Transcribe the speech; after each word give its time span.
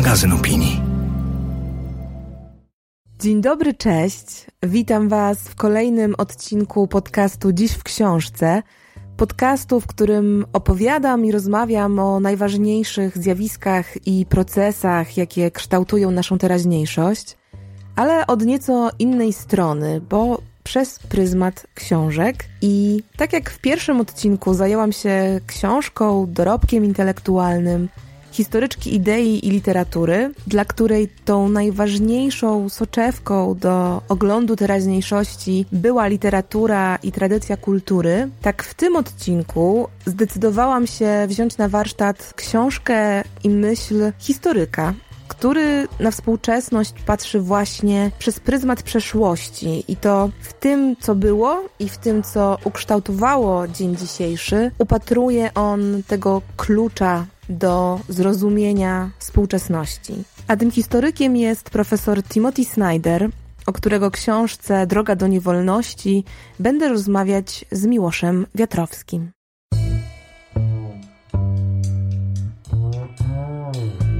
magazyn 0.00 0.32
opinii. 0.32 0.80
Dzień 3.18 3.40
dobry, 3.40 3.74
cześć. 3.74 4.46
Witam 4.62 5.08
Was 5.08 5.38
w 5.38 5.54
kolejnym 5.54 6.14
odcinku 6.18 6.88
podcastu 6.88 7.52
Dziś 7.52 7.72
w 7.72 7.82
Książce. 7.82 8.62
Podcastu, 9.16 9.80
w 9.80 9.86
którym 9.86 10.46
opowiadam 10.52 11.24
i 11.24 11.32
rozmawiam 11.32 11.98
o 11.98 12.20
najważniejszych 12.20 13.18
zjawiskach 13.18 14.06
i 14.06 14.26
procesach, 14.26 15.16
jakie 15.16 15.50
kształtują 15.50 16.10
naszą 16.10 16.38
teraźniejszość, 16.38 17.36
ale 17.96 18.26
od 18.26 18.44
nieco 18.44 18.90
innej 18.98 19.32
strony, 19.32 20.00
bo 20.00 20.42
przez 20.64 20.98
pryzmat 20.98 21.66
książek. 21.74 22.44
I 22.62 23.02
tak 23.16 23.32
jak 23.32 23.50
w 23.50 23.58
pierwszym 23.58 24.00
odcinku 24.00 24.54
zajęłam 24.54 24.92
się 24.92 25.40
książką, 25.46 26.26
dorobkiem 26.28 26.84
intelektualnym, 26.84 27.88
historyczki 28.40 28.94
idei 28.94 29.46
i 29.46 29.50
literatury, 29.50 30.32
dla 30.46 30.64
której 30.64 31.08
tą 31.24 31.48
najważniejszą 31.48 32.68
soczewką 32.68 33.54
do 33.54 34.02
oglądu 34.08 34.56
teraźniejszości 34.56 35.66
była 35.72 36.06
literatura 36.06 36.98
i 37.02 37.12
tradycja 37.12 37.56
kultury, 37.56 38.28
tak 38.42 38.62
w 38.62 38.74
tym 38.74 38.96
odcinku 38.96 39.88
zdecydowałam 40.06 40.86
się 40.86 41.26
wziąć 41.28 41.58
na 41.58 41.68
warsztat 41.68 42.32
książkę 42.36 43.24
i 43.44 43.50
myśl 43.50 44.12
historyka, 44.18 44.94
który 45.28 45.88
na 46.00 46.10
współczesność 46.10 46.94
patrzy 47.06 47.40
właśnie 47.40 48.10
przez 48.18 48.40
pryzmat 48.40 48.82
przeszłości 48.82 49.84
i 49.88 49.96
to 49.96 50.30
w 50.40 50.52
tym, 50.52 50.96
co 51.00 51.14
było 51.14 51.64
i 51.78 51.88
w 51.88 51.98
tym, 51.98 52.22
co 52.22 52.58
ukształtowało 52.64 53.68
dzień 53.68 53.96
dzisiejszy, 53.96 54.70
upatruje 54.78 55.54
on 55.54 56.02
tego 56.06 56.42
klucza 56.56 57.26
do 57.50 58.00
zrozumienia 58.08 59.10
współczesności. 59.18 60.12
A 60.48 60.56
tym 60.56 60.70
historykiem 60.70 61.36
jest 61.36 61.70
profesor 61.70 62.22
Timothy 62.22 62.64
Snyder, 62.64 63.28
o 63.66 63.72
którego 63.72 64.10
książce 64.10 64.86
Droga 64.86 65.16
do 65.16 65.26
niewolności 65.26 66.24
będę 66.58 66.88
rozmawiać 66.88 67.64
z 67.72 67.86
Miłoszem 67.86 68.46
Wiatrowskim. 68.54 69.30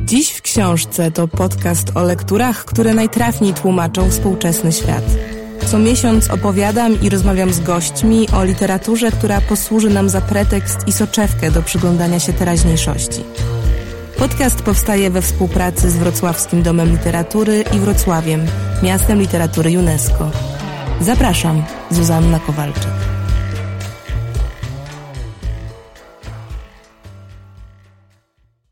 Dziś 0.04 0.30
w 0.30 0.42
książce 0.42 1.10
to 1.10 1.28
podcast 1.28 1.96
o 1.96 2.02
lekturach, 2.02 2.64
które 2.64 2.94
najtrafniej 2.94 3.54
tłumaczą 3.54 4.10
współczesny 4.10 4.72
świat. 4.72 5.04
Co 5.66 5.78
miesiąc 5.78 6.30
opowiadam 6.30 7.00
i 7.03 7.08
rozmawiam 7.08 7.53
z 7.53 7.61
gośćmi 7.61 8.28
o 8.33 8.44
literaturze, 8.44 9.11
która 9.11 9.41
posłuży 9.41 9.91
nam 9.91 10.08
za 10.08 10.20
pretekst 10.20 10.89
i 10.89 10.92
soczewkę 10.92 11.50
do 11.50 11.62
przyglądania 11.62 12.20
się 12.20 12.33
teraźniejszości. 12.33 13.25
Podcast 14.19 14.62
powstaje 14.62 15.11
we 15.11 15.22
współpracy 15.22 15.91
z 15.91 15.97
Wrocławskim 15.97 16.62
Domem 16.62 16.91
Literatury 16.91 17.64
i 17.77 17.78
Wrocławiem, 17.78 18.47
miastem 18.83 19.20
literatury 19.20 19.78
UNESCO. 19.78 20.31
Zapraszam, 21.00 21.62
Zuzanna 21.91 22.38
Kowalczyk. 22.38 22.91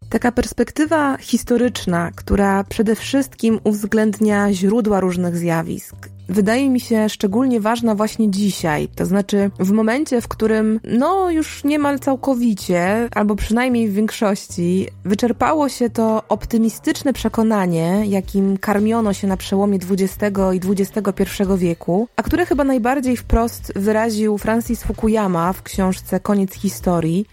Taka 0.09 0.33
perspektywa 0.33 1.17
historyczna, 1.17 2.11
która 2.15 2.65
przede 2.65 2.97
wszystkim 2.97 3.61
uwzględnia 3.65 4.53
źródła 4.53 5.01
różnych 5.01 5.37
zjawisk, 5.37 5.97
wydaje 6.29 6.71
mi 6.71 6.81
się 6.81 7.09
szczególnie 7.09 7.61
ważna 7.61 7.95
właśnie 7.95 8.31
dzisiaj. 8.31 8.89
To 8.95 9.07
znaczy 9.07 9.51
w 9.59 9.71
momencie, 9.71 10.21
w 10.21 10.29
którym 10.29 10.81
no 10.85 11.31
już 11.31 11.65
niemal 11.65 11.99
całkowicie, 11.99 13.09
albo 13.15 13.37
przynajmniej 13.37 13.89
w 13.89 13.95
większości, 13.95 14.87
wyczerpało 15.05 15.69
się 15.69 15.91
to 15.91 16.23
optymistyczne 16.29 17.13
przekonanie, 17.13 18.03
jakim 18.07 18.57
karmiono 18.57 19.13
się 19.13 19.27
na 19.27 19.37
przełomie 19.37 19.79
XX 19.91 20.39
i 20.55 20.61
XXI 20.71 21.25
wieku, 21.57 22.09
a 22.17 22.23
które 22.23 22.47
chyba 22.47 22.65
najbardziej 22.65 23.17
wprost 23.17 23.73
wyraził 23.77 24.39
Francis 24.39 24.83
Fukuyama 24.83 25.53
w 25.53 25.63
książce 25.63 26.21
Koniec 26.21 26.55
historii, 26.55 27.27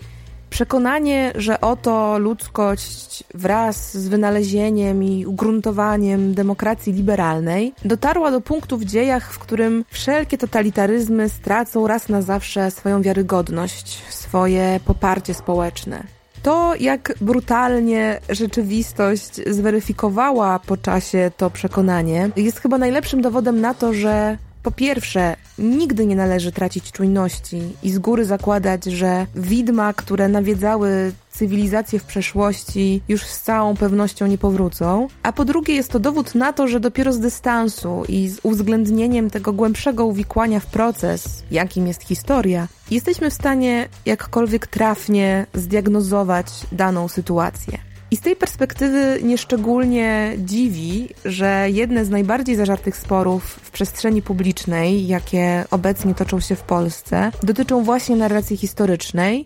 Przekonanie, 0.55 1.33
że 1.35 1.61
oto 1.61 2.17
ludzkość 2.17 3.23
wraz 3.33 3.97
z 3.97 4.07
wynalezieniem 4.07 5.03
i 5.03 5.25
ugruntowaniem 5.25 6.33
demokracji 6.33 6.93
liberalnej 6.93 7.73
dotarła 7.85 8.31
do 8.31 8.41
punktu 8.41 8.77
w 8.77 8.85
dziejach, 8.85 9.33
w 9.33 9.39
którym 9.39 9.85
wszelkie 9.89 10.37
totalitaryzmy 10.37 11.29
stracą 11.29 11.87
raz 11.87 12.09
na 12.09 12.21
zawsze 12.21 12.71
swoją 12.71 13.01
wiarygodność, 13.01 14.03
swoje 14.09 14.79
poparcie 14.85 15.33
społeczne. 15.33 16.03
To, 16.43 16.75
jak 16.79 17.13
brutalnie 17.21 18.19
rzeczywistość 18.29 19.41
zweryfikowała 19.47 20.59
po 20.59 20.77
czasie 20.77 21.31
to 21.37 21.49
przekonanie, 21.49 22.29
jest 22.35 22.59
chyba 22.59 22.77
najlepszym 22.77 23.21
dowodem 23.21 23.61
na 23.61 23.73
to, 23.73 23.93
że 23.93 24.37
po 24.65 24.71
pierwsze, 24.71 25.35
nigdy 25.57 26.05
nie 26.05 26.15
należy 26.15 26.51
tracić 26.51 26.91
czujności 26.91 27.61
i 27.83 27.91
z 27.91 27.99
góry 27.99 28.25
zakładać, 28.25 28.85
że 28.85 29.27
widma, 29.35 29.93
które 29.93 30.27
nawiedzały 30.27 31.11
cywilizacje 31.31 31.99
w 31.99 32.03
przeszłości 32.03 33.01
już 33.07 33.23
z 33.23 33.41
całą 33.41 33.75
pewnością 33.75 34.27
nie 34.27 34.37
powrócą. 34.37 35.07
A 35.23 35.33
po 35.33 35.45
drugie 35.45 35.75
jest 35.75 35.91
to 35.91 35.99
dowód 35.99 36.35
na 36.35 36.53
to, 36.53 36.67
że 36.67 36.79
dopiero 36.79 37.13
z 37.13 37.19
dystansu 37.19 38.03
i 38.07 38.29
z 38.29 38.39
uwzględnieniem 38.43 39.29
tego 39.29 39.53
głębszego 39.53 40.05
uwikłania 40.05 40.59
w 40.59 40.65
proces, 40.65 41.43
jakim 41.51 41.87
jest 41.87 42.03
historia, 42.03 42.67
jesteśmy 42.91 43.29
w 43.29 43.33
stanie 43.33 43.89
jakkolwiek 44.05 44.67
trafnie 44.67 45.45
zdiagnozować 45.53 46.47
daną 46.71 47.07
sytuację. 47.07 47.94
I 48.11 48.15
z 48.17 48.21
tej 48.21 48.35
perspektywy 48.35 49.19
nieszczególnie 49.23 50.33
dziwi, 50.37 51.09
że 51.25 51.67
jedne 51.69 52.05
z 52.05 52.09
najbardziej 52.09 52.55
zażartych 52.55 52.97
sporów 52.97 53.43
w 53.43 53.71
przestrzeni 53.71 54.21
publicznej, 54.21 55.07
jakie 55.07 55.65
obecnie 55.71 56.15
toczą 56.15 56.39
się 56.39 56.55
w 56.55 56.61
Polsce, 56.61 57.31
dotyczą 57.43 57.83
właśnie 57.83 58.15
narracji 58.15 58.57
historycznej 58.57 59.45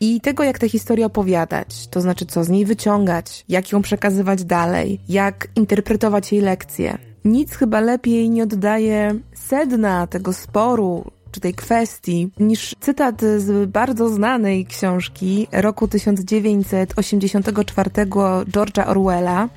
i 0.00 0.20
tego, 0.20 0.42
jak 0.42 0.58
tę 0.58 0.68
historię 0.68 1.06
opowiadać, 1.06 1.88
to 1.88 2.00
znaczy 2.00 2.26
co 2.26 2.44
z 2.44 2.48
niej 2.48 2.64
wyciągać, 2.64 3.44
jak 3.48 3.72
ją 3.72 3.82
przekazywać 3.82 4.44
dalej, 4.44 5.00
jak 5.08 5.48
interpretować 5.56 6.32
jej 6.32 6.40
lekcje. 6.40 6.98
Nic 7.24 7.54
chyba 7.54 7.80
lepiej 7.80 8.30
nie 8.30 8.42
oddaje 8.42 9.14
sedna 9.34 10.06
tego 10.06 10.32
sporu, 10.32 11.04
czy 11.32 11.40
tej 11.40 11.54
kwestii, 11.54 12.30
niż 12.40 12.74
cytat 12.80 13.20
z 13.20 13.70
bardzo 13.70 14.08
znanej 14.08 14.66
książki 14.66 15.46
roku 15.52 15.88
1984 15.88 17.90
George'a 18.46 18.88
Orwella. 18.88 19.48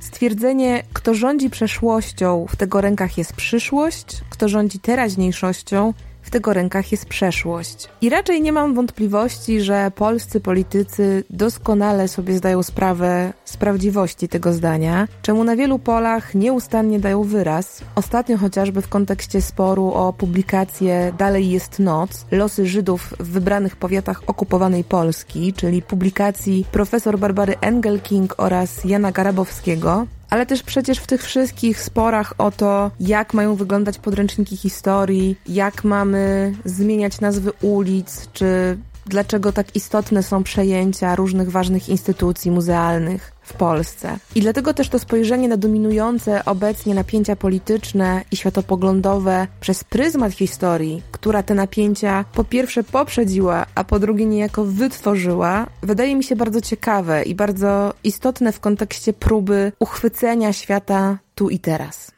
Stwierdzenie, 0.00 0.82
kto 0.92 1.14
rządzi 1.14 1.50
przeszłością, 1.50 2.46
w 2.48 2.56
tego 2.56 2.80
rękach 2.80 3.18
jest 3.18 3.32
przyszłość, 3.32 4.06
kto 4.30 4.48
rządzi 4.48 4.78
teraźniejszością, 4.78 5.94
w 6.26 6.30
tego 6.30 6.52
rękach 6.52 6.92
jest 6.92 7.06
przeszłość. 7.06 7.88
I 8.00 8.08
raczej 8.10 8.42
nie 8.42 8.52
mam 8.52 8.74
wątpliwości, 8.74 9.60
że 9.60 9.90
polscy 9.94 10.40
politycy 10.40 11.24
doskonale 11.30 12.08
sobie 12.08 12.36
zdają 12.36 12.62
sprawę 12.62 13.32
z 13.44 13.56
prawdziwości 13.56 14.28
tego 14.28 14.52
zdania, 14.52 15.08
czemu 15.22 15.44
na 15.44 15.56
wielu 15.56 15.78
polach 15.78 16.34
nieustannie 16.34 17.00
dają 17.00 17.22
wyraz. 17.22 17.82
Ostatnio 17.94 18.38
chociażby 18.38 18.82
w 18.82 18.88
kontekście 18.88 19.42
sporu 19.42 19.92
o 19.92 20.12
publikację 20.12 21.12
Dalej 21.18 21.50
jest 21.50 21.78
noc, 21.78 22.26
losy 22.30 22.66
Żydów 22.66 23.14
w 23.20 23.30
wybranych 23.30 23.76
powiatach 23.76 24.22
okupowanej 24.26 24.84
Polski, 24.84 25.52
czyli 25.52 25.82
publikacji 25.82 26.66
profesor 26.72 27.18
Barbary 27.18 27.54
Engelking 27.60 28.34
oraz 28.36 28.84
Jana 28.84 29.12
Garabowskiego, 29.12 30.06
ale 30.30 30.46
też 30.46 30.62
przecież 30.62 30.98
w 30.98 31.06
tych 31.06 31.22
wszystkich 31.22 31.82
sporach 31.82 32.34
o 32.38 32.50
to, 32.50 32.90
jak 33.00 33.34
mają 33.34 33.54
wyglądać 33.54 33.98
podręczniki 33.98 34.56
historii, 34.56 35.36
jak 35.48 35.84
mamy 35.84 36.54
zmieniać 36.64 37.20
nazwy 37.20 37.52
ulic, 37.62 38.28
czy 38.32 38.78
dlaczego 39.06 39.52
tak 39.52 39.76
istotne 39.76 40.22
są 40.22 40.42
przejęcia 40.42 41.16
różnych 41.16 41.50
ważnych 41.50 41.88
instytucji 41.88 42.50
muzealnych 42.50 43.32
w 43.42 43.52
Polsce. 43.52 44.18
I 44.34 44.40
dlatego 44.40 44.74
też 44.74 44.88
to 44.88 44.98
spojrzenie 44.98 45.48
na 45.48 45.56
dominujące 45.56 46.44
obecnie 46.44 46.94
napięcia 46.94 47.36
polityczne 47.36 48.22
i 48.32 48.36
światopoglądowe 48.36 49.46
przez 49.60 49.84
pryzmat 49.84 50.32
historii, 50.32 51.02
która 51.12 51.42
te 51.42 51.54
napięcia 51.54 52.24
po 52.34 52.44
pierwsze 52.44 52.84
poprzedziła, 52.84 53.66
a 53.74 53.84
po 53.84 53.98
drugie 53.98 54.26
niejako 54.26 54.64
wytworzyła, 54.64 55.66
wydaje 55.82 56.16
mi 56.16 56.24
się 56.24 56.36
bardzo 56.36 56.60
ciekawe 56.60 57.22
i 57.22 57.34
bardzo 57.34 57.94
istotne 58.04 58.52
w 58.52 58.60
kontekście 58.60 59.12
próby 59.12 59.72
uchwycenia 59.78 60.52
świata 60.52 61.18
tu 61.34 61.50
i 61.50 61.58
teraz. 61.58 62.10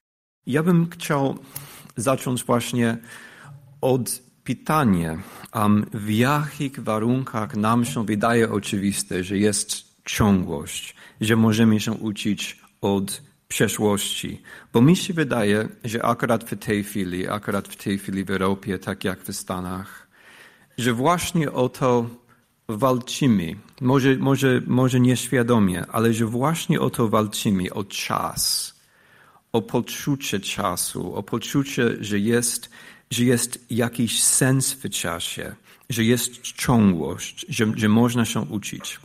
Ja 0.46 0.62
bym 0.62 0.91
chciał 0.91 1.34
zacząć 1.96 2.44
właśnie 2.44 2.99
od 3.81 4.28
pytania, 4.49 5.19
um, 5.55 5.87
w 5.95 6.11
jakich 6.11 6.81
warunkach 6.81 7.56
nam 7.56 7.85
się 7.85 8.06
wydaje 8.06 8.50
oczywiste, 8.50 9.25
że 9.25 9.39
jest 9.39 9.85
ciągłość, 10.05 10.95
że 11.21 11.37
możemy 11.37 11.81
się 11.81 11.93
uczyć 11.93 12.59
od 12.81 13.23
przeszłości. 13.49 14.43
Bo 14.73 14.81
mi 14.81 14.97
się 14.97 15.15
wydaje, 15.15 15.69
że 15.85 16.05
akurat 16.05 16.50
w 16.50 16.56
tej 16.56 16.85
chwili, 16.85 17.29
akurat 17.29 17.69
w 17.69 17.77
tej 17.77 17.99
chwili 17.99 18.25
w 18.25 18.31
Europie, 18.31 18.79
tak 18.79 19.05
jak 19.05 19.19
w 19.21 19.33
Stanach, 19.33 20.09
że 20.79 20.93
właśnie 20.93 21.53
o 21.53 21.69
to 21.69 22.06
walczymy, 22.69 23.56
może, 23.81 24.17
może, 24.17 24.62
może 24.67 25.01
nieświadomie, 25.01 25.87
ale 25.87 26.12
że 26.12 26.27
właśnie 26.27 26.81
o 26.81 26.91
to 26.91 27.09
walczymy, 27.09 27.73
o 27.73 27.85
czas, 27.85 28.75
o 29.53 29.62
poczucie 29.62 30.41
czasu, 30.41 31.15
o 31.15 31.23
poczucie, 31.23 31.97
że 32.01 32.19
jest, 32.19 32.71
że 33.10 33.25
jest 33.25 33.58
jakiś 33.70 34.22
sens 34.22 34.72
w 34.72 34.90
czasie, 34.90 35.55
że 35.90 36.05
jest 36.05 36.40
ciągłość, 36.43 37.46
że, 37.49 37.66
że 37.76 37.88
można 37.88 38.25
się 38.25 38.40
uczyć. 38.40 39.00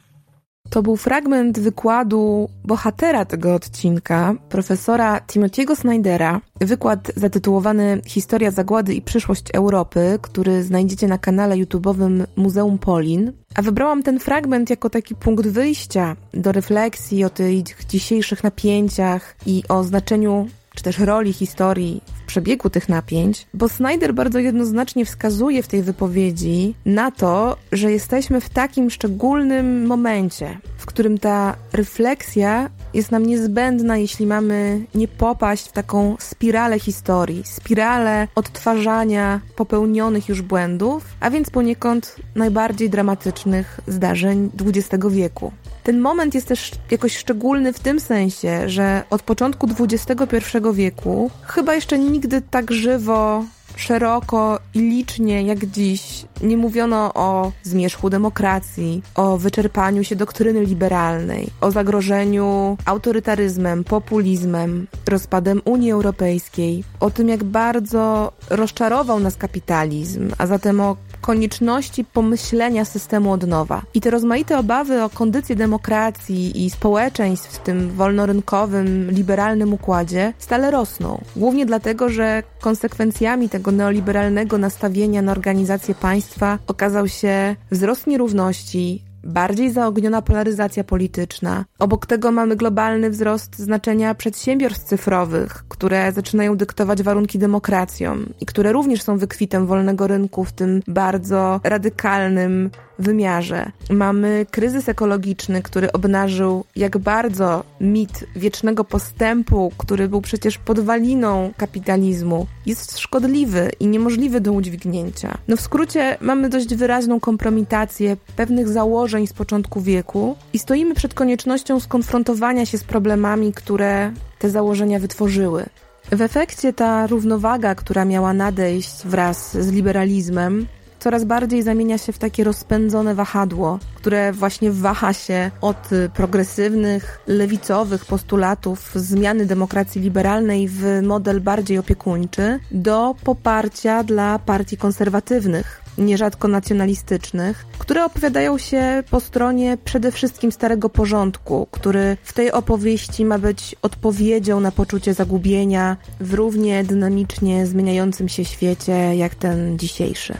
To 0.69 0.83
był 0.83 0.97
fragment 0.97 1.59
wykładu 1.59 2.49
bohatera 2.65 3.25
tego 3.25 3.53
odcinka, 3.53 4.35
profesora 4.49 5.19
Timothy'ego 5.19 5.75
Snydera. 5.75 6.41
Wykład 6.61 7.11
zatytułowany 7.15 8.01
Historia 8.05 8.51
zagłady 8.51 8.93
i 8.93 9.01
przyszłość 9.01 9.43
Europy, 9.53 10.19
który 10.21 10.63
znajdziecie 10.63 11.07
na 11.07 11.17
kanale 11.17 11.55
YouTube'owym 11.55 12.25
Muzeum 12.35 12.77
Polin. 12.77 13.31
A 13.55 13.61
wybrałam 13.61 14.03
ten 14.03 14.19
fragment 14.19 14.69
jako 14.69 14.89
taki 14.89 15.15
punkt 15.15 15.47
wyjścia 15.47 16.15
do 16.33 16.51
refleksji 16.51 17.23
o 17.23 17.29
tych 17.29 17.85
dzisiejszych 17.89 18.43
napięciach 18.43 19.35
i 19.45 19.63
o 19.69 19.83
znaczeniu 19.83 20.47
czy 20.75 20.83
też 20.83 20.99
roli 20.99 21.33
historii 21.33 22.01
w 22.23 22.25
przebiegu 22.25 22.69
tych 22.69 22.89
napięć, 22.89 23.47
bo 23.53 23.69
Snyder 23.69 24.13
bardzo 24.13 24.39
jednoznacznie 24.39 25.05
wskazuje 25.05 25.63
w 25.63 25.67
tej 25.67 25.83
wypowiedzi 25.83 26.75
na 26.85 27.11
to, 27.11 27.57
że 27.71 27.91
jesteśmy 27.91 28.41
w 28.41 28.49
takim 28.49 28.89
szczególnym 28.89 29.85
momencie, 29.85 30.57
w 30.77 30.85
którym 30.85 31.17
ta 31.17 31.55
refleksja 31.73 32.69
jest 32.93 33.11
nam 33.11 33.25
niezbędna, 33.25 33.97
jeśli 33.97 34.27
mamy 34.27 34.85
nie 34.95 35.07
popaść 35.07 35.67
w 35.67 35.71
taką 35.71 36.15
spiralę 36.19 36.79
historii, 36.79 37.43
spiralę 37.45 38.27
odtwarzania 38.35 39.41
popełnionych 39.55 40.29
już 40.29 40.41
błędów, 40.41 41.05
a 41.19 41.29
więc 41.29 41.49
poniekąd 41.49 42.15
najbardziej 42.35 42.89
dramatycznych 42.89 43.79
zdarzeń 43.87 44.49
XX 44.65 45.05
wieku. 45.09 45.51
Ten 45.83 45.99
moment 45.99 46.35
jest 46.35 46.47
też 46.47 46.71
jakoś 46.91 47.17
szczególny 47.17 47.73
w 47.73 47.79
tym 47.79 47.99
sensie, 47.99 48.69
że 48.69 49.03
od 49.09 49.21
początku 49.21 49.67
XXI 49.79 50.57
wieku 50.73 51.31
chyba 51.43 51.75
jeszcze 51.75 51.99
nigdy 51.99 52.41
tak 52.41 52.71
żywo 52.71 53.43
szeroko 53.75 54.59
i 54.73 54.79
licznie 54.79 55.43
jak 55.43 55.65
dziś 55.65 56.25
nie 56.41 56.57
mówiono 56.57 57.13
o 57.13 57.51
zmierzchu 57.63 58.09
demokracji, 58.09 59.01
o 59.15 59.37
wyczerpaniu 59.37 60.03
się 60.03 60.15
doktryny 60.15 60.65
liberalnej, 60.65 61.49
o 61.61 61.71
zagrożeniu 61.71 62.77
autorytaryzmem, 62.85 63.83
populizmem, 63.83 64.87
rozpadem 65.09 65.61
Unii 65.65 65.91
Europejskiej, 65.91 66.83
o 66.99 67.09
tym 67.11 67.29
jak 67.29 67.43
bardzo 67.43 68.31
rozczarował 68.49 69.19
nas 69.19 69.37
kapitalizm, 69.37 70.31
a 70.37 70.47
zatem 70.47 70.81
o 70.81 70.97
konieczności 71.23 72.05
pomyślenia 72.05 72.85
systemu 72.85 73.31
od 73.31 73.47
nowa. 73.47 73.81
I 73.93 74.01
te 74.01 74.09
rozmaite 74.09 74.57
obawy 74.59 75.03
o 75.03 75.09
kondycję 75.09 75.55
demokracji 75.55 76.65
i 76.65 76.69
społeczeństw 76.69 77.51
w 77.51 77.63
tym 77.63 77.89
wolnorynkowym, 77.89 79.11
liberalnym 79.11 79.73
układzie 79.73 80.33
stale 80.37 80.71
rosną. 80.71 81.21
Głównie 81.35 81.65
dlatego, 81.65 82.09
że 82.09 82.43
konsekwencjami 82.61 83.49
tego 83.49 83.71
neoliberalnego 83.71 84.57
nastawienia 84.57 85.21
na 85.21 85.31
organizację 85.31 85.95
państwa 85.95 86.59
okazał 86.67 87.07
się 87.07 87.55
wzrost 87.71 88.07
nierówności, 88.07 89.12
bardziej 89.23 89.71
zaogniona 89.71 90.21
polaryzacja 90.21 90.83
polityczna. 90.83 91.65
Obok 91.79 92.05
tego 92.05 92.31
mamy 92.31 92.55
globalny 92.55 93.09
wzrost 93.09 93.59
znaczenia 93.59 94.15
przedsiębiorstw 94.15 94.85
cyfrowych, 94.85 95.63
które 95.69 96.11
zaczynają 96.11 96.57
dyktować 96.57 97.03
warunki 97.03 97.39
demokracjom 97.39 98.25
i 98.41 98.45
które 98.45 98.71
również 98.71 99.01
są 99.01 99.17
wykwitem 99.17 99.67
wolnego 99.67 100.07
rynku 100.07 100.43
w 100.43 100.51
tym 100.51 100.81
bardzo 100.87 101.61
radykalnym 101.63 102.69
wymiarze. 102.99 103.71
Mamy 103.89 104.45
kryzys 104.51 104.89
ekologiczny, 104.89 105.61
który 105.61 105.91
obnażył, 105.91 106.65
jak 106.75 106.97
bardzo 106.97 107.63
mit 107.81 108.25
wiecznego 108.35 108.83
postępu, 108.83 109.71
który 109.77 110.09
był 110.09 110.21
przecież 110.21 110.57
podwaliną 110.57 111.51
kapitalizmu, 111.57 112.47
jest 112.65 112.99
szkodliwy 112.99 113.71
i 113.79 113.87
niemożliwy 113.87 114.41
do 114.41 114.51
udźwignięcia. 114.51 115.37
No 115.47 115.57
w 115.57 115.61
skrócie 115.61 116.17
mamy 116.21 116.49
dość 116.49 116.75
wyraźną 116.75 117.19
kompromitację 117.19 118.17
pewnych 118.35 118.67
założeń 118.67 119.27
z 119.27 119.33
początku 119.33 119.81
wieku 119.81 120.35
i 120.53 120.59
stoimy 120.59 120.95
przed 120.95 121.13
koniecznością 121.13 121.79
skonfrontowania 121.79 122.65
się 122.65 122.77
z 122.77 122.83
problemami, 122.83 123.53
które 123.53 124.11
te 124.39 124.49
założenia 124.49 124.99
wytworzyły. 124.99 125.65
W 126.11 126.21
efekcie 126.21 126.73
ta 126.73 127.07
równowaga, 127.07 127.75
która 127.75 128.05
miała 128.05 128.33
nadejść 128.33 129.05
wraz 129.05 129.57
z 129.57 129.71
liberalizmem, 129.71 130.67
coraz 131.03 131.23
bardziej 131.23 131.63
zamienia 131.63 131.97
się 131.97 132.11
w 132.13 132.17
takie 132.17 132.43
rozpędzone 132.43 133.15
wahadło, 133.15 133.79
które 133.95 134.31
właśnie 134.31 134.71
waha 134.71 135.13
się 135.13 135.51
od 135.61 135.89
progresywnych, 136.13 137.19
lewicowych 137.27 138.05
postulatów 138.05 138.91
zmiany 138.95 139.45
demokracji 139.45 140.01
liberalnej 140.01 140.67
w 140.67 141.01
model 141.01 141.41
bardziej 141.41 141.77
opiekuńczy 141.77 142.59
do 142.71 143.15
poparcia 143.23 144.03
dla 144.03 144.39
partii 144.39 144.77
konserwatywnych, 144.77 145.81
nierzadko 145.97 146.47
nacjonalistycznych, 146.47 147.65
które 147.79 148.05
opowiadają 148.05 148.57
się 148.57 149.03
po 149.09 149.19
stronie 149.19 149.77
przede 149.85 150.11
wszystkim 150.11 150.51
starego 150.51 150.89
porządku, 150.89 151.67
który 151.71 152.17
w 152.23 152.33
tej 152.33 152.51
opowieści 152.51 153.25
ma 153.25 153.39
być 153.39 153.75
odpowiedzią 153.81 154.59
na 154.59 154.71
poczucie 154.71 155.13
zagubienia 155.13 155.97
w 156.19 156.33
równie 156.33 156.83
dynamicznie 156.83 157.65
zmieniającym 157.65 158.29
się 158.29 158.45
świecie 158.45 159.15
jak 159.15 159.35
ten 159.35 159.79
dzisiejszy. 159.79 160.33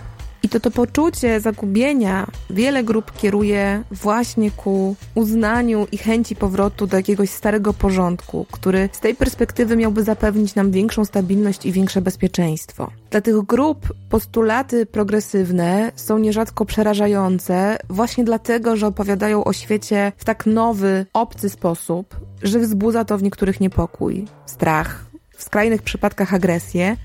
I 0.44 0.50
to 0.50 0.60
to 0.60 0.72
poczucie 0.72 1.40
zagubienia 1.40 2.28
wiele 2.50 2.84
grup 2.84 3.12
kieruje 3.18 3.84
właśnie 3.92 4.52
ku 4.52 4.96
uznaniu 5.16 5.88
i 5.92 5.98
chęci 5.98 6.36
powrotu 6.36 6.88
do 6.88 6.98
jakiegoś 6.98 7.30
starego 7.30 7.74
porządku, 7.74 8.46
który 8.52 8.90
z 8.92 9.00
tej 9.00 9.16
perspektywy 9.16 9.76
miałby 9.76 10.04
zapewnić 10.04 10.56
nam 10.56 10.72
większą 10.72 11.06
stabilność 11.06 11.66
i 11.66 11.72
większe 11.72 12.02
bezpieczeństwo. 12.02 12.92
Dla 13.12 13.22
tych 13.22 13.42
grup 13.42 13.94
postulaty 14.10 14.86
progresywne 14.86 15.92
są 15.96 16.18
nierzadko 16.18 16.66
przerażające 16.66 17.78
właśnie 17.90 18.24
dlatego, 18.24 18.76
że 18.76 18.88
opowiadają 18.88 19.44
o 19.44 19.54
świecie 19.54 20.12
w 20.18 20.26
tak 20.26 20.46
nowy, 20.46 21.06
obcy 21.14 21.50
sposób, 21.50 22.16
że 22.42 22.60
wzbudza 22.60 23.06
to 23.06 23.18
w 23.18 23.24
niektórych 23.24 23.60
niepokój, 23.60 24.26
strach, 24.46 25.06
w 25.38 25.44
skrajnych 25.44 25.82
przypadkach 25.82 26.34
agresję, 26.34 26.98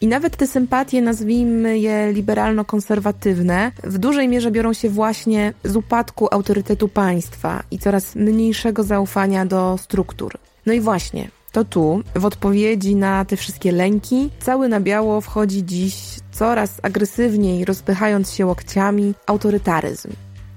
i 0.00 0.06
nawet 0.06 0.36
te 0.36 0.46
sympatie, 0.46 1.02
nazwijmy 1.02 1.78
je 1.78 2.12
liberalno-konserwatywne, 2.12 3.72
w 3.84 3.98
dużej 3.98 4.28
mierze 4.28 4.50
biorą 4.50 4.72
się 4.72 4.88
właśnie 4.88 5.52
z 5.64 5.76
upadku 5.76 6.28
autorytetu 6.30 6.88
państwa 6.88 7.62
i 7.70 7.78
coraz 7.78 8.14
mniejszego 8.14 8.82
zaufania 8.82 9.46
do 9.46 9.78
struktur. 9.78 10.38
No 10.66 10.72
i 10.72 10.80
właśnie, 10.80 11.30
to 11.52 11.64
tu, 11.64 12.02
w 12.14 12.24
odpowiedzi 12.24 12.94
na 12.96 13.24
te 13.24 13.36
wszystkie 13.36 13.72
lęki, 13.72 14.30
cały 14.40 14.68
na 14.68 14.80
biało 14.80 15.20
wchodzi 15.20 15.64
dziś 15.64 15.94
coraz 16.32 16.80
agresywniej, 16.82 17.64
rozpychając 17.64 18.32
się 18.32 18.46
łokciami, 18.46 19.14
autorytaryzm. 19.26 20.10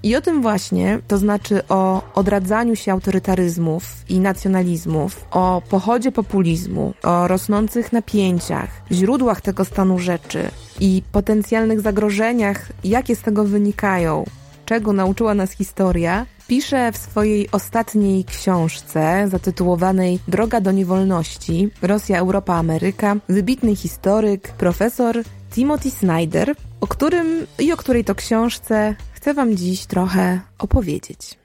I 0.04 0.16
o 0.16 0.22
tym 0.22 0.42
właśnie, 0.42 1.00
to 1.08 1.18
znaczy 1.18 1.68
o 1.70 2.02
odradzaniu 2.14 2.76
się 2.76 2.92
autorytaryzmów 2.92 3.84
i 4.10 4.20
nacjonalizmów, 4.20 5.26
o 5.32 5.62
pochodzie 5.70 6.12
populizmu, 6.12 6.94
o 7.04 7.28
rosnących 7.28 7.94
napięciach, 7.94 8.70
źródłach 8.92 9.42
tego 9.42 9.66
stanu 9.66 10.00
rzeczy 10.00 10.52
i 10.80 11.04
potencjalnych 11.12 11.82
zagrożeniach, 11.82 12.72
jakie 12.84 13.16
z 13.16 13.22
tego 13.22 13.44
wynikają, 13.44 14.26
czego 14.66 14.94
nauczyła 14.94 15.34
nas 15.34 15.52
historia, 15.52 16.26
pisze 16.48 16.92
w 16.92 16.98
swojej 16.98 17.52
ostatniej 17.52 18.26
książce 18.26 19.28
zatytułowanej 19.32 20.20
Droga 20.28 20.62
do 20.62 20.72
niewolności 20.72 21.70
Rosja, 21.82 22.20
Europa, 22.20 22.56
Ameryka 22.56 23.16
wybitny 23.30 23.76
historyk, 23.76 24.52
profesor 24.52 25.24
Timothy 25.52 25.92
Snyder, 25.92 26.56
o 26.82 26.88
którym 26.88 27.48
i 27.60 27.74
o 27.74 27.78
której 27.78 28.06
to 28.06 28.16
książce 28.16 28.96
chcę 29.24 29.34
Wam 29.34 29.58
dziś 29.58 29.86
trochę 29.86 30.42
opowiedzieć. 30.58 31.40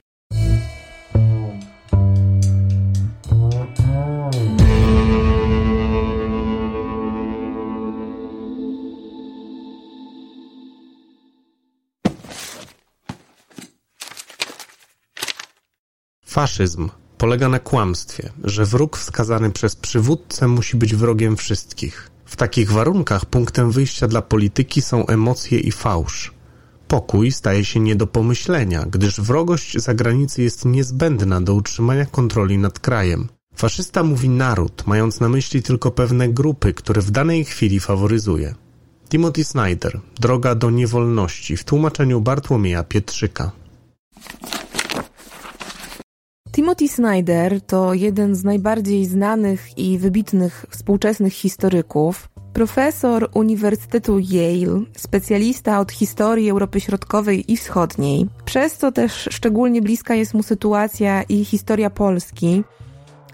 Faszyzm 16.25 16.89
polega 17.17 17.49
na 17.49 17.59
kłamstwie, 17.59 18.29
że 18.43 18.65
wróg 18.65 18.97
wskazany 18.97 19.51
przez 19.51 19.75
przywódcę 19.75 20.47
musi 20.47 20.77
być 20.77 20.95
wrogiem 20.95 21.37
wszystkich. 21.37 22.11
W 22.25 22.35
takich 22.35 22.71
warunkach 22.71 23.25
punktem 23.25 23.71
wyjścia 23.71 24.07
dla 24.07 24.21
polityki 24.21 24.81
są 24.81 25.07
emocje 25.07 25.59
i 25.59 25.71
fałsz. 25.71 26.38
Pokój 26.89 27.31
staje 27.31 27.65
się 27.65 27.79
nie 27.79 27.95
do 27.95 28.07
pomyślenia, 28.07 28.85
gdyż 28.85 29.21
wrogość 29.21 29.77
zagranicy 29.77 30.41
jest 30.41 30.65
niezbędna 30.65 31.41
do 31.41 31.53
utrzymania 31.53 32.05
kontroli 32.05 32.57
nad 32.57 32.79
krajem. 32.79 33.27
Faszysta 33.55 34.03
mówi 34.03 34.29
naród, 34.29 34.83
mając 34.87 35.19
na 35.19 35.29
myśli 35.29 35.63
tylko 35.63 35.91
pewne 35.91 36.29
grupy, 36.29 36.73
które 36.73 37.01
w 37.01 37.11
danej 37.11 37.45
chwili 37.45 37.79
faworyzuje. 37.79 38.55
Timothy 39.09 39.43
Snyder, 39.43 39.99
Droga 40.19 40.55
do 40.55 40.69
niewolności 40.69 41.57
w 41.57 41.63
tłumaczeniu 41.63 42.21
Bartłomieja 42.21 42.83
Pietrzyka. 42.83 43.51
Timothy 46.51 46.87
Snyder 46.87 47.61
to 47.61 47.93
jeden 47.93 48.35
z 48.35 48.43
najbardziej 48.43 49.05
znanych 49.05 49.77
i 49.77 49.97
wybitnych 49.97 50.65
współczesnych 50.69 51.33
historyków. 51.33 52.29
Profesor 52.59 53.29
Uniwersytetu 53.33 54.19
Yale, 54.19 54.83
specjalista 54.97 55.79
od 55.79 55.91
historii 55.91 56.49
Europy 56.49 56.79
Środkowej 56.79 57.51
i 57.51 57.57
Wschodniej, 57.57 58.27
przez 58.45 58.77
co 58.77 58.91
też 58.91 59.29
szczególnie 59.31 59.81
bliska 59.81 60.15
jest 60.15 60.33
mu 60.33 60.43
sytuacja 60.43 61.23
i 61.23 61.45
historia 61.45 61.89
Polski. 61.89 62.63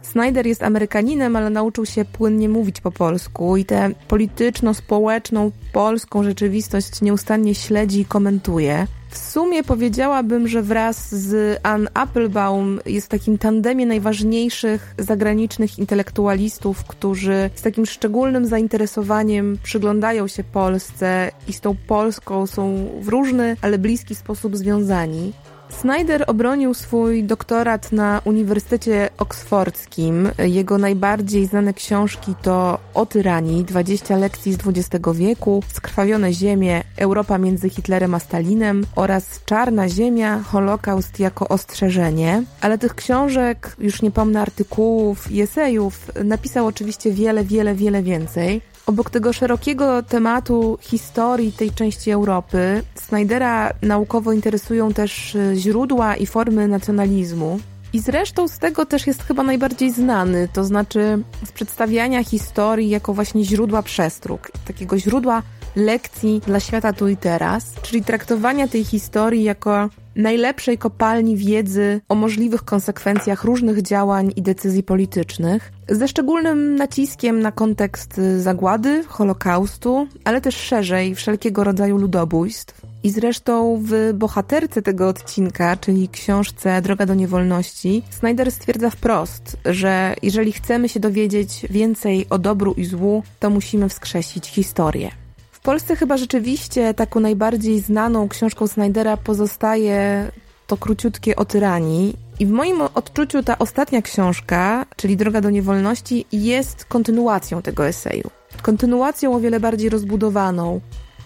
Snyder 0.02 0.48
jest 0.48 0.64
Amerykaninem, 0.64 1.36
ale 1.36 1.50
nauczył 1.50 1.86
się 1.86 2.06
płynnie 2.06 2.50
mówić 2.50 2.82
po 2.82 2.92
polsku 2.92 3.58
i 3.58 3.66
tę 3.66 3.92
polityczno-społeczną 4.08 5.52
polską 5.74 6.24
rzeczywistość 6.24 7.02
nieustannie 7.02 7.56
śledzi 7.56 8.00
i 8.00 8.06
komentuje. 8.06 8.88
W 9.16 9.18
sumie 9.18 9.64
powiedziałabym, 9.64 10.48
że 10.48 10.62
wraz 10.62 11.16
z 11.16 11.60
Ann 11.64 11.88
Applebaum 11.94 12.80
jest 12.86 13.08
w 13.08 13.10
takim 13.10 13.38
tandemie 13.38 13.86
najważniejszych 13.86 14.96
zagranicznych 14.98 15.80
intelektualistów, 15.80 16.84
którzy 16.84 17.50
z 17.56 17.62
takim 17.62 17.86
szczególnym 17.86 18.46
zainteresowaniem 18.46 19.58
przyglądają 19.64 20.28
się 20.28 20.44
Polsce 20.44 21.32
i 21.48 21.54
z 21.54 21.62
tą 21.62 21.76
Polską 21.88 22.48
są 22.48 22.90
w 23.02 23.08
różny, 23.08 23.58
ale 23.62 23.78
bliski 23.78 24.16
sposób 24.16 24.58
związani. 24.58 25.34
Snyder 25.70 26.24
obronił 26.28 26.74
swój 26.74 27.24
doktorat 27.24 27.92
na 27.92 28.22
Uniwersytecie 28.26 29.10
Oksfordzkim. 29.18 30.30
Jego 30.38 30.78
najbardziej 30.78 31.46
znane 31.46 31.74
książki 31.74 32.34
to 32.42 32.80
O 32.94 33.06
tyranii, 33.06 33.64
20 33.64 34.18
lekcji 34.18 34.54
z 34.54 34.58
XX 34.68 35.06
wieku, 35.14 35.64
Skrwawione 35.74 36.34
ziemie, 36.34 36.84
Europa 36.98 37.38
między 37.38 37.70
Hitlerem 37.70 38.16
a 38.16 38.20
Stalinem 38.20 38.86
oraz 38.96 39.44
Czarna 39.46 39.90
ziemia, 39.90 40.40
Holokaust 40.40 41.20
jako 41.20 41.48
ostrzeżenie. 41.48 42.44
Ale 42.62 42.78
tych 42.78 42.96
książek, 42.96 43.76
już 43.80 44.02
nie 44.02 44.12
pomnę 44.12 44.42
artykułów 44.42 45.32
i 45.32 45.42
esejów, 45.42 46.12
napisał 46.24 46.68
oczywiście 46.68 47.12
wiele, 47.12 47.44
wiele, 47.44 47.76
wiele 47.76 48.04
więcej. 48.04 48.75
Obok 48.86 49.10
tego 49.10 49.34
szerokiego 49.34 50.04
tematu 50.04 50.78
historii 50.82 51.52
tej 51.52 51.72
części 51.72 52.12
Europy, 52.12 52.84
Snydera 52.96 53.74
naukowo 53.82 54.32
interesują 54.32 54.94
też 54.94 55.36
e, 55.36 55.56
źródła 55.56 56.16
i 56.16 56.26
formy 56.26 56.68
nacjonalizmu. 56.68 57.60
I 57.94 58.00
zresztą 58.00 58.48
z 58.48 58.60
tego 58.60 58.86
też 58.86 59.08
jest 59.08 59.24
chyba 59.24 59.44
najbardziej 59.44 59.92
znany, 59.92 60.48
to 60.54 60.64
znaczy 60.64 61.24
z 61.46 61.52
przedstawiania 61.52 62.24
historii 62.24 62.90
jako 62.90 63.14
właśnie 63.14 63.44
źródła 63.44 63.84
przestróg, 63.84 64.52
takiego 64.68 65.00
źródła 65.00 65.44
lekcji 65.76 66.42
dla 66.48 66.60
świata 66.60 66.94
tu 66.94 67.08
i 67.08 67.18
teraz, 67.18 67.74
czyli 67.82 68.04
traktowania 68.04 68.68
tej 68.68 68.84
historii 68.84 69.44
jako 69.44 69.90
najlepszej 70.16 70.78
kopalni 70.78 71.38
wiedzy 71.38 72.02
o 72.10 72.16
możliwych 72.16 72.64
konsekwencjach 72.64 73.44
różnych 73.44 73.82
działań 73.82 74.34
i 74.36 74.42
decyzji 74.42 74.84
politycznych, 74.84 75.72
ze 75.90 76.08
szczególnym 76.08 76.76
naciskiem 76.76 77.40
na 77.40 77.52
kontekst 77.52 78.22
zagłady, 78.38 79.04
Holokaustu, 79.08 80.08
ale 80.24 80.42
też 80.42 80.56
szerzej 80.56 81.16
wszelkiego 81.16 81.64
rodzaju 81.64 81.98
ludobójstw. 81.98 82.82
I 83.04 83.10
zresztą 83.10 83.82
w 83.84 84.14
bohaterce 84.14 84.82
tego 84.82 85.08
odcinka, 85.08 85.78
czyli 85.78 86.10
książce 86.10 86.82
Droga 86.82 87.06
do 87.06 87.14
niewolności, 87.14 88.04
Snyder 88.10 88.52
stwierdza 88.52 88.90
wprost, 88.90 89.58
że 89.66 90.16
jeżeli 90.22 90.52
chcemy 90.52 90.90
się 90.90 91.00
dowiedzieć 91.00 91.66
więcej 91.70 92.26
o 92.30 92.38
dobru 92.38 92.74
i 92.74 92.86
złu, 92.86 93.24
to 93.40 93.50
musimy 93.50 93.90
wskrzesić 93.90 94.48
historię. 94.48 95.25
Polsce 95.66 95.96
chyba 95.96 96.18
rzeczywiście 96.18 96.94
taką 96.94 97.20
najbardziej 97.20 97.80
znaną 97.80 98.30
książką 98.30 98.68
Snydera 98.68 99.18
pozostaje 99.18 100.32
to 100.68 100.78
króciutkie 100.78 101.36
o 101.36 101.46
tyranii. 101.46 102.14
I 102.40 102.46
w 102.46 102.50
moim 102.52 102.82
odczuciu 102.82 103.44
ta 103.44 103.60
ostatnia 103.60 104.02
książka, 104.02 104.86
czyli 104.96 105.18
Droga 105.18 105.42
do 105.42 105.50
niewolności, 105.50 106.26
jest 106.32 106.86
kontynuacją 106.86 107.62
tego 107.62 107.88
eseju. 107.88 108.30
Kontynuacją 108.62 109.36
o 109.36 109.40
wiele 109.40 109.60
bardziej 109.60 109.90
rozbudowaną, 109.90 110.82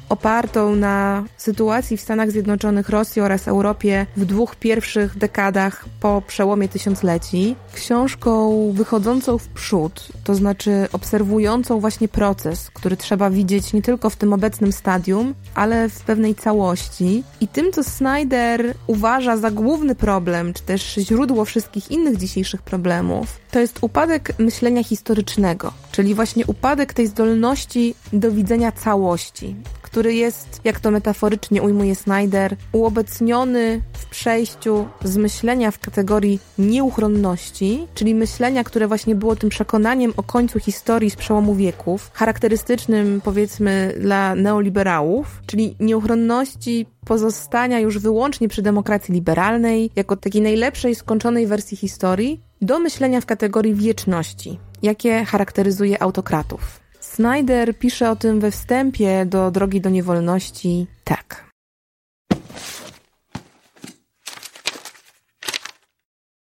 opartą 0.10 0.76
na 0.76 1.24
sytuacji 1.38 1.98
w 1.98 2.02
Stanach 2.02 2.32
Zjednoczonych, 2.32 2.90
Rosji 2.90 3.22
oraz 3.22 3.48
Europie 3.48 4.06
w 4.18 4.26
dwóch 4.26 4.56
pierwszych 4.56 5.18
dekadach 5.18 5.86
po 6.00 6.22
przełomie 6.28 6.70
tysiącleci. 6.70 7.56
Książką 7.74 8.72
wychodzącą 8.72 9.38
w 9.38 9.48
przód, 9.48 10.08
to 10.24 10.36
znaczy 10.36 10.88
obserwującą 10.94 11.80
właśnie 11.80 12.08
proces, 12.08 12.70
który 12.74 12.98
trzeba 12.98 13.30
widzieć 13.30 13.74
nie 13.74 13.82
tylko 13.82 14.10
w 14.10 14.16
tym 14.16 14.34
obecnym 14.34 14.72
stadium, 14.72 15.34
ale 15.56 15.90
w 15.90 16.02
pewnej 16.02 16.36
całości. 16.36 17.24
I 17.42 17.48
tym, 17.48 17.72
co 17.72 17.84
Snyder 17.84 18.74
uważa 18.88 19.38
za 19.38 19.52
główny 19.52 19.96
problem, 19.96 20.54
czy 20.54 20.64
też 20.64 20.94
źródło 20.94 21.46
wszystkich 21.46 21.92
innych 21.92 22.18
dzisiejszych 22.18 22.62
problemów, 22.62 23.40
to 23.52 23.60
jest 23.60 23.78
upadek 23.82 24.34
myślenia 24.40 24.84
historycznego, 24.84 25.74
czyli 25.92 26.16
właśnie 26.16 26.46
upadek 26.46 26.94
tej 26.94 27.08
zdolności 27.08 27.96
do 28.14 28.32
widzenia 28.32 28.72
całości, 28.72 29.56
który 29.92 30.14
jest, 30.14 30.62
jak 30.64 30.80
to 30.80 30.92
metaforycznie 30.92 31.62
ujmuje 31.62 31.96
Snyder, 31.96 32.56
uobecniony 32.72 33.82
w 33.94 34.06
przejściu 34.06 34.88
z 35.04 35.18
myślenia 35.18 35.72
w 35.72 35.80
kategorii 35.80 36.40
nieuchronności, 36.58 37.88
czyli 37.94 38.16
myślenia, 38.16 38.64
które 38.64 38.88
właśnie 38.88 39.16
było 39.16 39.36
tym 39.36 39.50
przekonaniem 39.50 40.14
o 40.18 40.24
końcu 40.24 40.60
historii 40.60 41.10
z 41.10 41.16
przełomu 41.16 41.56
wieków, 41.56 42.12
charakterystycznym 42.14 43.22
powiedzmy 43.24 43.94
dla 44.00 44.36
neoliberałów, 44.36 45.42
czyli 45.46 45.76
nieuchronności 45.80 46.86
pozostania 47.06 47.80
już 47.80 48.00
wyłącznie 48.00 48.48
przy 48.48 48.62
demokracji 48.62 49.14
liberalnej, 49.14 49.92
jako 49.96 50.16
takiej 50.16 50.42
najlepszej, 50.42 50.96
skończonej 50.96 51.48
wersji 51.48 51.78
historii, 51.78 52.42
do 52.62 52.80
myślenia 52.80 53.22
w 53.22 53.26
kategorii 53.26 53.74
wieczności, 53.74 54.60
jakie 54.82 55.26
charakteryzuje 55.26 56.02
autokratów. 56.02 56.89
Snyder 57.20 57.78
pisze 57.80 58.12
o 58.12 58.16
tym 58.16 58.40
we 58.40 58.52
wstępie 58.52 59.26
do 59.26 59.52
Drogi 59.52 59.82
do 59.82 59.90
Niewolności 59.90 60.88
tak. 61.04 61.52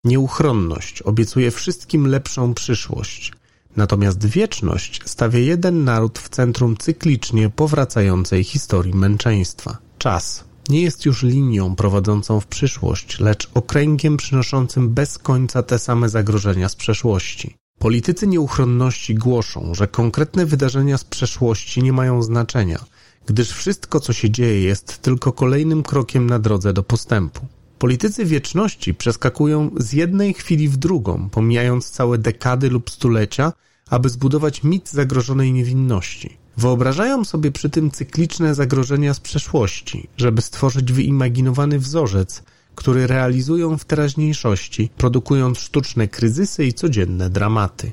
Nieuchronność 0.03 1.01
obiecuje 1.01 1.51
wszystkim 1.51 2.07
lepszą 2.07 2.53
przyszłość, 2.53 3.33
natomiast 3.75 4.25
wieczność 4.25 5.01
stawia 5.05 5.39
jeden 5.39 5.83
naród 5.83 6.19
w 6.19 6.29
centrum 6.29 6.77
cyklicznie 6.77 7.49
powracającej 7.49 8.43
historii 8.43 8.93
męczeństwa. 8.93 9.77
Czas 9.97 10.43
nie 10.69 10.81
jest 10.81 11.05
już 11.05 11.23
linią 11.23 11.75
prowadzącą 11.75 12.39
w 12.39 12.47
przyszłość, 12.47 13.19
lecz 13.19 13.49
okręgiem 13.53 14.17
przynoszącym 14.17 14.89
bez 14.89 15.17
końca 15.17 15.63
te 15.63 15.79
same 15.79 16.09
zagrożenia 16.09 16.69
z 16.69 16.75
przeszłości. 16.75 17.55
Politycy 17.79 18.27
nieuchronności 18.27 19.15
głoszą, 19.15 19.73
że 19.73 19.87
konkretne 19.87 20.45
wydarzenia 20.45 20.97
z 20.97 21.03
przeszłości 21.03 21.83
nie 21.83 21.93
mają 21.93 22.23
znaczenia, 22.23 22.85
gdyż 23.25 23.51
wszystko, 23.51 23.99
co 23.99 24.13
się 24.13 24.29
dzieje, 24.29 24.61
jest 24.61 25.01
tylko 25.01 25.31
kolejnym 25.31 25.83
krokiem 25.83 26.29
na 26.29 26.39
drodze 26.39 26.73
do 26.73 26.83
postępu. 26.83 27.45
Politycy 27.79 28.25
wieczności 28.25 28.93
przeskakują 28.93 29.71
z 29.77 29.93
jednej 29.93 30.33
chwili 30.33 30.69
w 30.69 30.77
drugą, 30.77 31.29
pomijając 31.29 31.89
całe 31.89 32.17
dekady 32.17 32.69
lub 32.69 32.89
stulecia, 32.89 33.53
aby 33.89 34.09
zbudować 34.09 34.63
mit 34.63 34.89
zagrożonej 34.89 35.53
niewinności. 35.53 36.37
Wyobrażają 36.57 37.25
sobie 37.25 37.51
przy 37.51 37.69
tym 37.69 37.91
cykliczne 37.91 38.55
zagrożenia 38.55 39.13
z 39.13 39.19
przeszłości, 39.19 40.07
żeby 40.17 40.41
stworzyć 40.41 40.93
wyimaginowany 40.93 41.79
wzorzec, 41.79 42.43
który 42.79 43.07
realizują 43.07 43.77
w 43.77 43.85
teraźniejszości, 43.85 44.89
produkując 44.97 45.59
sztuczne 45.59 46.07
kryzysy 46.07 46.65
i 46.65 46.73
codzienne 46.73 47.29
dramaty. 47.29 47.91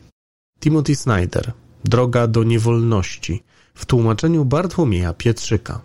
Timothy 0.61 0.97
Snyder 0.97 1.53
Droga 1.85 2.27
do 2.27 2.45
niewolności 2.45 3.43
w 3.75 3.87
tłumaczeniu 3.87 4.45
Bartłomieja 4.45 5.13
Pietrzyka. 5.13 5.81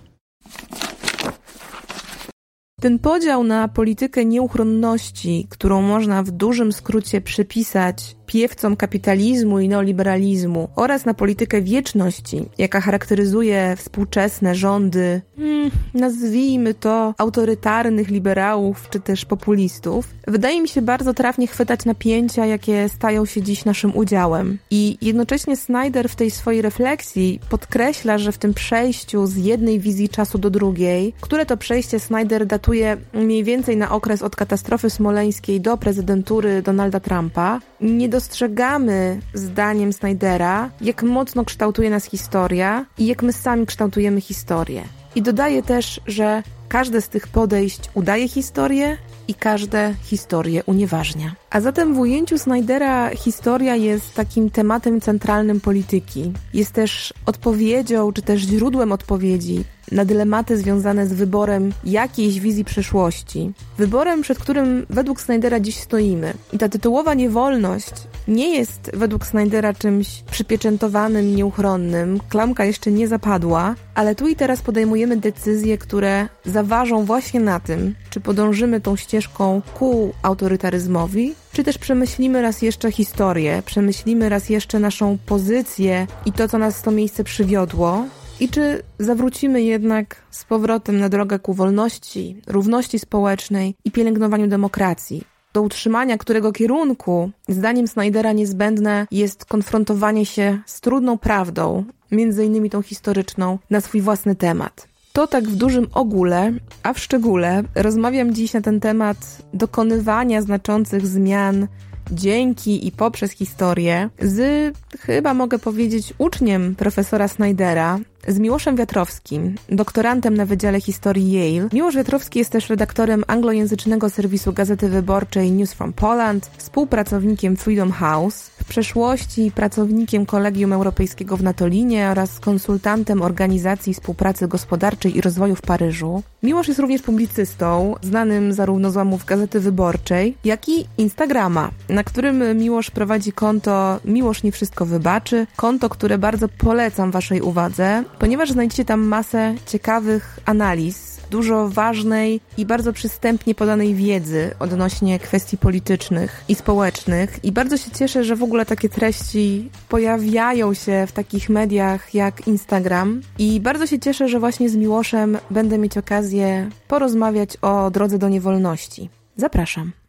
Ten 2.82 3.00
podział 3.00 3.44
na 3.44 3.68
politykę 3.68 4.26
nieuchronności, 4.26 5.48
którą 5.50 5.82
można 5.82 6.24
w 6.24 6.32
dużym 6.32 6.74
skrócie 6.74 7.22
przypisać 7.22 8.16
piewcom 8.32 8.76
kapitalizmu 8.76 9.60
i 9.60 9.70
neoliberalizmu 9.70 10.70
oraz 10.76 11.06
na 11.06 11.14
politykę 11.14 11.62
wieczności, 11.62 12.46
jaka 12.58 12.82
charakteryzuje 12.82 13.76
współczesne 13.78 14.56
rządy, 14.56 15.22
hmm, 15.38 15.72
nazwijmy 15.94 16.74
to 16.74 17.14
autorytarnych 17.18 18.10
liberałów 18.10 18.90
czy 18.90 19.00
też 19.00 19.26
populistów, 19.26 20.08
wydaje 20.28 20.62
mi 20.62 20.68
się 20.68 20.82
bardzo 20.82 21.14
trafnie 21.14 21.48
chwytać 21.48 21.86
napięcia, 21.86 22.46
jakie 22.46 22.90
stają 22.90 23.26
się 23.26 23.42
dziś 23.42 23.66
naszym 23.66 23.96
udziałem. 23.96 24.58
I 24.70 24.98
jednocześnie 25.02 25.58
Snyder 25.58 26.10
w 26.10 26.16
tej 26.16 26.32
swojej 26.32 26.62
refleksji 26.62 27.40
podkreśla, 27.50 28.18
że 28.18 28.32
w 28.32 28.38
tym 28.38 28.54
przejściu 28.54 29.28
z 29.28 29.36
jednej 29.36 29.80
wizji 29.80 30.10
czasu 30.10 30.38
do 30.38 30.50
drugiej, 30.50 31.14
które 31.22 31.46
to 31.46 31.58
przejście 31.58 32.00
Snyder 32.00 32.46
datuje 32.46 32.98
mniej 33.14 33.44
więcej 33.44 33.78
na 33.78 33.92
okres 33.92 34.22
od 34.22 34.36
katastrofy 34.36 34.90
smoleńskiej 34.90 35.62
do 35.62 35.78
prezydentury 35.78 36.62
Donalda 36.62 37.00
Trumpa, 37.00 37.60
nie 37.82 38.10
dostrzegamy, 38.22 39.20
zdaniem 39.34 39.94
Snydera, 39.94 40.70
jak 40.82 41.04
mocno 41.04 41.46
kształtuje 41.46 41.90
nas 41.90 42.06
historia 42.06 42.86
i 42.98 43.08
jak 43.08 43.24
my 43.24 43.34
sami 43.34 43.66
kształtujemy 43.66 44.22
historię. 44.22 44.84
I 45.16 45.22
dodaje 45.22 45.64
też, 45.64 46.02
że 46.08 46.44
każde 46.70 47.02
z 47.02 47.10
tych 47.10 47.28
podejść 47.28 47.80
udaje 47.94 48.28
historię 48.28 48.98
i 49.28 49.34
każde 49.34 49.94
historię 50.04 50.64
unieważnia. 50.66 51.36
A 51.50 51.62
zatem 51.62 51.94
w 51.94 52.00
ujęciu 52.00 52.38
Snydera 52.38 53.10
historia 53.10 53.76
jest 53.76 54.14
takim 54.14 54.50
tematem 54.50 55.02
centralnym 55.02 55.62
polityki. 55.62 56.34
Jest 56.54 56.72
też 56.72 57.14
odpowiedzią, 57.26 58.14
czy 58.14 58.22
też 58.22 58.42
źródłem 58.42 58.92
odpowiedzi 58.92 59.64
na 59.92 60.06
dylematy 60.06 60.58
związane 60.58 61.08
z 61.08 61.14
wyborem 61.14 61.74
jakiejś 61.84 62.40
wizji 62.40 62.66
przyszłości. 62.66 63.52
Wyborem, 63.78 64.22
przed 64.22 64.40
którym 64.40 64.86
według 64.90 65.22
Snydera 65.22 65.60
dziś 65.60 65.78
stoimy. 65.78 66.34
I 66.54 66.58
ta 66.58 66.70
tytułowa 66.70 67.14
niewolność 67.14 67.94
nie 68.28 68.56
jest 68.56 68.92
według 68.94 69.26
Snydera 69.26 69.74
czymś 69.74 70.24
przypieczętowanym, 70.32 71.36
nieuchronnym. 71.36 72.20
Klamka 72.30 72.66
jeszcze 72.66 72.92
nie 72.92 73.08
zapadła, 73.08 73.76
ale 73.96 74.16
tu 74.16 74.28
i 74.28 74.36
teraz 74.36 74.62
podejmujemy 74.62 75.18
decyzje, 75.18 75.78
które 75.78 76.28
zaważą 76.46 77.06
właśnie 77.06 77.40
na 77.40 77.60
tym, 77.60 77.96
czy 78.10 78.20
podążymy 78.20 78.82
tą 78.82 78.96
ścieżką 78.96 79.62
ku 79.74 80.14
autorytaryzmowi, 80.24 81.34
czy 81.54 81.64
też 81.64 81.78
przemyślimy 81.78 82.42
raz 82.42 82.62
jeszcze 82.62 82.92
historię, 82.92 83.64
przemyślimy 83.66 84.30
raz 84.30 84.50
jeszcze 84.50 84.80
naszą 84.80 85.18
pozycję 85.26 86.08
i 86.26 86.32
to, 86.32 86.48
co 86.48 86.58
nas 86.58 86.80
w 86.80 86.82
to 86.82 86.92
miejsce 86.92 87.24
przywiodło, 87.24 88.06
i 88.42 88.50
czy 88.50 88.84
zawrócimy 89.00 89.62
jednak 89.62 90.16
z 90.32 90.44
powrotem 90.44 91.00
na 91.00 91.10
drogę 91.10 91.40
ku 91.40 91.54
wolności, 91.54 92.42
równości 92.48 93.00
społecznej 93.00 93.76
i 93.86 93.92
pielęgnowaniu 93.92 94.48
demokracji? 94.48 95.24
Do 95.54 95.62
utrzymania 95.62 96.18
którego 96.18 96.52
kierunku, 96.52 97.32
zdaniem 97.50 97.88
Snydera, 97.88 98.32
niezbędne 98.32 99.08
jest 99.12 99.46
konfrontowanie 99.46 100.26
się 100.26 100.60
z 100.66 100.82
trudną 100.82 101.18
prawdą, 101.18 101.86
między 102.12 102.46
innymi 102.46 102.70
tą 102.70 102.82
historyczną, 102.82 103.60
na 103.70 103.82
swój 103.82 104.02
własny 104.02 104.36
temat. 104.36 104.88
To 105.14 105.28
tak 105.28 105.44
w 105.44 105.56
dużym 105.56 105.88
ogóle, 105.94 106.54
a 106.84 106.94
w 106.94 107.00
szczególe 107.00 107.64
rozmawiam 107.76 108.34
dziś 108.34 108.54
na 108.54 108.62
ten 108.62 108.80
temat 108.80 109.18
dokonywania 109.54 110.42
znaczących 110.42 111.08
zmian 111.08 111.68
dzięki 112.12 112.88
i 112.88 112.92
poprzez 112.92 113.32
historię 113.32 114.10
z, 114.22 114.74
chyba 115.00 115.34
mogę 115.34 115.60
powiedzieć, 115.60 116.14
uczniem 116.18 116.76
profesora 116.76 117.28
Snydera, 117.28 118.00
z 118.28 118.40
Miłoszem 118.40 118.76
Wiatrowskim, 118.76 119.56
doktorantem 119.70 120.38
na 120.38 120.46
Wydziale 120.46 120.82
Historii 120.82 121.32
Yale. 121.32 121.70
Miłosz 121.74 121.96
Wiatrowski 121.96 122.40
jest 122.40 122.52
też 122.52 122.70
redaktorem 122.70 123.24
anglojęzycznego 123.28 124.10
serwisu 124.10 124.54
Gazety 124.54 124.90
Wyborczej 124.90 125.52
News 125.52 125.74
from 125.74 125.94
Poland, 125.94 126.52
współpracownikiem 126.58 127.58
Freedom 127.58 127.92
House, 127.92 128.51
w 128.62 128.66
przeszłości 128.66 129.52
pracownikiem 129.56 130.26
Kolegium 130.26 130.74
Europejskiego 130.74 131.38
w 131.38 131.44
Natolinie 131.44 132.10
oraz 132.10 132.40
konsultantem 132.40 133.22
Organizacji 133.22 133.94
Współpracy 133.94 134.48
Gospodarczej 134.48 135.18
i 135.18 135.22
Rozwoju 135.22 135.56
w 135.56 135.62
Paryżu. 135.62 136.24
Miłosz 136.44 136.68
jest 136.68 136.80
również 136.80 137.02
publicystą, 137.02 137.96
znanym 138.02 138.54
zarówno 138.54 138.92
z 138.92 138.96
łamów 138.96 139.26
Gazety 139.26 139.60
Wyborczej, 139.60 140.38
jak 140.44 140.70
i 140.70 140.86
Instagrama, 140.98 141.72
na 141.90 142.04
którym 142.04 142.58
Miłosz 142.58 142.92
prowadzi 142.92 143.32
konto 143.32 144.00
Miłosz 144.06 144.44
nie 144.44 144.52
wszystko 144.52 144.86
wybaczy, 144.86 145.48
konto, 145.56 145.90
które 145.90 146.18
bardzo 146.18 146.48
polecam 146.48 147.12
Waszej 147.12 147.42
uwadze, 147.42 148.04
ponieważ 148.20 148.52
znajdziecie 148.52 148.86
tam 148.86 149.02
masę 149.02 149.56
ciekawych 149.66 150.40
analiz, 150.46 151.21
dużo 151.32 151.70
ważnej 151.70 152.42
i 152.58 152.66
bardzo 152.66 152.94
przystępnie 152.94 153.56
podanej 153.56 153.96
wiedzy 153.96 154.56
odnośnie 154.60 155.20
kwestii 155.20 155.58
politycznych 155.58 156.44
i 156.50 156.56
społecznych. 156.56 157.40
I 157.44 157.52
bardzo 157.52 157.78
się 157.78 157.92
cieszę, 157.92 158.24
że 158.24 158.36
w 158.36 158.44
ogóle 158.44 158.66
takie 158.66 158.90
treści 158.90 159.70
pojawiają 159.90 160.74
się 160.74 161.06
w 161.08 161.12
takich 161.12 161.50
mediach 161.50 162.14
jak 162.14 162.48
Instagram. 162.48 163.22
I 163.40 163.60
bardzo 163.60 163.88
się 163.88 164.00
cieszę, 164.00 164.28
że 164.28 164.40
właśnie 164.40 164.70
z 164.70 164.76
Miłoszem 164.76 165.38
będę 165.52 165.78
mieć 165.78 165.98
okazję 165.98 166.70
porozmawiać 166.88 167.58
o 167.62 167.92
drodze 167.92 168.18
do 168.18 168.30
niewolności. 168.30 169.10
Zapraszam. 169.36 170.01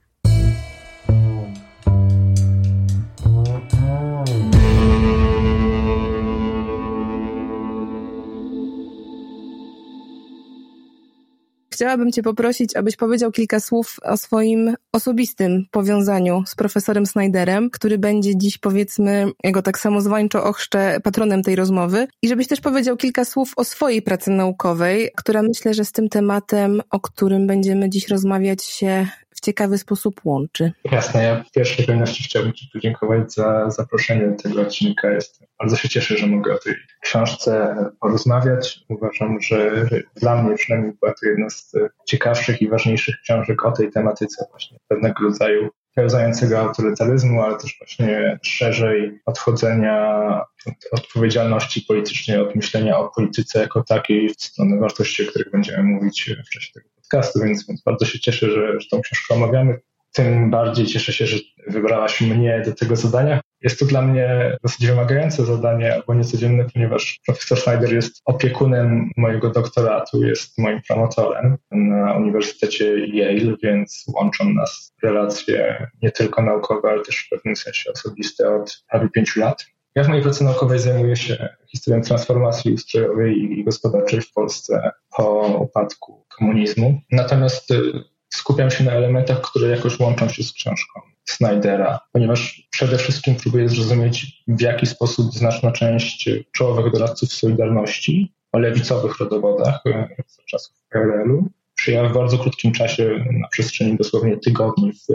Chciałabym 11.83 12.13
Cię 12.13 12.23
poprosić, 12.23 12.77
abyś 12.77 12.97
powiedział 12.97 13.33
kilka 13.33 13.61
słów 13.61 13.97
o 14.03 14.17
swoim 14.17 14.75
osobistym 14.93 15.67
powiązaniu 15.71 16.43
z 16.47 16.55
profesorem 16.55 17.07
Snyderem, 17.07 17.71
który 17.71 17.99
będzie 17.99 18.37
dziś, 18.37 18.59
powiedzmy, 18.59 19.27
jego 19.45 19.63
tak 19.63 19.79
samo 19.79 20.01
zwańczo 20.01 20.45
ochrzczę 20.45 21.01
patronem 21.05 21.43
tej 21.43 21.57
rozmowy. 21.57 22.07
I 22.23 22.29
żebyś 22.29 22.47
też 22.47 22.61
powiedział 22.61 22.97
kilka 22.97 23.25
słów 23.25 23.53
o 23.57 23.65
swojej 23.65 24.03
pracy 24.03 24.31
naukowej, 24.31 25.11
która 25.17 25.43
myślę, 25.43 25.75
że 25.75 25.85
z 25.85 25.93
tym 25.93 26.09
tematem, 26.09 26.83
o 26.91 27.01
którym 27.01 27.47
będziemy 27.47 27.91
dziś 27.91 28.09
rozmawiać, 28.09 28.65
się 28.65 29.07
ciekawy 29.43 29.79
sposób 29.79 30.21
łączy. 30.25 30.73
Jasne, 30.93 31.25
ja 31.25 31.45
w 31.45 31.51
pierwszej 31.51 31.87
kolejności 31.87 32.25
chciałbym 32.25 32.53
Ci 32.53 32.71
podziękować 32.73 33.35
za 33.35 33.71
zaproszenie 33.71 34.29
do 34.29 34.43
tego 34.43 34.63
odcinka. 34.63 35.11
Jestem, 35.11 35.49
bardzo 35.59 35.77
się 35.77 35.89
cieszę, 35.89 36.17
że 36.17 36.27
mogę 36.27 36.55
o 36.55 36.59
tej 36.59 36.75
książce 37.03 37.77
porozmawiać. 38.01 38.81
Uważam, 38.89 39.41
że 39.41 39.87
dla 40.17 40.43
mnie 40.43 40.55
przynajmniej 40.55 40.93
była 41.01 41.13
to 41.13 41.27
jedna 41.27 41.51
z 41.51 41.73
ciekawszych 42.07 42.63
i 42.63 42.69
ważniejszych 42.69 43.17
książek 43.23 43.65
o 43.65 43.73
tej 43.73 43.91
tematyce 43.91 44.47
właśnie 44.51 44.79
pewnego 44.89 45.25
rodzaju 45.25 45.69
pełzającego 45.95 46.59
autorytaryzmu, 46.59 47.43
ale 47.43 47.59
też 47.59 47.79
właśnie 47.79 48.39
szerzej 48.43 49.21
odchodzenia 49.27 50.21
od 50.67 50.75
odpowiedzialności 51.01 51.81
politycznej, 51.89 52.39
od 52.39 52.55
myślenia 52.55 52.99
o 52.99 53.09
polityce 53.09 53.61
jako 53.61 53.83
takiej 53.83 54.29
w 54.29 54.43
stronę 54.43 54.79
wartości, 54.79 55.27
o 55.27 55.31
których 55.31 55.51
będziemy 55.51 55.83
mówić 55.83 56.31
w 56.47 56.51
czasie 56.51 56.73
tego 56.73 56.89
podcastu, 57.13 57.41
więc, 57.41 57.67
więc 57.67 57.83
bardzo 57.83 58.05
się 58.05 58.21
cieszę, 58.21 58.51
że, 58.51 58.81
że 58.81 58.89
tą 58.91 59.01
książkę 59.01 59.35
omawiamy. 59.35 59.81
Tym 60.13 60.51
bardziej 60.51 60.87
cieszę 60.87 61.13
się, 61.13 61.27
że 61.27 61.37
wybrałaś 61.67 62.21
mnie 62.21 62.63
do 62.67 62.75
tego 62.75 62.97
zadania. 62.97 63.41
Jest 63.61 63.79
to 63.79 63.85
dla 63.85 64.03
mnie 64.03 64.57
dosyć 64.63 64.87
wymagające 64.87 65.45
zadanie, 65.45 65.95
albo 65.95 66.15
niecodzienne, 66.15 66.65
ponieważ 66.75 67.21
profesor 67.27 67.59
Schneider 67.59 67.95
jest 67.95 68.23
opiekunem 68.25 69.11
mojego 69.17 69.51
doktoratu, 69.51 70.25
jest 70.25 70.59
moim 70.59 70.81
promotorem 70.89 71.57
na 71.71 72.15
Uniwersytecie 72.15 73.07
Yale, 73.07 73.57
więc 73.63 74.05
łączą 74.15 74.53
nas 74.53 74.95
relacje 75.03 75.87
nie 76.03 76.11
tylko 76.11 76.43
naukowe, 76.43 76.91
ale 76.91 77.03
też 77.03 77.17
w 77.17 77.29
pewnym 77.29 77.57
sensie 77.57 77.93
osobiste 77.93 78.55
od 78.55 78.85
prawie 78.91 79.09
pięciu 79.09 79.41
lat. 79.41 79.65
Ja 79.95 80.05
w 80.05 80.09
mojej 80.09 80.23
pracy 80.23 80.45
naukowej 80.45 80.79
zajmuję 80.79 81.17
się 81.17 81.49
historią 81.69 82.03
transformacji 82.03 82.75
ustrojowej 82.75 83.59
i 83.59 83.65
gospodarczej 83.65 84.21
w 84.21 84.33
Polsce 84.33 84.91
po 85.17 85.47
upadku 85.61 86.27
komunizmu. 86.39 87.01
Natomiast 87.11 87.71
y, 87.71 87.93
skupiam 88.35 88.71
się 88.71 88.85
na 88.85 88.93
elementach, 88.93 89.41
które 89.41 89.69
jakoś 89.69 90.01
łączą 90.01 90.29
się 90.29 90.43
z 90.43 90.53
książką 90.53 91.01
Snydera, 91.25 92.01
ponieważ 92.13 92.69
przede 92.71 92.99
wszystkim 92.99 93.35
próbuję 93.43 93.69
zrozumieć, 93.69 94.43
w 94.49 94.61
jaki 94.61 94.87
sposób 94.87 95.33
znaczna 95.33 95.73
część 95.73 96.31
czołowych 96.53 96.93
doradców 96.93 97.33
Solidarności 97.33 98.35
o 98.53 98.59
lewicowych 98.59 99.19
rodowodach 99.19 99.81
y, 99.87 100.23
z 100.27 100.45
czasów 100.45 100.77
PRL-u 100.91 101.49
przyjęła 101.75 102.09
w 102.09 102.15
bardzo 102.15 102.39
krótkim 102.39 102.73
czasie, 102.73 103.25
na 103.41 103.49
przestrzeni 103.49 103.97
dosłownie 103.97 104.37
tygodni 104.37 104.93
w 104.93 105.07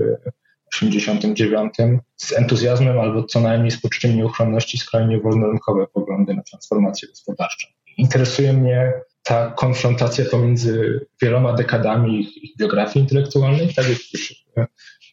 1989 0.72 1.74
z 2.16 2.34
entuzjazmem 2.34 3.00
albo 3.00 3.24
co 3.24 3.40
najmniej 3.40 3.72
z 3.72 3.82
poczuciem 3.82 4.16
nieuchronności 4.16 4.78
skrajnie 4.78 5.20
wolnorynkowe 5.20 5.88
poglądy 5.94 6.34
na 6.34 6.44
transformację 6.44 7.08
gospodarczą. 7.08 7.68
Interesuje 7.98 8.54
mnie 8.54 8.94
ta 9.24 9.52
konfrontacja 9.52 10.26
pomiędzy 10.32 11.06
wieloma 11.22 11.54
dekadami 11.54 12.22
ich, 12.22 12.44
ich 12.44 12.58
biografii 12.58 13.04
intelektualnej, 13.04 13.74
tak 13.74 13.90
jak 13.90 13.98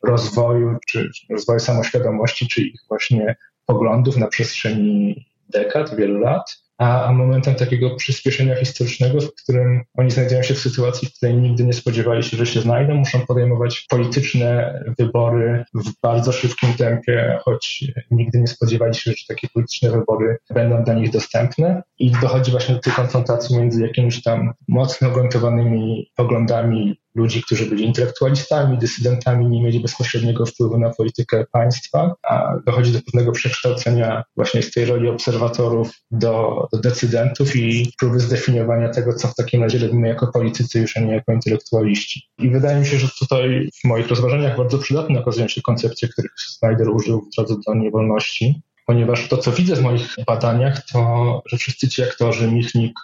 rozwoju, 0.03 0.77
czy 0.87 1.11
rozwoju 1.31 1.61
samoświadomości, 1.61 2.49
czy 2.49 2.63
ich 2.63 2.81
właśnie 2.89 3.37
poglądów 3.67 4.17
na 4.17 4.27
przestrzeni 4.27 5.27
dekad, 5.49 5.97
wielu 5.97 6.19
lat, 6.19 6.64
a, 6.79 7.05
a 7.05 7.13
momentem 7.13 7.55
takiego 7.55 7.97
przyspieszenia 7.97 8.57
historycznego, 8.57 9.21
w 9.21 9.35
którym 9.43 9.83
oni 9.99 10.11
znajdują 10.11 10.43
się 10.43 10.55
w 10.55 10.59
sytuacji, 10.59 11.09
w 11.09 11.13
której 11.17 11.35
nigdy 11.35 11.65
nie 11.65 11.73
spodziewali 11.73 12.23
się, 12.23 12.37
że 12.37 12.47
się 12.47 12.61
znajdą, 12.61 12.95
muszą 12.95 13.27
podejmować 13.27 13.87
polityczne 13.89 14.81
wybory 14.99 15.65
w 15.75 16.01
bardzo 16.03 16.33
szybkim 16.33 16.75
tempie, 16.75 17.39
choć 17.43 17.85
nigdy 18.11 18.41
nie 18.41 18.47
spodziewali 18.47 18.95
się, 18.95 19.11
że 19.11 19.25
takie 19.29 19.49
polityczne 19.55 19.91
wybory 19.91 20.37
będą 20.55 20.85
dla 20.85 20.95
nich 20.95 21.11
dostępne. 21.11 21.83
I 21.99 22.11
dochodzi 22.11 22.51
właśnie 22.51 22.75
do 22.75 22.81
tej 22.81 22.93
konfrontacji 22.93 23.59
między 23.59 23.83
jakimiś 23.83 24.23
tam 24.23 24.53
mocno 24.69 25.09
ugruntowanymi 25.09 26.11
poglądami 26.17 27.04
ludzi, 27.15 27.43
którzy 27.43 27.67
byli 27.67 27.85
intelektualistami, 27.85 28.79
dysydentami, 28.79 29.49
nie 29.49 29.63
mieli 29.63 29.81
bezpośredniego 29.81 30.47
wpływu 30.47 30.79
na 30.79 30.91
politykę 30.91 31.45
państwa, 31.53 32.15
a 32.23 32.55
dochodzi 32.67 32.93
do 32.93 32.99
pewnego 33.03 33.33
przekształcenia 33.33 34.25
właśnie 34.37 34.63
z 34.63 34.71
tej 34.71 34.85
roli 34.85 35.09
obserwatorów 35.09 35.91
do, 36.11 36.67
do 36.73 36.79
decydentów 36.79 37.57
i 37.57 37.93
próby 37.99 38.21
zdefiniowania 38.21 38.89
tego, 38.89 39.15
co 39.15 39.29
w 39.29 39.35
takim 39.35 39.63
razie 39.63 39.79
robimy 39.79 40.09
jako 40.09 40.27
politycy, 40.27 40.81
już 40.81 40.97
a 40.97 41.01
nie 41.01 41.13
jako 41.13 41.33
intelektualiści. 41.33 42.23
I 42.39 42.51
wydaje 42.51 42.81
mi 42.81 42.87
się, 42.87 42.99
że 42.99 43.09
tutaj 43.19 43.69
w 43.85 43.89
moich 43.89 44.09
rozważaniach 44.09 44.57
bardzo 44.57 44.79
przydatne 44.79 45.21
okazują 45.21 45.49
się 45.49 45.63
koncepcje, 45.63 46.09
których 46.09 46.33
Snyder 46.37 46.89
użył 46.89 47.21
w 47.21 47.37
drodze 47.37 47.55
do 47.67 47.75
niewolności 47.75 48.63
ponieważ 48.87 49.29
to, 49.29 49.39
co 49.39 49.53
widzę 49.53 49.77
w 49.77 49.83
moich 49.83 50.15
badaniach, 50.27 50.87
to, 50.93 51.43
że 51.47 51.57
wszyscy 51.57 51.89
ci 51.89 52.03
aktorzy, 52.03 52.53
Michnik, 52.53 52.95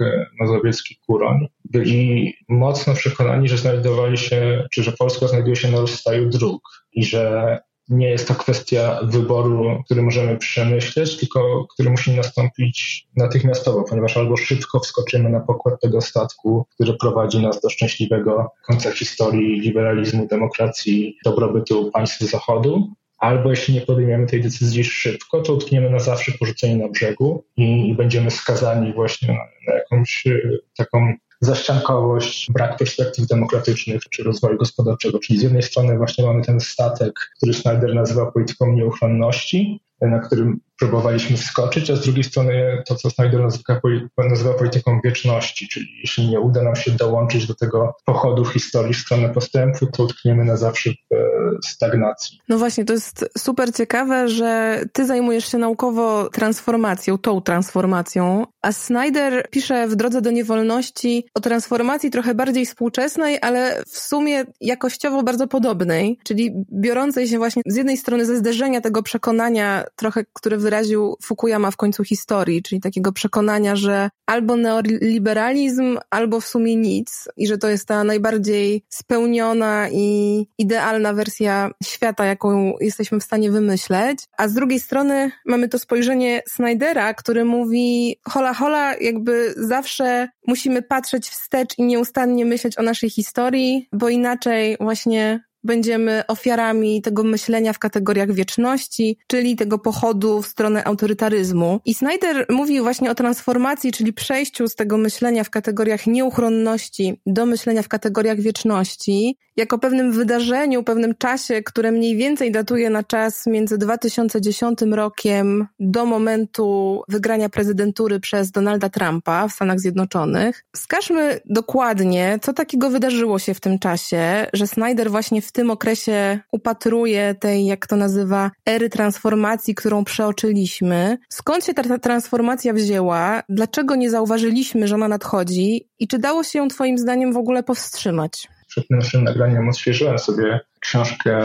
Mazowiecki, 0.41 0.97
Kuroń, 1.07 1.49
byli 1.65 2.35
mocno 2.49 2.95
przekonani, 2.95 3.49
że 3.49 3.59
znajdowali 3.59 4.19
się, 4.19 4.67
czy 4.71 4.83
że 4.83 4.93
Polska 4.93 5.29
znajduje 5.29 5.57
się 5.57 5.71
na 5.71 5.81
rozstaju 5.81 6.29
dróg 6.29 6.63
i 6.93 7.05
że 7.05 7.59
nie 7.91 8.11
jest 8.11 8.29
to 8.29 8.35
kwestia 8.35 9.01
wyboru, 9.03 9.83
który 9.85 10.03
możemy 10.03 10.39
przemyśleć, 10.39 11.17
tylko 11.17 11.67
który 11.75 11.91
musi 11.91 12.17
nastąpić 12.17 13.07
natychmiastowo, 13.17 13.83
ponieważ 13.83 14.17
albo 14.17 14.37
szybko 14.37 14.81
wskoczymy 14.81 15.31
na 15.31 15.41
pokład 15.41 15.81
tego 15.81 16.01
statku, 16.01 16.67
który 16.75 16.95
prowadzi 16.95 17.43
nas 17.43 17.61
do 17.61 17.71
szczęśliwego 17.71 18.53
końca 18.67 18.93
historii 18.93 19.61
liberalizmu, 19.61 20.27
demokracji, 20.27 21.17
dobrobytu 21.25 21.91
państw 21.91 22.21
Zachodu, 22.21 22.95
albo 23.21 23.51
jeśli 23.51 23.75
nie 23.75 23.81
podejmiemy 23.81 24.27
tej 24.27 24.43
decyzji 24.43 24.85
szybko, 24.85 25.43
to 25.43 25.55
utkniemy 25.55 25.91
na 25.91 25.99
zawsze 25.99 26.33
porzuceni 26.33 26.77
na 26.77 26.89
brzegu 26.89 27.45
i, 27.57 27.95
będziemy 27.95 28.31
skazani 28.31 28.93
właśnie 28.93 29.29
na, 29.29 29.35
na 29.67 29.79
jakąś 29.79 30.27
e, 30.27 30.41
taką 30.77 31.15
zaściankowość, 31.41 32.53
brak 32.53 32.77
perspektyw 32.77 33.27
demokratycznych 33.27 34.03
czy 34.11 34.23
rozwoju 34.23 34.59
gospodarczego. 34.59 35.19
Czyli 35.19 35.39
z 35.39 35.43
jednej 35.43 35.63
strony 35.63 35.97
właśnie 35.97 36.27
mamy 36.27 36.45
ten 36.45 36.61
statek, 36.61 37.13
który 37.37 37.55
Snyder 37.55 37.95
nazywa 37.95 38.33
polityką 38.33 38.73
nieuchronności, 38.73 39.81
na 40.01 40.19
którym 40.19 40.61
próbowaliśmy 40.81 41.37
wskoczyć, 41.37 41.91
a 41.91 41.97
z 41.97 42.01
drugiej 42.01 42.25
strony 42.25 42.83
to, 42.87 42.95
co 42.95 43.11
Snyder 43.11 43.41
nazywa, 43.41 43.81
nazywa 44.19 44.55
polityką 44.55 45.01
wieczności, 45.05 45.69
czyli 45.69 45.87
jeśli 46.01 46.29
nie 46.29 46.41
uda 46.41 46.63
nam 46.63 46.77
się 46.77 46.91
dołączyć 46.91 47.47
do 47.47 47.55
tego 47.55 47.95
pochodu 48.05 48.45
historii 48.45 48.95
w 48.95 48.99
stronę 48.99 49.29
postępu, 49.29 49.87
to 49.87 50.03
utkniemy 50.03 50.45
na 50.45 50.57
zawsze 50.57 50.91
w 50.91 51.15
e, 51.15 51.19
stagnacji. 51.65 52.39
No 52.49 52.59
właśnie, 52.59 52.85
to 52.85 52.93
jest 52.93 53.31
super 53.39 53.73
ciekawe, 53.75 54.29
że 54.29 54.81
ty 54.93 55.07
zajmujesz 55.07 55.53
się 55.53 55.59
naukowo 55.59 56.31
transformacją, 56.31 57.19
tą 57.19 57.41
transformacją, 57.41 58.47
a 58.63 58.73
Snyder 58.73 59.49
pisze 59.51 59.89
w 59.89 59.97
Drodze 59.97 60.21
do 60.23 60.31
Niewolności 60.31 61.27
o 61.35 61.41
transformacji 61.41 62.11
trochę 62.11 62.35
bardziej 62.35 62.67
współczesnej, 62.67 63.39
ale 63.43 63.83
w 63.87 63.99
sumie 63.99 64.45
jakościowo 64.61 65.23
bardzo 65.23 65.49
podobnej, 65.49 66.19
czyli 66.25 66.53
biorącej 66.73 67.29
się 67.29 67.39
właśnie 67.39 67.63
z 67.67 67.77
jednej 67.77 67.97
strony 67.97 68.27
ze 68.27 68.37
zderzenia 68.37 68.81
tego 68.81 69.03
przekonania 69.03 69.85
trochę, 69.97 70.25
które 70.33 70.59
wyraził 70.71 71.17
Fukuyama 71.23 71.71
w 71.71 71.77
końcu 71.77 72.05
historii, 72.05 72.63
czyli 72.63 72.81
takiego 72.81 73.13
przekonania, 73.13 73.77
że 73.77 74.11
albo 74.27 74.57
neoliberalizm, 74.57 75.99
albo 76.11 76.41
w 76.41 76.47
sumie 76.47 76.77
nic 76.77 77.29
i 77.37 77.47
że 77.47 77.59
to 77.59 77.69
jest 77.69 77.89
ta 77.89 78.05
najbardziej 78.05 78.85
spełniona 78.89 79.89
i 79.93 80.47
idealna 80.59 81.13
wersja 81.13 81.71
świata, 81.85 82.25
jaką 82.25 82.75
jesteśmy 82.81 83.21
w 83.21 83.25
stanie 83.25 83.51
wymyśleć. 83.51 84.19
A 84.39 84.49
z 84.49 84.55
drugiej 84.55 84.81
strony 84.81 85.31
mamy 85.47 85.69
to 85.69 85.79
spojrzenie 85.79 86.43
Snydera, 86.49 87.15
który 87.15 87.45
mówi 87.45 88.17
hola 88.29 88.55
hola, 88.55 88.95
jakby 89.01 89.55
zawsze 89.57 90.29
musimy 90.47 90.83
patrzeć 90.83 91.29
wstecz 91.29 91.79
i 91.79 91.83
nieustannie 91.83 92.45
myśleć 92.45 92.79
o 92.79 92.83
naszej 92.83 93.11
historii, 93.11 93.89
bo 93.93 94.09
inaczej 94.09 94.77
właśnie 94.81 95.50
będziemy 95.65 96.23
ofiarami 96.29 97.03
tego 97.03 97.25
myślenia 97.25 97.73
w 97.73 97.79
kategoriach 97.79 98.33
wieczności, 98.33 99.19
czyli 99.27 99.57
tego 99.57 99.79
pochodu 99.79 100.43
w 100.43 100.47
stronę 100.47 100.85
autorytaryzmu. 100.85 101.81
I 101.85 101.95
Snyder 101.95 102.47
mówił 102.51 102.85
właśnie 102.85 103.11
o 103.11 103.15
transformacji, 103.15 103.93
czyli 103.93 104.13
przejściu 104.13 104.69
z 104.69 104.75
tego 104.75 104.99
myślenia 104.99 105.45
w 105.45 105.51
kategoriach 105.51 106.07
nieuchronności 106.07 107.21
do 107.27 107.47
myślenia 107.47 107.83
w 107.83 107.89
kategoriach 107.89 108.41
wieczności, 108.41 109.37
jako 109.61 109.79
pewnym 109.79 110.13
wydarzeniu, 110.13 110.83
pewnym 110.83 111.15
czasie, 111.15 111.63
które 111.63 111.93
mniej 111.93 112.17
więcej 112.17 112.53
datuje 112.53 112.91
na 112.91 113.03
czas 113.03 113.47
między 113.47 113.79
2010 113.79 114.81
rokiem 114.93 115.67
do 115.81 116.07
momentu 116.07 117.03
wygrania 117.09 117.49
prezydentury 117.49 118.21
przez 118.21 118.51
Donalda 118.51 118.89
Trumpa 118.89 119.49
w 119.49 119.53
Stanach 119.53 119.81
Zjednoczonych. 119.81 120.65
Wskażmy 120.77 121.41
dokładnie, 121.45 122.39
co 122.43 122.53
takiego 122.53 122.91
wydarzyło 122.91 123.39
się 123.39 123.55
w 123.55 123.61
tym 123.61 123.79
czasie, 123.79 124.47
że 124.53 124.67
Snyder 124.67 125.11
właśnie 125.11 125.43
w 125.43 125.53
tym 125.53 125.71
okresie 125.71 126.41
upatruje 126.53 127.35
tej, 127.35 127.67
jak 127.67 127.87
to 127.87 127.97
nazywa, 127.97 128.51
ery 128.67 128.89
transformacji, 128.89 129.75
którą 129.75 130.05
przeoczyliśmy. 130.05 131.19
Skąd 131.29 131.65
się 131.65 131.75
ta 131.75 131.99
transformacja 131.99 132.73
wzięła? 132.73 133.43
Dlaczego 133.49 133.97
nie 133.97 134.11
zauważyliśmy, 134.11 134.89
że 134.89 134.95
ona 134.95 135.09
nadchodzi? 135.09 135.89
I 135.99 136.09
czy 136.09 136.19
dało 136.19 136.45
się 136.45 136.59
ją 136.59 136.69
Twoim 136.69 136.99
zdaniem 136.99 137.33
w 137.33 137.37
ogóle 137.37 137.63
powstrzymać? 137.63 138.49
Przed 138.71 138.91
naszym 138.91 139.25
nagraniem 139.25 139.69
odświeżyłem 139.69 140.19
sobie 140.19 140.61
książkę 140.81 141.43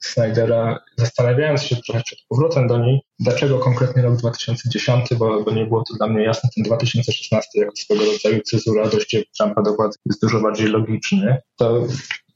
Snydera, 0.00 0.78
zastanawiając 0.96 1.62
się 1.62 1.76
trochę 1.76 2.02
przed 2.02 2.18
powrotem 2.28 2.66
do 2.66 2.78
niej, 2.78 3.00
dlaczego 3.20 3.58
konkretnie 3.58 4.02
rok 4.02 4.16
2010, 4.16 5.06
bo, 5.18 5.42
bo 5.44 5.50
nie 5.50 5.66
było 5.66 5.84
to 5.88 5.94
dla 5.94 6.06
mnie 6.06 6.24
jasne, 6.24 6.50
ten 6.56 6.64
2016 6.64 7.60
jako 7.60 7.76
swego 7.76 8.04
rodzaju 8.04 8.42
cezura 8.42 8.88
dojście 8.88 9.22
Trumpa 9.38 9.62
do 9.62 9.76
jest 10.06 10.22
dużo 10.22 10.40
bardziej 10.40 10.66
logiczny. 10.66 11.36
To 11.56 11.86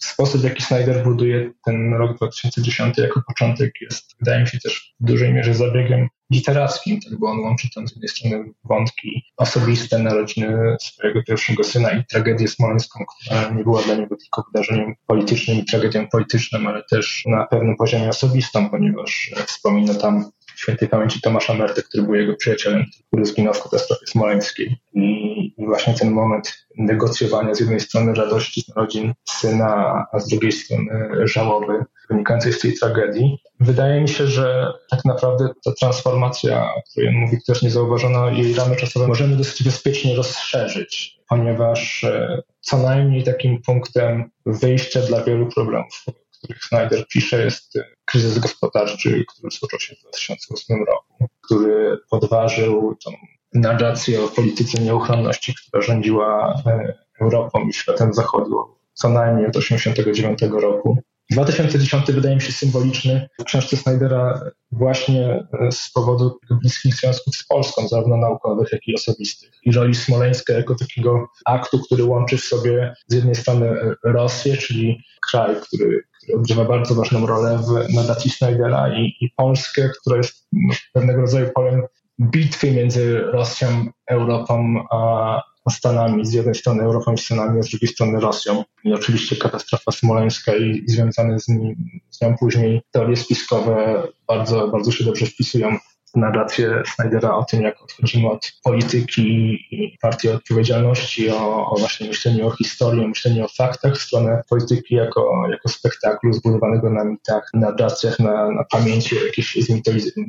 sposób, 0.04 0.40
w 0.40 0.44
jaki 0.44 0.62
Snyder 0.62 1.04
buduje 1.04 1.50
ten 1.64 1.94
rok 1.94 2.16
2010 2.16 2.98
jako 2.98 3.22
początek 3.26 3.72
jest, 3.80 4.14
wydaje 4.20 4.40
mi 4.40 4.48
się, 4.48 4.58
też 4.58 4.94
w 5.00 5.04
dużej 5.04 5.34
mierze 5.34 5.54
zabiegiem 5.54 6.08
literackim, 6.32 7.00
tak, 7.00 7.18
bo 7.18 7.30
on 7.30 7.40
łączy 7.40 7.68
tam 7.74 7.88
z 7.88 7.90
jednej 7.90 8.08
strony 8.08 8.52
wątki 8.64 9.24
osobiste, 9.36 9.98
narodziny 9.98 10.76
swojego 10.80 11.22
pierwszego 11.22 11.64
syna 11.64 11.90
i 11.90 12.04
tragedię 12.06 12.48
smoleńską, 12.48 13.04
która 13.06 13.50
nie 13.50 13.64
była 13.64 13.82
dla 13.82 13.94
niego 13.94 14.16
tylko 14.16 14.44
wydarzeniem 14.52 14.94
politycznym 15.06 15.58
i 15.58 15.64
tragedią 15.64 16.08
polityczną, 16.08 16.58
ale 16.68 16.82
też 16.90 17.22
na 17.26 17.46
pewnym 17.46 17.76
poziomie 17.76 18.08
osobistym, 18.08 18.70
ponieważ 18.70 19.30
wspomina 19.46 19.94
tam 19.94 20.30
świętej 20.62 20.88
pamięci 20.88 21.20
Tomasza 21.20 21.54
Merty, 21.54 21.82
który 21.82 22.02
był 22.02 22.14
jego 22.14 22.34
przyjacielem, 22.36 22.84
który 23.06 23.26
zginął 23.26 23.54
w 23.54 23.62
katastrofie 23.62 24.06
smoleńskiej. 24.06 24.76
I 24.94 25.66
właśnie 25.66 25.94
ten 25.94 26.10
moment 26.10 26.66
negocjowania 26.78 27.54
z 27.54 27.60
jednej 27.60 27.80
strony 27.80 28.14
radości 28.14 28.60
z 28.62 28.68
narodzin 28.68 29.14
syna, 29.24 30.04
a 30.12 30.18
z 30.20 30.28
drugiej 30.28 30.52
strony 30.52 31.10
żałoby 31.24 31.84
wynikającej 32.10 32.52
z 32.52 32.60
tej 32.60 32.74
tragedii. 32.74 33.38
Wydaje 33.60 34.00
mi 34.00 34.08
się, 34.08 34.26
że 34.26 34.72
tak 34.90 35.04
naprawdę 35.04 35.48
ta 35.64 35.72
transformacja, 35.80 36.64
o 36.74 36.82
której 36.90 37.10
mówi, 37.10 37.36
też 37.46 37.62
niezauważona, 37.62 38.30
jej 38.30 38.54
ramy 38.54 38.76
czasowe 38.76 39.08
możemy 39.08 39.36
dosyć 39.36 39.62
bezpiecznie 39.62 40.16
rozszerzyć, 40.16 41.18
ponieważ 41.28 42.04
e, 42.04 42.42
co 42.60 42.78
najmniej 42.78 43.24
takim 43.24 43.62
punktem 43.62 44.30
wyjścia 44.46 45.00
dla 45.00 45.24
wielu 45.24 45.46
problemów, 45.46 46.04
których 46.42 46.64
Snyder 46.64 47.06
pisze, 47.08 47.44
jest 47.44 47.78
kryzys 48.04 48.38
gospodarczy, 48.38 49.24
który 49.28 49.44
rozpoczął 49.44 49.80
się 49.80 49.94
w 49.94 50.00
2008 50.00 50.84
roku, 50.84 51.28
który 51.42 51.98
podważył 52.10 52.96
tą 53.04 53.10
narrację 53.54 54.24
o 54.24 54.28
polityce 54.28 54.82
nieuchronności, 54.82 55.54
która 55.54 55.82
rządziła 55.82 56.62
e, 56.66 56.94
Europą 57.20 57.68
i 57.68 57.72
światem 57.72 58.14
zachodu 58.14 58.82
co 58.94 59.08
najmniej 59.08 59.46
od 59.46 59.52
1989 59.52 60.62
roku. 60.62 60.98
2010 61.30 62.12
wydaje 62.12 62.34
mi 62.34 62.40
się 62.40 62.52
symboliczny 62.52 63.28
w 63.40 63.44
książce 63.44 63.76
Snydera 63.76 64.40
właśnie 64.72 65.46
e, 65.60 65.72
z 65.72 65.90
powodu 65.90 66.38
bliskich 66.50 66.94
związków 66.94 67.36
z 67.36 67.46
Polską, 67.46 67.88
zarówno 67.88 68.16
naukowych, 68.16 68.72
jak 68.72 68.88
i 68.88 68.94
osobistych. 68.94 69.50
I 69.64 69.72
roli 69.72 69.94
Smoleńska 69.94 70.52
jako 70.52 70.74
takiego 70.74 71.28
aktu, 71.44 71.78
który 71.78 72.04
łączy 72.04 72.36
w 72.36 72.44
sobie 72.44 72.94
z 73.06 73.14
jednej 73.14 73.34
strony 73.34 73.66
e, 73.66 73.94
Rosję, 74.04 74.56
czyli 74.56 75.04
kraj, 75.30 75.56
który, 75.62 76.02
który 76.22 76.38
odgrywa 76.38 76.64
bardzo 76.64 76.94
ważną 76.94 77.26
rolę 77.26 77.58
w 77.58 77.94
narracji 77.94 78.30
Snydera 78.30 78.94
i, 78.96 79.16
i 79.20 79.30
Polskę, 79.36 79.90
która 80.00 80.16
jest 80.16 80.46
no, 80.52 80.74
pewnego 80.92 81.20
rodzaju 81.20 81.50
polem 81.54 81.82
bitwy 82.20 82.72
między 82.72 83.20
Rosją, 83.20 83.86
Europą 84.10 84.84
a, 84.90 85.42
Stanami, 85.70 86.26
z 86.26 86.32
jednej 86.32 86.54
strony 86.54 86.82
Europą 86.82 87.12
i 87.12 87.18
Stanami, 87.18 87.60
a 87.60 87.62
z 87.62 87.70
drugiej 87.70 87.88
strony 87.88 88.20
Rosją. 88.20 88.64
I 88.84 88.92
oczywiście 88.92 89.36
katastrofa 89.36 89.92
smoleńska 89.92 90.56
i 90.56 90.84
związane 90.86 91.40
z, 91.40 91.48
nim, 91.48 91.74
z 92.10 92.20
nią 92.20 92.36
później 92.40 92.82
teorie 92.90 93.16
spiskowe 93.16 94.02
bardzo, 94.26 94.68
bardzo 94.68 94.92
się 94.92 95.04
dobrze 95.04 95.26
wpisują 95.26 95.76
narrację 96.14 96.82
Snydera 96.94 97.34
o 97.34 97.44
tym, 97.44 97.62
jak 97.62 97.82
odchodzimy 97.82 98.30
od 98.30 98.52
polityki 98.64 99.22
i 99.70 99.98
partii 100.00 100.28
odpowiedzialności, 100.28 101.30
o, 101.30 101.70
o 101.70 101.76
właśnie 101.78 102.08
myśleniu 102.08 102.46
o 102.46 102.50
historii, 102.50 103.04
o 103.04 103.08
myśleniu 103.08 103.44
o 103.44 103.48
faktach, 103.48 103.94
w 103.94 104.02
stronę 104.02 104.42
polityki 104.48 104.94
jako, 104.94 105.48
jako 105.50 105.68
spektaklu 105.68 106.32
zbudowanego 106.32 106.90
na 106.90 107.04
mitach, 107.04 107.50
narracjach, 107.54 108.18
na, 108.18 108.50
na 108.50 108.64
pamięci 108.64 109.18
o 109.18 109.24
jakiejś 109.24 109.58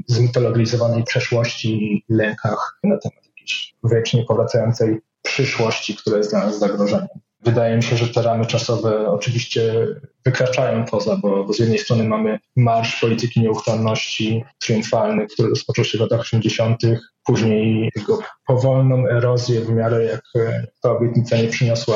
zmitologizowanej 0.08 1.04
przeszłości 1.04 1.70
i 1.70 2.06
lękach 2.10 2.80
na 2.84 2.98
temat 2.98 3.26
jakiejś 3.26 3.76
wiecznie 3.84 4.24
powracającej 4.24 5.02
przyszłości, 5.22 5.96
która 5.96 6.18
jest 6.18 6.30
dla 6.30 6.40
nas 6.40 6.60
zagrożeniem. 6.60 7.08
Wydaje 7.46 7.76
mi 7.76 7.84
się, 7.84 7.98
że 7.98 8.08
te 8.08 8.22
ramy 8.22 8.46
czasowe 8.46 9.08
oczywiście 9.08 9.88
wykraczają 10.26 10.86
poza, 10.86 11.18
bo, 11.18 11.44
bo 11.44 11.54
z 11.54 11.60
jednej 11.60 11.80
strony 11.80 12.04
mamy 12.04 12.40
marsz 12.56 13.02
polityki 13.02 13.42
nieuchronności 13.42 14.44
triumfalny, 14.60 15.28
który 15.28 15.50
rozpoczął 15.50 15.86
się 15.86 15.98
w 15.98 16.02
latach 16.02 16.20
80., 16.20 16.82
później 17.26 17.92
jego 17.96 18.20
powolną 18.48 19.08
erozję 19.08 19.62
w 19.62 19.70
miarę 19.70 20.04
jak 20.04 20.22
ta 20.82 20.92
obietnica 20.92 21.38
nie 21.38 21.48
przyniosła 21.48 21.96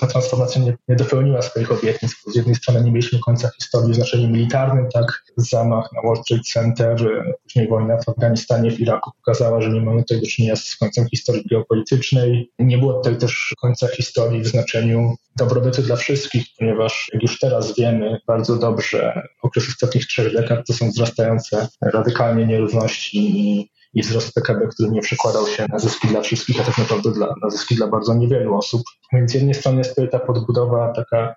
ta 0.00 0.06
transformacja 0.06 0.62
nie, 0.62 0.76
nie 0.88 0.96
dopełniła 0.96 1.42
swoich 1.42 1.72
obietnic. 1.72 2.12
Z 2.32 2.34
jednej 2.34 2.54
strony 2.54 2.84
nie 2.84 2.90
mieliśmy 2.90 3.18
końca 3.18 3.50
historii 3.62 3.92
w 3.92 3.96
znaczeniu 3.96 4.28
militarnym, 4.28 4.88
tak 4.94 5.24
zamach 5.36 5.92
na 5.92 6.02
World 6.02 6.26
Trade 6.28 6.42
Center, 6.42 6.96
później 7.42 7.68
wojna 7.68 7.96
w 7.96 8.08
Afganistanie, 8.08 8.70
w 8.70 8.80
Iraku 8.80 9.10
pokazała, 9.16 9.62
że 9.62 9.70
nie 9.70 9.80
mamy 9.80 10.00
tutaj 10.00 10.20
do 10.20 10.26
czynienia 10.26 10.56
z 10.56 10.76
końcem 10.76 11.08
historii 11.08 11.44
geopolitycznej. 11.50 12.50
Nie 12.58 12.78
było 12.78 12.92
tutaj 12.92 13.16
też 13.16 13.54
końca 13.60 13.88
historii 13.88 14.40
w 14.40 14.46
znaczeniu 14.46 15.14
dobrobytu 15.36 15.82
dla 15.82 15.96
wszystkich, 15.96 16.46
ponieważ 16.58 17.10
jak 17.12 17.22
już 17.22 17.38
teraz 17.38 17.76
wiemy 17.76 18.20
bardzo 18.26 18.56
dobrze, 18.56 19.22
okres 19.42 19.68
ostatnich 19.68 20.06
trzech 20.06 20.32
dekad 20.32 20.66
to 20.66 20.72
są 20.72 20.88
wzrastające 20.88 21.68
radykalnie 21.82 22.46
nierówności 22.46 23.70
i 23.94 24.02
wzrost 24.02 24.34
PKB, 24.34 24.66
który 24.66 24.90
nie 24.90 25.00
przekładał 25.00 25.46
się 25.46 25.66
na 25.68 25.78
zyski 25.78 26.08
dla 26.08 26.20
wszystkich, 26.20 26.60
a 26.60 26.64
tak 26.64 26.78
naprawdę 26.78 27.12
dla, 27.12 27.34
na 27.42 27.50
zyski 27.50 27.74
dla 27.74 27.86
bardzo 27.86 28.14
niewielu 28.14 28.56
osób. 28.56 28.82
Więc 29.12 29.30
z 29.30 29.34
jednej 29.34 29.54
strony 29.54 29.78
jest 29.78 29.96
to 29.96 30.06
ta 30.06 30.18
podbudowa 30.18 30.92
taka 30.92 31.34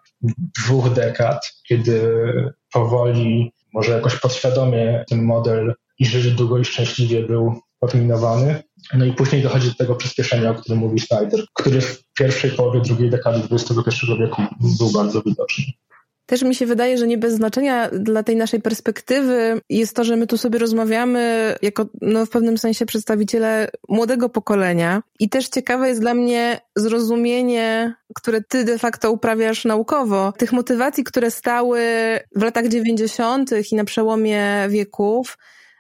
dwóch 0.66 0.90
dekad, 0.90 1.54
kiedy 1.68 2.24
powoli, 2.74 3.54
może 3.74 3.92
jakoś 3.92 4.20
podświadomie 4.20 5.06
ten 5.10 5.24
model 5.24 5.74
i 6.00 6.06
żyć 6.06 6.32
długo 6.32 6.58
i 6.58 6.66
szczęśliwie 6.66 7.28
był 7.28 7.62
podminowany. 7.80 8.64
No 8.94 9.06
i 9.06 9.14
później 9.14 9.42
dochodzi 9.42 9.68
do 9.68 9.76
tego 9.76 9.96
przyspieszenia, 9.96 10.52
o 10.52 10.56
którym 10.56 10.80
mówi 10.80 11.00
Snyder, 11.00 11.46
który 11.54 11.82
w 11.82 12.04
pierwszej 12.18 12.52
połowie 12.52 12.82
drugiej 12.82 13.10
dekady 13.10 13.42
XXI 13.52 14.06
wieku 14.20 14.42
był 14.80 14.92
bardzo 14.92 15.22
widoczny. 15.22 15.64
Też 16.26 16.44
mi 16.44 16.56
się 16.56 16.66
wydaje, 16.66 16.98
że 16.98 17.08
nie 17.08 17.18
bez 17.18 17.34
znaczenia 17.34 17.90
dla 17.90 18.24
tej 18.24 18.36
naszej 18.36 18.62
perspektywy 18.62 19.62
jest 19.70 19.96
to, 19.96 20.04
że 20.04 20.16
my 20.16 20.28
tu 20.28 20.38
sobie 20.38 20.60
rozmawiamy 20.60 21.56
jako 21.62 21.86
no, 22.02 22.26
w 22.26 22.30
pewnym 22.30 22.58
sensie 22.58 22.86
przedstawiciele 22.86 23.70
młodego 23.90 24.30
pokolenia. 24.30 25.04
I 25.20 25.30
też 25.30 25.50
ciekawe 25.50 25.90
jest 25.90 26.02
dla 26.02 26.14
mnie 26.14 26.60
zrozumienie, 26.76 27.96
które 28.16 28.42
ty 28.42 28.64
de 28.64 28.78
facto 28.78 29.12
uprawiasz 29.12 29.66
naukowo, 29.66 30.34
tych 30.38 30.54
motywacji, 30.54 31.04
które 31.04 31.32
stały 31.32 31.80
w 32.36 32.42
latach 32.42 32.68
90. 32.68 33.52
i 33.72 33.76
na 33.76 33.86
przełomie 33.86 34.68
wieków 34.70 35.38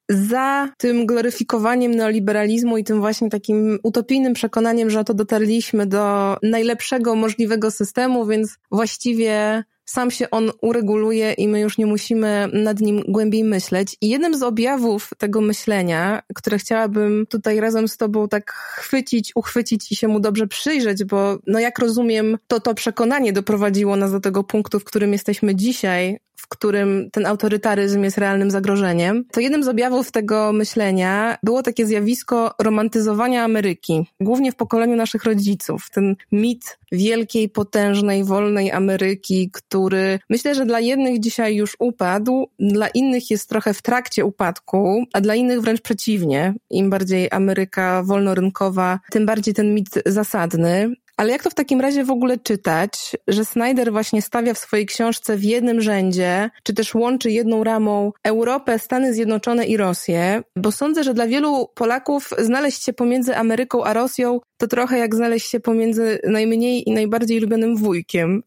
za 0.10 0.70
tym 0.78 1.06
gloryfikowaniem 1.06 1.96
neoliberalizmu 1.96 2.78
i 2.78 2.84
tym 2.84 3.00
właśnie 3.00 3.30
takim 3.30 3.80
utopijnym 3.84 4.34
przekonaniem, 4.34 4.90
że 4.90 5.04
to 5.04 5.14
dotarliśmy 5.14 5.86
do 5.86 6.38
najlepszego 6.44 7.16
możliwego 7.16 7.72
systemu, 7.72 8.26
więc 8.26 8.58
właściwie 8.72 9.64
sam 9.86 10.12
się 10.12 10.30
on 10.30 10.52
ureguluje 10.62 11.34
i 11.34 11.48
my 11.48 11.60
już 11.60 11.78
nie 11.78 11.86
musimy 11.86 12.50
nad 12.54 12.80
nim 12.80 13.04
głębiej 13.08 13.44
myśleć. 13.44 13.96
I 14.02 14.10
jednym 14.10 14.38
z 14.38 14.44
objawów 14.44 15.10
tego 15.18 15.42
myślenia, 15.42 16.22
które 16.36 16.58
chciałabym 16.58 17.26
tutaj 17.30 17.60
razem 17.60 17.88
z 17.88 17.98
Tobą 17.98 18.28
tak 18.28 18.52
chwycić, 18.52 19.32
uchwycić 19.36 19.92
i 19.92 19.96
się 19.96 20.08
mu 20.08 20.20
dobrze 20.20 20.48
przyjrzeć, 20.48 21.04
bo 21.04 21.38
no 21.48 21.60
jak 21.60 21.80
rozumiem, 21.80 22.38
to 22.48 22.60
to 22.60 22.74
przekonanie 22.74 23.34
doprowadziło 23.34 23.96
nas 23.96 24.12
do 24.12 24.20
tego 24.20 24.44
punktu, 24.44 24.80
w 24.80 24.84
którym 24.84 25.14
jesteśmy 25.14 25.56
dzisiaj, 25.56 26.20
w 26.36 26.48
którym 26.48 27.10
ten 27.12 27.26
autorytaryzm 27.26 28.04
jest 28.04 28.18
realnym 28.18 28.52
zagrożeniem, 28.52 29.26
to 29.32 29.40
jednym 29.40 29.64
z 29.64 29.68
objawów 29.68 30.12
tego 30.12 30.54
myślenia 30.54 31.38
było 31.44 31.64
takie 31.64 31.86
zjawisko 31.86 32.56
romantyzowania 32.60 33.44
Ameryki, 33.44 34.06
głównie 34.22 34.52
w 34.52 34.56
pokoleniu 34.56 34.96
naszych 34.96 35.24
rodziców. 35.24 35.90
Ten 35.90 36.16
mit 36.32 36.78
wielkiej, 36.94 37.50
potężnej, 37.50 38.24
wolnej 38.24 38.72
Ameryki, 38.72 39.50
który 39.52 40.20
myślę, 40.30 40.56
że 40.56 40.66
dla 40.66 40.80
jednych 40.80 41.20
dzisiaj 41.20 41.56
już 41.56 41.76
upadł, 41.80 42.50
dla 42.60 42.88
innych 42.88 43.32
jest 43.32 43.50
trochę 43.50 43.74
w 43.74 43.82
trakcie 43.82 44.26
upadku, 44.26 45.06
a 45.14 45.22
dla 45.22 45.36
innych 45.36 45.62
wręcz 45.62 45.82
przeciwnie. 45.82 46.54
Im 46.70 46.90
bardziej 46.90 47.28
Ameryka 47.32 48.04
wolnorynkowa, 48.04 49.00
tym 49.12 49.26
bardziej 49.26 49.54
ten 49.54 49.74
mit 49.74 49.90
zasadny. 50.06 50.94
Ale 51.18 51.32
jak 51.32 51.44
to 51.44 51.50
w 51.50 51.54
takim 51.54 51.82
razie 51.82 52.04
w 52.04 52.12
ogóle 52.12 52.38
czytać, 52.38 53.16
że 53.28 53.46
Snyder 53.46 53.92
właśnie 53.92 54.22
stawia 54.22 54.54
w 54.54 54.58
swojej 54.58 54.86
książce 54.86 55.38
w 55.38 55.44
jednym 55.44 55.82
rzędzie, 55.82 56.50
czy 56.64 56.74
też 56.74 56.96
łączy 56.96 57.32
jedną 57.32 57.64
ramą 57.64 58.12
Europę, 58.24 58.80
Stany 58.80 59.14
Zjednoczone 59.14 59.66
i 59.66 59.78
Rosję? 59.78 60.44
Bo 60.56 60.72
sądzę, 60.72 61.04
że 61.04 61.14
dla 61.14 61.28
wielu 61.28 61.68
Polaków 61.76 62.30
znaleźć 62.38 62.84
się 62.84 62.94
pomiędzy 62.94 63.36
Ameryką 63.36 63.84
a 63.84 63.94
Rosją 63.94 64.40
to 64.58 64.68
trochę 64.68 64.98
jak 64.98 65.16
znaleźć 65.16 65.52
się 65.52 65.60
pomiędzy 65.60 66.20
najmniej 66.28 66.90
i 66.90 66.92
najbardziej 66.92 67.40
lubionym 67.40 67.78
wujkiem. 67.78 68.44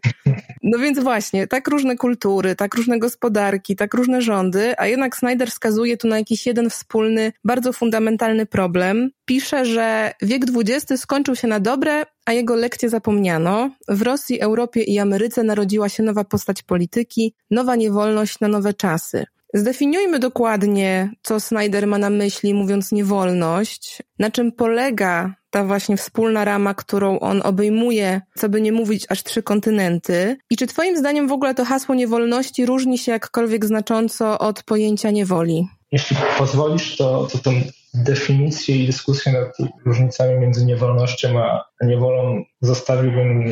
No 0.69 0.79
więc 0.79 0.99
właśnie, 0.99 1.47
tak 1.47 1.69
różne 1.69 1.97
kultury, 1.97 2.55
tak 2.55 2.75
różne 2.75 2.99
gospodarki, 2.99 3.77
tak 3.77 3.95
różne 3.95 4.23
rządy, 4.23 4.75
a 4.79 4.87
jednak 4.87 5.17
Snyder 5.17 5.51
wskazuje 5.51 5.97
tu 5.97 6.09
na 6.09 6.19
jakiś 6.19 6.47
jeden 6.47 6.71
wspólny, 6.71 7.33
bardzo 7.45 7.73
fundamentalny 7.73 8.47
problem. 8.47 9.11
Pisze, 9.25 9.65
że 9.65 10.13
wiek 10.23 10.43
XX 10.55 11.01
skończył 11.01 11.37
się 11.37 11.49
na 11.49 11.61
dobre, 11.61 12.03
a 12.25 12.33
jego 12.33 12.57
lekcje 12.57 12.89
zapomniano. 12.89 13.71
W 13.89 14.03
Rosji, 14.03 14.41
Europie 14.41 14.83
i 14.83 14.99
Ameryce 14.99 15.43
narodziła 15.43 15.89
się 15.89 16.03
nowa 16.03 16.25
postać 16.25 16.63
polityki, 16.63 17.35
nowa 17.51 17.77
niewolność 17.77 18.41
na 18.41 18.49
nowe 18.49 18.75
czasy. 18.75 19.25
Zdefiniujmy 19.55 20.19
dokładnie, 20.19 21.11
co 21.23 21.41
Snyder 21.41 21.87
ma 21.87 21.99
na 21.99 22.11
myśli, 22.11 22.55
mówiąc 22.55 22.93
niewolność, 22.93 24.03
na 24.19 24.31
czym 24.31 24.53
polega 24.53 25.35
ta 25.57 25.64
właśnie 25.64 25.97
wspólna 25.97 26.45
rama, 26.45 26.75
którą 26.75 27.19
on 27.19 27.42
obejmuje, 27.45 28.21
co 28.35 28.49
by 28.49 28.61
nie 28.61 28.73
mówić, 28.73 29.07
aż 29.09 29.23
trzy 29.23 29.42
kontynenty. 29.42 30.37
I 30.51 30.57
czy 30.57 30.66
Twoim 30.66 30.97
zdaniem 30.97 31.29
w 31.29 31.33
ogóle 31.33 31.55
to 31.55 31.64
hasło 31.64 31.95
niewolności 31.95 32.66
różni 32.66 32.99
się 32.99 33.12
jakkolwiek 33.12 33.66
znacząco 33.66 34.38
od 34.38 34.62
pojęcia 34.62 35.11
niewoli? 35.11 35.69
Jeśli 35.92 36.16
pozwolisz, 36.38 36.97
to, 36.97 37.27
to 37.33 37.38
tę 37.38 37.51
definicję 37.95 38.77
i 38.77 38.87
dyskusję 38.87 39.33
nad 39.33 39.57
różnicami 39.87 40.40
między 40.40 40.66
niewolnością 40.66 41.38
a 41.38 41.64
niewolą 41.85 42.45
zostawiłbym 42.61 43.45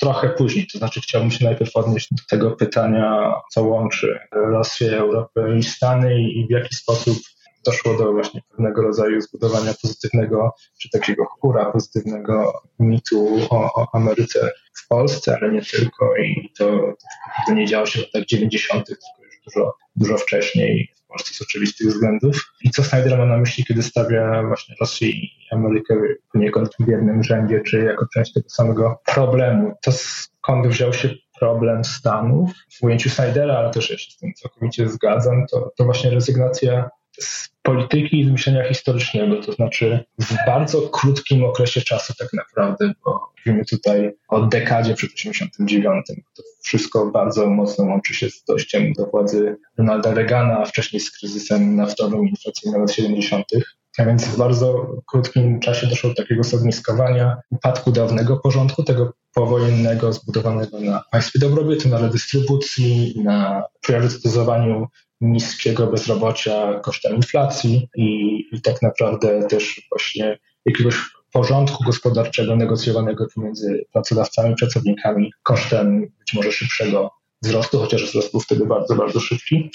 trochę 0.00 0.28
później. 0.28 0.66
To 0.72 0.78
znaczy 0.78 1.00
chciałbym 1.00 1.30
się 1.30 1.44
najpierw 1.44 1.76
odnieść 1.76 2.08
do 2.10 2.22
tego 2.30 2.50
pytania, 2.50 3.34
co 3.52 3.62
łączy 3.62 4.18
Rosję, 4.32 4.98
Europę 4.98 5.58
i 5.58 5.62
Stany 5.62 6.22
i 6.22 6.46
w 6.46 6.50
jaki 6.50 6.74
sposób 6.74 7.18
doszło 7.66 7.94
do 7.94 8.12
właśnie 8.12 8.40
pewnego 8.50 8.82
rodzaju 8.82 9.20
zbudowania 9.20 9.74
pozytywnego, 9.82 10.50
czy 10.80 10.90
takiego 10.90 11.24
chóra 11.24 11.72
pozytywnego 11.72 12.52
mitu 12.78 13.38
o, 13.50 13.56
o 13.56 13.88
Ameryce 13.92 14.50
w 14.74 14.88
Polsce, 14.88 15.38
ale 15.40 15.52
nie 15.52 15.62
tylko. 15.62 16.16
I 16.16 16.52
to, 16.58 16.94
to 17.46 17.54
nie 17.54 17.66
działo 17.66 17.86
się 17.86 18.00
w 18.00 18.02
latach 18.02 18.26
90., 18.26 18.86
tylko 18.86 19.02
już 19.22 19.40
dużo, 19.46 19.74
dużo 19.96 20.18
wcześniej 20.18 20.92
w 20.96 21.06
Polsce 21.06 21.34
z 21.34 21.42
oczywistych 21.42 21.88
względów. 21.88 22.52
I 22.64 22.70
co 22.70 22.84
Snyder 22.84 23.18
ma 23.18 23.26
na 23.26 23.36
myśli, 23.36 23.64
kiedy 23.64 23.82
stawia 23.82 24.42
właśnie 24.42 24.74
Rosję 24.80 25.08
i 25.08 25.30
Amerykę 25.52 25.94
poniekąd 26.32 26.70
w 26.80 26.88
jednym 26.88 27.22
rzędzie, 27.22 27.60
czy 27.60 27.78
jako 27.78 28.06
część 28.14 28.32
tego 28.32 28.50
samego 28.50 29.00
problemu? 29.14 29.72
To 29.82 29.92
skąd 29.92 30.66
wziął 30.66 30.92
się 30.92 31.08
problem 31.42 31.84
Stanów 31.84 32.50
w 32.80 32.82
ujęciu 32.82 33.10
Snydera, 33.10 33.54
ale 33.58 33.70
też 33.70 33.90
ja 33.90 33.98
się 33.98 34.10
z 34.10 34.16
tym 34.16 34.32
całkowicie 34.34 34.88
zgadzam, 34.88 35.46
to, 35.50 35.72
to 35.76 35.84
właśnie 35.84 36.10
rezygnacja 36.10 36.90
z 37.20 37.48
polityki 37.62 38.20
i 38.20 38.24
z 38.24 38.30
myślenia 38.30 38.68
historycznego, 38.68 39.42
to 39.42 39.52
znaczy 39.52 40.04
w 40.18 40.34
bardzo 40.46 40.82
krótkim 40.82 41.44
okresie 41.44 41.80
czasu 41.80 42.14
tak 42.18 42.32
naprawdę, 42.32 42.92
bo 43.04 43.32
mówimy 43.38 43.64
tutaj 43.64 44.12
o 44.28 44.40
dekadzie 44.46 44.94
przed 44.94 45.10
89. 45.12 46.06
To 46.06 46.42
wszystko 46.62 47.06
bardzo 47.06 47.50
mocno 47.50 47.84
łączy 47.84 48.14
się 48.14 48.30
z 48.30 48.44
dojściem 48.44 48.92
do 48.92 49.06
władzy 49.06 49.56
Ronalda 49.78 50.14
Reagana, 50.14 50.58
a 50.58 50.64
wcześniej 50.64 51.00
z 51.00 51.10
kryzysem 51.10 51.76
naftowym 51.76 52.26
i 52.26 52.30
inflacyjnym 52.30 52.80
lat 52.80 52.92
70. 52.92 53.44
A 53.98 54.04
więc 54.04 54.24
w 54.24 54.36
bardzo 54.36 54.96
krótkim 55.06 55.60
czasie 55.60 55.86
doszło 55.86 56.10
do 56.10 56.16
takiego 56.16 56.44
zogniskowania 56.44 57.36
upadku 57.50 57.92
dawnego 57.92 58.36
porządku, 58.36 58.82
tego 58.82 59.12
powojennego, 59.34 60.12
zbudowanego 60.12 60.80
na 60.80 61.04
państwie 61.10 61.38
dobrobytu, 61.38 61.88
na 61.88 61.98
redystrybucji, 61.98 63.14
na 63.24 63.62
priorytetyzowaniu 63.82 64.86
niskiego 65.22 65.86
bezrobocia 65.86 66.80
kosztem 66.80 67.16
inflacji 67.16 67.88
i, 67.96 68.40
i 68.52 68.62
tak 68.62 68.82
naprawdę 68.82 69.46
też 69.48 69.86
właśnie 69.90 70.38
jakiegoś 70.66 70.96
porządku 71.32 71.84
gospodarczego 71.84 72.56
negocjowanego 72.56 73.26
pomiędzy 73.34 73.84
pracodawcami 73.92 74.54
pracownikami 74.56 75.32
kosztem 75.42 76.00
być 76.00 76.34
może 76.34 76.52
szybszego 76.52 77.10
wzrostu, 77.42 77.78
chociaż 77.78 78.04
wzrost 78.04 78.30
był 78.30 78.40
wtedy 78.40 78.66
bardzo, 78.66 78.94
bardzo 78.94 79.20
szybki. 79.20 79.70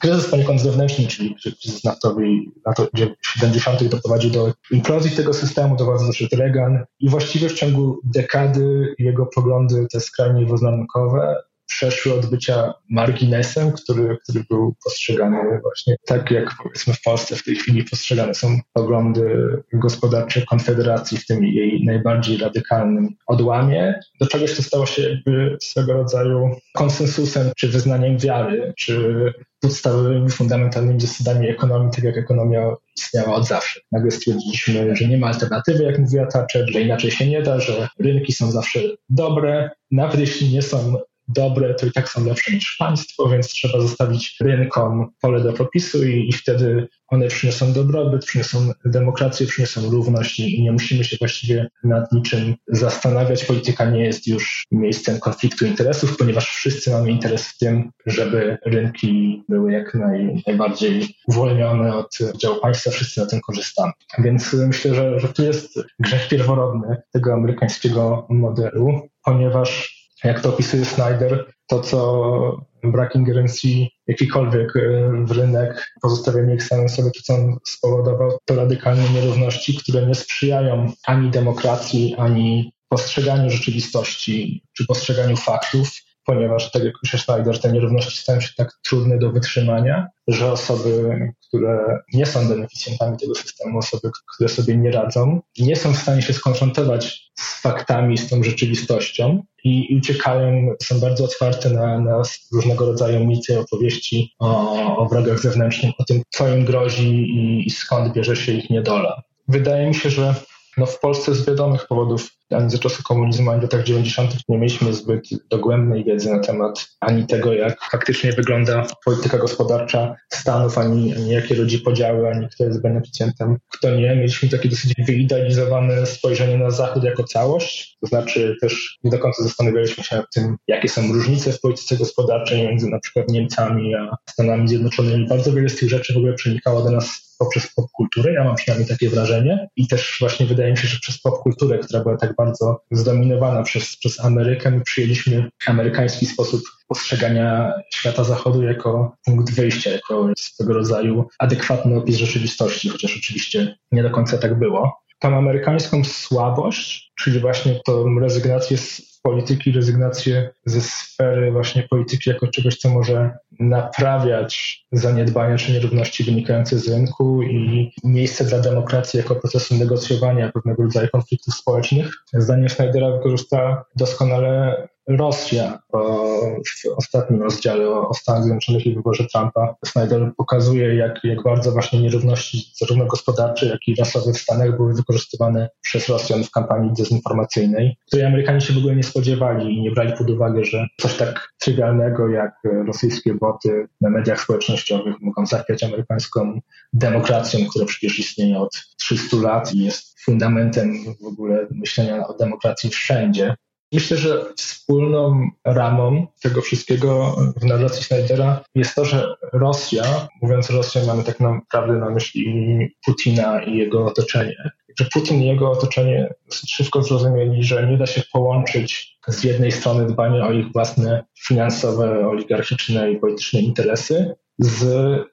Kryzys 0.00 0.30
poniekąd 0.30 0.60
zewnętrzny, 0.60 1.06
czyli 1.06 1.36
kryzys 1.42 1.84
naftowy 1.84 2.22
lat 2.66 2.76
70. 3.22 3.84
doprowadził 3.84 4.30
do 4.30 4.52
implozji 4.70 5.16
tego 5.16 5.34
systemu, 5.34 5.76
do 5.76 5.84
władzy 5.84 6.06
doszedł 6.06 6.36
Reagan 6.36 6.84
i 7.00 7.08
właściwie 7.08 7.48
w 7.48 7.54
ciągu 7.54 8.00
dekady 8.04 8.94
jego 8.98 9.26
poglądy 9.26 9.86
te 9.92 10.00
skrajnie 10.00 10.40
jednoznakowe 10.40 11.36
przeszły 11.76 12.14
od 12.14 12.26
bycia 12.26 12.74
marginesem, 12.90 13.72
który, 13.72 14.16
który 14.22 14.44
był 14.50 14.74
postrzegany 14.84 15.60
właśnie 15.62 15.96
tak, 16.06 16.30
jak 16.30 16.54
powiedzmy 16.62 16.94
w 16.94 17.02
Polsce 17.02 17.36
w 17.36 17.44
tej 17.44 17.56
chwili 17.56 17.84
postrzegane 17.84 18.34
są 18.34 18.58
poglądy 18.72 19.56
gospodarcze 19.72 20.42
Konfederacji, 20.42 21.18
w 21.18 21.26
tym 21.26 21.44
jej 21.44 21.84
najbardziej 21.84 22.36
radykalnym 22.38 23.08
odłamie, 23.26 24.00
do 24.20 24.26
czegoś, 24.26 24.56
co 24.56 24.62
stało 24.62 24.86
się 24.86 25.02
jakby 25.02 25.56
swego 25.62 25.92
rodzaju 25.92 26.50
konsensusem, 26.74 27.50
czy 27.56 27.68
wyznaniem 27.68 28.18
wiary, 28.18 28.72
czy 28.78 29.24
podstawowymi, 29.60 30.30
fundamentalnymi 30.30 31.00
zasadami 31.00 31.48
ekonomii, 31.48 31.92
tak 31.92 32.04
jak 32.04 32.16
ekonomia 32.16 32.74
istniała 32.96 33.34
od 33.34 33.46
zawsze. 33.46 33.80
Nagle 33.92 34.10
stwierdziliśmy, 34.10 34.96
że 34.96 35.08
nie 35.08 35.18
ma 35.18 35.26
alternatywy, 35.26 35.84
jak 35.84 35.98
mówiła 35.98 36.26
Thatcher, 36.26 36.72
że 36.72 36.80
inaczej 36.80 37.10
się 37.10 37.26
nie 37.26 37.42
da, 37.42 37.60
że 37.60 37.88
rynki 37.98 38.32
są 38.32 38.50
zawsze 38.50 38.80
dobre, 39.08 39.70
nawet 39.90 40.20
jeśli 40.20 40.52
nie 40.52 40.62
są 40.62 40.96
dobre, 41.32 41.74
to 41.74 41.86
i 41.86 41.92
tak 41.92 42.08
są 42.08 42.24
lepsze 42.24 42.52
niż 42.52 42.76
państwo, 42.78 43.28
więc 43.28 43.48
trzeba 43.48 43.80
zostawić 43.80 44.36
rynkom 44.40 45.10
pole 45.20 45.40
do 45.40 45.52
popisu 45.52 46.04
i, 46.06 46.28
i 46.28 46.32
wtedy 46.32 46.88
one 47.08 47.28
przyniosą 47.28 47.72
dobrobyt, 47.72 48.24
przyniosą 48.24 48.72
demokrację, 48.84 49.46
przyniosą 49.46 49.90
równość 49.90 50.40
i, 50.40 50.62
nie 50.62 50.72
musimy 50.72 51.04
się 51.04 51.16
właściwie 51.20 51.68
nad 51.84 52.12
niczym 52.12 52.54
zastanawiać. 52.68 53.44
Polityka 53.44 53.90
nie 53.90 54.04
jest 54.04 54.26
już 54.26 54.66
miejscem 54.70 55.20
konfliktu 55.20 55.66
interesów, 55.66 56.16
ponieważ 56.16 56.50
wszyscy 56.50 56.90
mamy 56.90 57.10
interes 57.10 57.48
w 57.48 57.58
tym, 57.58 57.90
żeby 58.06 58.58
rynki 58.66 59.42
były 59.48 59.72
jak 59.72 59.94
naj, 59.94 60.42
najbardziej 60.46 61.06
uwolnione 61.28 61.96
od 61.96 62.18
działu 62.42 62.60
państwa, 62.60 62.90
wszyscy 62.90 63.20
na 63.20 63.26
tym 63.26 63.40
korzystamy. 63.40 63.92
Więc 64.18 64.52
myślę, 64.52 64.94
że, 64.94 65.20
że 65.20 65.28
tu 65.28 65.42
jest 65.42 65.80
grzech 65.98 66.28
pierworodny 66.28 66.96
tego 67.12 67.32
amerykańskiego 67.32 68.26
modelu, 68.30 69.08
ponieważ 69.24 70.01
jak 70.24 70.40
to 70.40 70.48
opisuje 70.48 70.84
Snyder, 70.84 71.52
to 71.66 71.80
co 71.80 72.66
brak 72.84 73.14
ingerencji 73.14 73.90
jakikolwiek 74.06 74.76
e, 74.76 74.80
w 75.24 75.30
rynek, 75.30 75.92
pozostawienie 76.02 76.54
ich 76.54 76.62
samym 76.62 76.88
sobie, 76.88 77.10
to 77.10 77.20
co 77.22 77.34
on 77.34 77.56
spowodował, 77.66 78.38
to 78.44 78.54
radykalne 78.54 79.08
nierówności, 79.08 79.78
które 79.78 80.06
nie 80.06 80.14
sprzyjają 80.14 80.92
ani 81.06 81.30
demokracji, 81.30 82.14
ani 82.18 82.72
postrzeganiu 82.88 83.50
rzeczywistości, 83.50 84.62
czy 84.72 84.86
postrzeganiu 84.86 85.36
faktów, 85.36 85.88
ponieważ, 86.24 86.70
tak 86.70 86.84
jak 86.84 86.94
pisze 87.02 87.18
Schneider, 87.18 87.60
te 87.60 87.72
nierówności 87.72 88.18
stają 88.18 88.40
się 88.40 88.50
tak 88.56 88.72
trudne 88.84 89.18
do 89.18 89.32
wytrzymania, 89.32 90.08
że 90.28 90.52
osoby, 90.52 91.18
które 91.48 91.98
nie 92.14 92.26
są 92.26 92.48
beneficjentami 92.48 93.18
tego 93.18 93.34
systemu, 93.34 93.78
osoby, 93.78 94.10
które 94.34 94.48
sobie 94.48 94.76
nie 94.76 94.90
radzą, 94.90 95.40
nie 95.58 95.76
są 95.76 95.92
w 95.92 95.98
stanie 95.98 96.22
się 96.22 96.32
skonfrontować 96.32 97.32
z 97.38 97.62
faktami, 97.62 98.18
z 98.18 98.28
tą 98.28 98.42
rzeczywistością 98.42 99.42
i, 99.64 99.96
uciekają, 99.98 100.74
są 100.82 101.00
bardzo 101.00 101.24
otwarte 101.24 101.70
na, 101.70 102.00
na 102.00 102.22
różnego 102.52 102.86
rodzaju 102.86 103.26
micie, 103.26 103.60
opowieści 103.60 104.34
o, 104.38 104.96
o 104.96 105.08
wrogach 105.08 105.38
zewnętrznych, 105.38 105.92
o 105.98 106.04
tym, 106.04 106.22
co 106.30 106.48
im 106.48 106.64
grozi 106.64 107.08
i, 107.08 107.66
i 107.66 107.70
skąd 107.70 108.12
bierze 108.12 108.36
się 108.36 108.52
ich 108.52 108.70
niedola. 108.70 109.22
Wydaje 109.48 109.86
mi 109.86 109.94
się, 109.94 110.10
że 110.10 110.34
no 110.76 110.86
w 110.86 111.00
Polsce 111.00 111.34
z 111.34 111.46
wiadomych 111.46 111.86
powodów 111.86 112.30
ani 112.54 112.70
za 112.70 112.78
czasów 112.78 113.02
komunizmu, 113.02 113.50
ani 113.50 113.60
w 113.60 113.62
latach 113.62 113.82
90. 113.82 114.34
nie 114.48 114.58
mieliśmy 114.58 114.92
zbyt 114.92 115.28
dogłębnej 115.50 116.04
wiedzy 116.04 116.30
na 116.30 116.38
temat 116.38 116.86
ani 117.00 117.26
tego, 117.26 117.52
jak 117.52 117.84
faktycznie 117.90 118.32
wygląda 118.32 118.86
polityka 119.04 119.38
gospodarcza 119.38 120.16
Stanów, 120.32 120.78
ani, 120.78 121.14
ani 121.14 121.30
jakie 121.30 121.54
rodzi 121.54 121.78
podziały, 121.78 122.28
ani 122.28 122.48
kto 122.48 122.64
jest 122.64 122.82
beneficjentem, 122.82 123.56
kto 123.68 123.90
nie. 123.90 124.16
Mieliśmy 124.16 124.48
takie 124.48 124.68
dosyć 124.68 124.94
wyidealizowane 124.98 126.06
spojrzenie 126.06 126.58
na 126.58 126.70
Zachód 126.70 127.04
jako 127.04 127.24
całość, 127.24 127.96
to 128.00 128.06
znaczy 128.06 128.56
też 128.60 128.98
nie 129.04 129.10
do 129.10 129.18
końca 129.18 129.42
zastanawialiśmy 129.42 130.04
się 130.04 130.16
nad 130.16 130.26
tym, 130.34 130.56
jakie 130.68 130.88
są 130.88 131.12
różnice 131.12 131.52
w 131.52 131.60
polityce 131.60 131.96
gospodarczej 131.96 132.62
między 132.68 132.88
na 132.88 133.00
przykład 133.00 133.28
Niemcami 133.28 133.94
a 133.94 134.16
Stanami 134.30 134.68
Zjednoczonymi. 134.68 135.28
Bardzo 135.28 135.52
wiele 135.52 135.68
z 135.68 135.76
tych 135.76 135.88
rzeczy 135.88 136.14
w 136.14 136.16
ogóle 136.16 136.32
przenikało 136.32 136.82
do 136.82 136.90
nas 136.90 137.32
poprzez 137.44 137.74
popkulturę. 137.74 138.32
Ja 138.32 138.44
mam 138.44 138.56
przynajmniej 138.56 138.88
takie 138.88 139.10
wrażenie. 139.10 139.68
I 139.76 139.88
też 139.88 140.16
właśnie 140.20 140.46
wydaje 140.46 140.70
mi 140.70 140.76
się, 140.78 140.88
że 140.88 140.98
przez 141.00 141.20
popkulturę, 141.20 141.78
która 141.78 142.02
była 142.02 142.16
tak 142.16 142.34
bardzo 142.44 142.80
zdominowana 142.90 143.62
przez, 143.62 143.96
przez 143.96 144.24
Amerykę, 144.24 144.70
my 144.70 144.80
przyjęliśmy 144.80 145.50
amerykański 145.66 146.26
sposób 146.26 146.62
postrzegania 146.88 147.72
świata 147.94 148.24
zachodu 148.24 148.62
jako 148.62 149.16
punkt 149.24 149.54
wyjścia, 149.54 149.90
jako 149.90 150.28
swego 150.38 150.72
rodzaju 150.72 151.28
adekwatny 151.38 151.96
opis 151.96 152.16
rzeczywistości, 152.16 152.88
chociaż 152.88 153.16
oczywiście 153.16 153.76
nie 153.92 154.02
do 154.02 154.10
końca 154.10 154.38
tak 154.38 154.58
było. 154.58 155.02
Tą 155.18 155.36
amerykańską 155.36 156.04
słabość, 156.04 157.12
czyli 157.18 157.40
właśnie 157.40 157.80
tą 157.84 158.18
rezygnację 158.18 158.78
z 158.78 159.12
polityki, 159.22 159.72
rezygnację 159.72 160.50
ze 160.66 160.80
sfery 160.80 161.52
właśnie 161.52 161.82
polityki 161.82 162.30
jako 162.30 162.46
czegoś, 162.46 162.76
co 162.76 162.88
może 162.88 163.30
naprawiać 163.62 164.84
zaniedbania 164.92 165.56
czy 165.56 165.72
nierówności 165.72 166.24
wynikające 166.24 166.78
z 166.78 166.88
rynku 166.88 167.42
i 167.42 167.92
miejsce 168.04 168.44
dla 168.44 168.58
demokracji 168.58 169.18
jako 169.18 169.34
procesu 169.34 169.74
negocjowania 169.74 170.52
pewnego 170.52 170.82
rodzaju 170.82 171.08
konfliktów 171.12 171.54
społecznych. 171.54 172.12
Zdaniem 172.32 172.68
Schneidera 172.68 173.10
wykorzysta 173.10 173.84
doskonale 173.96 174.88
Rosja 175.08 175.78
w 175.92 176.96
ostatnim 176.96 177.42
rozdziale 177.42 177.88
o 177.88 178.14
Stanach 178.14 178.42
Zjednoczonych 178.42 178.86
i 178.86 178.94
wyborze 178.94 179.26
Trumpa. 179.26 179.74
Snyder 179.86 180.32
pokazuje, 180.36 180.94
jak, 180.94 181.24
jak 181.24 181.42
bardzo 181.42 181.72
właśnie 181.72 182.00
nierówności 182.00 182.72
zarówno 182.76 183.06
gospodarcze, 183.06 183.66
jak 183.66 183.88
i 183.88 183.94
rasowe 183.94 184.32
w 184.32 184.38
Stanach 184.38 184.76
były 184.76 184.94
wykorzystywane 184.94 185.70
przez 185.80 186.08
Rosjan 186.08 186.44
w 186.44 186.50
kampanii 186.50 186.92
dezinformacyjnej, 186.98 187.96
której 188.06 188.26
Amerykanie 188.26 188.60
się 188.60 188.74
w 188.74 188.78
ogóle 188.78 188.96
nie 188.96 189.02
spodziewali 189.02 189.76
i 189.76 189.82
nie 189.82 189.90
brali 189.90 190.12
pod 190.18 190.30
uwagę, 190.30 190.64
że 190.64 190.86
coś 191.00 191.16
tak 191.16 191.52
trywialnego 191.58 192.28
jak 192.28 192.54
rosyjskie 192.86 193.34
boty 193.34 193.88
na 194.00 194.10
mediach 194.10 194.40
społecznościowych 194.40 195.20
mogą 195.20 195.46
zachwiać 195.46 195.82
amerykańską 195.84 196.60
demokracją, 196.92 197.60
która 197.70 197.86
przecież 197.86 198.18
istnieje 198.18 198.58
od 198.58 198.72
300 198.98 199.36
lat 199.36 199.74
i 199.74 199.84
jest 199.84 200.20
fundamentem 200.24 200.94
w 201.20 201.26
ogóle 201.26 201.66
myślenia 201.70 202.26
o 202.26 202.34
demokracji 202.36 202.90
wszędzie. 202.90 203.54
Myślę, 203.92 204.16
że 204.16 204.44
wspólną 204.56 205.48
ramą 205.64 206.26
tego 206.42 206.62
wszystkiego 206.62 207.36
w 207.56 207.64
narracji 207.64 208.04
Snydera 208.04 208.64
jest 208.74 208.94
to, 208.94 209.04
że 209.04 209.34
Rosja, 209.52 210.28
mówiąc 210.42 210.70
Rosja, 210.70 211.04
mamy 211.06 211.24
tak 211.24 211.40
naprawdę 211.40 211.92
na 211.92 212.10
myśli 212.10 212.96
Putina 213.06 213.62
i 213.62 213.76
jego 213.76 214.06
otoczenie. 214.06 214.70
Że 214.98 215.04
Putin 215.12 215.42
i 215.42 215.46
jego 215.46 215.70
otoczenie 215.70 216.34
szybko 216.50 217.02
zrozumieli, 217.02 217.64
że 217.64 217.86
nie 217.86 217.96
da 217.96 218.06
się 218.06 218.22
połączyć 218.32 219.18
z 219.28 219.44
jednej 219.44 219.72
strony 219.72 220.06
dbania 220.06 220.46
o 220.46 220.52
ich 220.52 220.72
własne 220.72 221.24
finansowe, 221.46 222.28
oligarchiczne 222.28 223.12
i 223.12 223.16
polityczne 223.16 223.60
interesy 223.60 224.34
z 224.58 224.84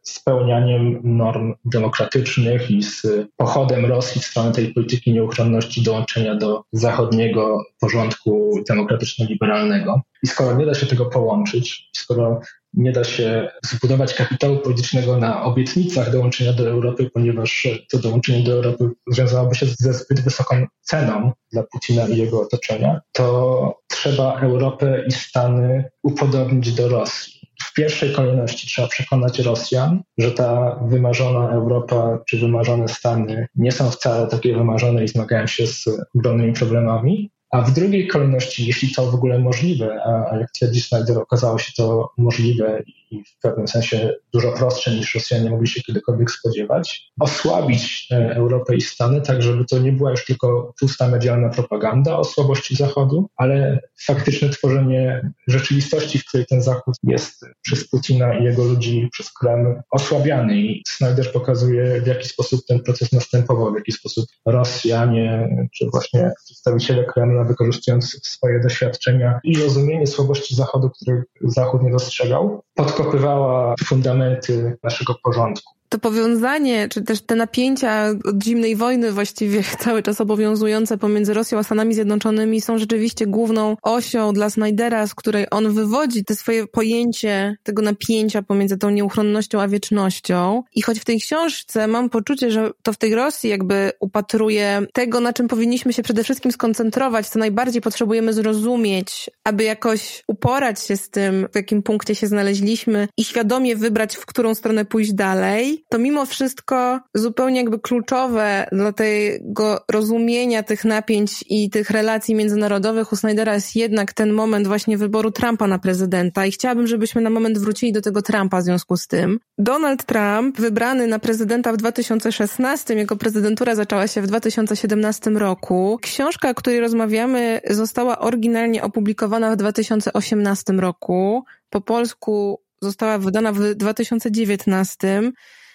spełnianiem 0.04 1.00
norm 1.04 1.54
demokratycznych 1.66 2.72
i 2.72 2.84
z 2.84 3.08
pochodem 3.38 3.86
Rosji 3.86 4.22
w 4.22 4.26
stronę 4.26 4.52
tej 4.52 4.74
polityki 4.74 5.14
nieuchronności 5.14 5.84
dołączenia 5.84 6.36
do 6.36 6.64
zachodniego 6.72 7.64
porządku 7.80 8.64
demokratyczno-liberalnego. 8.70 10.02
I 10.24 10.28
skoro 10.28 10.58
nie 10.58 10.66
da 10.66 10.74
się 10.74 10.86
tego 10.86 11.06
połączyć, 11.06 11.90
skoro 11.96 12.40
nie 12.74 12.92
da 12.92 13.04
się 13.04 13.52
zbudować 13.66 14.14
kapitału 14.14 14.58
politycznego 14.58 15.18
na 15.18 15.44
obietnicach 15.44 16.12
dołączenia 16.12 16.54
do 16.54 16.70
Europy, 16.70 17.10
ponieważ 17.14 17.68
to 17.92 17.98
dołączenie 17.98 18.44
do 18.44 18.52
Europy 18.52 18.90
związałoby 19.08 19.56
się 19.56 19.66
ze 19.66 19.94
zbyt 19.94 20.22
wysoką 20.22 20.66
ceną 20.82 21.32
dla 21.52 21.64
Putina 21.64 22.08
i 22.08 22.18
jego 22.18 22.42
otoczenia, 22.42 23.02
to 23.12 23.80
trzeba 23.88 24.40
Europę 24.40 25.04
i 25.08 25.12
Stany 25.12 25.90
upodobnić 26.04 26.74
do 26.74 26.90
Rosji 26.90 27.39
w 27.64 27.74
pierwszej 27.74 28.14
kolejności 28.14 28.68
trzeba 28.68 28.88
przekonać 28.88 29.40
Rosjan, 29.40 30.02
że 30.18 30.32
ta 30.32 30.80
wymarzona 30.88 31.50
Europa 31.50 32.20
czy 32.28 32.38
wymarzone 32.38 32.88
Stany 32.88 33.48
nie 33.56 33.72
są 33.72 33.92
wcale 33.92 34.28
takie 34.28 34.56
wymarzone 34.56 35.04
i 35.04 35.08
zmagają 35.08 35.48
się 35.48 35.68
z 35.68 35.86
ogromnymi 36.16 36.54
problemami. 36.54 37.32
A 37.52 37.62
w 37.62 37.74
drugiej 37.74 38.08
kolejności, 38.08 38.68
jeśli 38.68 38.92
to 38.92 39.12
w 39.12 39.16
ogóle 39.16 39.40
możliwe, 39.40 40.02
a 40.32 40.38
jak 40.38 40.52
twierdzi 40.52 40.82
Snyder, 40.82 41.18
okazało 41.18 41.58
się 41.58 41.72
to 41.78 42.10
możliwe 42.18 42.84
i 43.12 43.24
w 43.24 43.40
pewnym 43.42 43.68
sensie 43.68 44.14
dużo 44.34 44.52
prostsze 44.52 44.92
niż 44.92 45.16
Rosjanie 45.16 45.50
mogli 45.50 45.68
się 45.68 45.82
kiedykolwiek 45.82 46.32
spodziewać, 46.32 47.12
osłabić 47.20 48.08
e, 48.12 48.36
Europę 48.36 48.76
i 48.76 48.82
Stany, 48.82 49.22
tak 49.22 49.42
żeby 49.42 49.66
to 49.66 49.80
nie 49.80 49.92
była 49.92 50.12
już 50.12 50.26
tylko 50.26 50.74
pusta 50.80 51.08
medialna 51.08 51.50
propaganda 51.50 52.18
o 52.18 52.24
słabości 52.24 52.76
Zachodu, 52.76 53.30
ale 53.38 53.80
faktyczne 54.06 54.50
tworzenie 54.50 55.32
rzeczywistości, 55.48 56.20
w 56.20 56.26
której 56.26 56.46
ten 56.46 56.62
Zachód 56.62 56.96
jest 57.04 57.46
przez 57.62 57.90
Putina 57.90 58.40
i 58.40 58.44
jego 58.44 58.64
ludzi, 58.64 59.10
przez 59.12 59.34
Kreml 59.34 59.82
osłabiany. 59.92 60.58
I 60.58 60.84
Snyder 60.88 61.32
pokazuje, 61.32 62.02
w 62.02 62.08
jaki 62.08 62.30
sposób 62.30 62.66
ten 62.68 62.80
proces 62.80 63.12
następował, 63.12 63.74
w 63.74 63.76
jaki 63.76 63.92
sposób 63.92 64.26
Rosjanie, 64.46 65.50
czy 65.78 65.90
właśnie 65.92 66.32
przedstawiciele 66.46 67.06
Kremla, 67.06 67.44
wykorzystując 67.44 68.28
swoje 68.28 68.60
doświadczenia 68.60 69.40
i 69.44 69.58
rozumienie 69.58 70.08
słabości 70.08 70.56
Zachodu, 70.56 70.90
których 70.90 71.24
Zachód 71.42 71.84
nie 71.84 71.92
dostrzegał, 71.92 72.64
pod 72.76 72.92
podkopywała 73.00 73.76
fundamenty 73.86 74.78
naszego 74.84 75.16
porządku. 75.24 75.79
To 75.90 76.00
powiązanie, 76.00 76.90
czy 76.90 77.02
też 77.02 77.22
te 77.22 77.36
napięcia 77.36 78.06
od 78.26 78.44
zimnej 78.44 78.76
wojny 78.76 79.12
właściwie 79.12 79.64
cały 79.84 80.04
czas 80.04 80.22
obowiązujące 80.22 80.98
pomiędzy 80.98 81.34
Rosją 81.34 81.58
a 81.58 81.64
Stanami 81.64 81.94
Zjednoczonymi 81.94 82.62
są 82.62 82.78
rzeczywiście 82.78 83.28
główną 83.28 83.78
osią 83.82 84.34
dla 84.34 84.50
Snydera, 84.50 85.08
z 85.08 85.16
której 85.16 85.48
on 85.52 85.74
wywodzi 85.74 86.26
te 86.26 86.36
swoje 86.36 86.68
pojęcie 86.68 87.58
tego 87.64 87.82
napięcia 87.82 88.42
pomiędzy 88.42 88.78
tą 88.78 88.90
nieuchronnością 88.90 89.62
a 89.62 89.68
wiecznością. 89.68 90.64
I 90.76 90.82
choć 90.82 91.00
w 91.00 91.06
tej 91.06 91.20
książce 91.20 91.88
mam 91.88 92.10
poczucie, 92.10 92.52
że 92.52 92.72
to 92.84 92.94
w 92.94 92.98
tej 92.98 93.16
Rosji 93.16 93.50
jakby 93.50 93.92
upatruje 94.00 94.82
tego, 94.94 95.20
na 95.20 95.34
czym 95.34 95.48
powinniśmy 95.48 95.94
się 95.94 96.04
przede 96.04 96.24
wszystkim 96.24 96.52
skoncentrować, 96.52 97.30
co 97.30 97.40
najbardziej 97.40 97.82
potrzebujemy 97.82 98.34
zrozumieć, 98.34 99.30
aby 99.44 99.64
jakoś 99.64 100.24
uporać 100.28 100.82
się 100.82 100.98
z 100.98 101.10
tym, 101.10 101.48
w 101.52 101.56
jakim 101.56 101.84
punkcie 101.84 102.16
się 102.16 102.28
znaleźliśmy 102.28 103.08
i 103.18 103.24
świadomie 103.24 103.76
wybrać, 103.76 104.16
w 104.16 104.26
którą 104.26 104.56
stronę 104.56 104.86
pójść 104.86 105.14
dalej, 105.14 105.79
to 105.90 106.00
mimo 106.00 106.26
wszystko 106.26 107.00
zupełnie 107.16 107.58
jakby 107.60 107.80
kluczowe 107.80 108.68
dla 108.72 108.94
tego 108.94 109.86
rozumienia 109.92 110.64
tych 110.64 110.86
napięć 110.86 111.44
i 111.50 111.70
tych 111.70 111.90
relacji 111.90 112.36
międzynarodowych 112.36 113.14
u 113.14 113.16
Snydera 113.16 113.54
jest 113.54 113.76
jednak 113.76 114.14
ten 114.14 114.34
moment 114.34 114.68
właśnie 114.68 114.98
wyboru 114.98 115.32
Trumpa 115.32 115.68
na 115.68 115.80
prezydenta 115.80 116.46
i 116.46 116.52
chciałabym, 116.52 116.88
żebyśmy 116.88 117.22
na 117.22 117.30
moment 117.30 117.58
wrócili 117.58 117.94
do 117.94 118.02
tego 118.02 118.22
Trumpa 118.22 118.62
w 118.62 118.64
związku 118.64 118.98
z 118.98 119.08
tym. 119.08 119.40
Donald 119.58 120.06
Trump, 120.06 120.60
wybrany 120.60 121.08
na 121.08 121.20
prezydenta 121.20 121.74
w 121.74 121.78
2016, 121.78 122.94
jego 122.94 123.16
prezydentura 123.16 123.76
zaczęła 123.76 124.08
się 124.08 124.22
w 124.22 124.28
2017 124.28 125.30
roku. 125.30 126.00
Książka, 126.02 126.50
o 126.50 126.54
której 126.54 126.80
rozmawiamy, 126.80 127.62
została 127.70 128.20
oryginalnie 128.20 128.84
opublikowana 128.84 129.52
w 129.52 129.56
2018 129.56 130.74
roku. 130.74 131.44
Po 131.70 131.82
polsku 131.82 132.62
została 132.82 133.18
wydana 133.18 133.52
w 133.52 133.76
2019. 133.76 135.22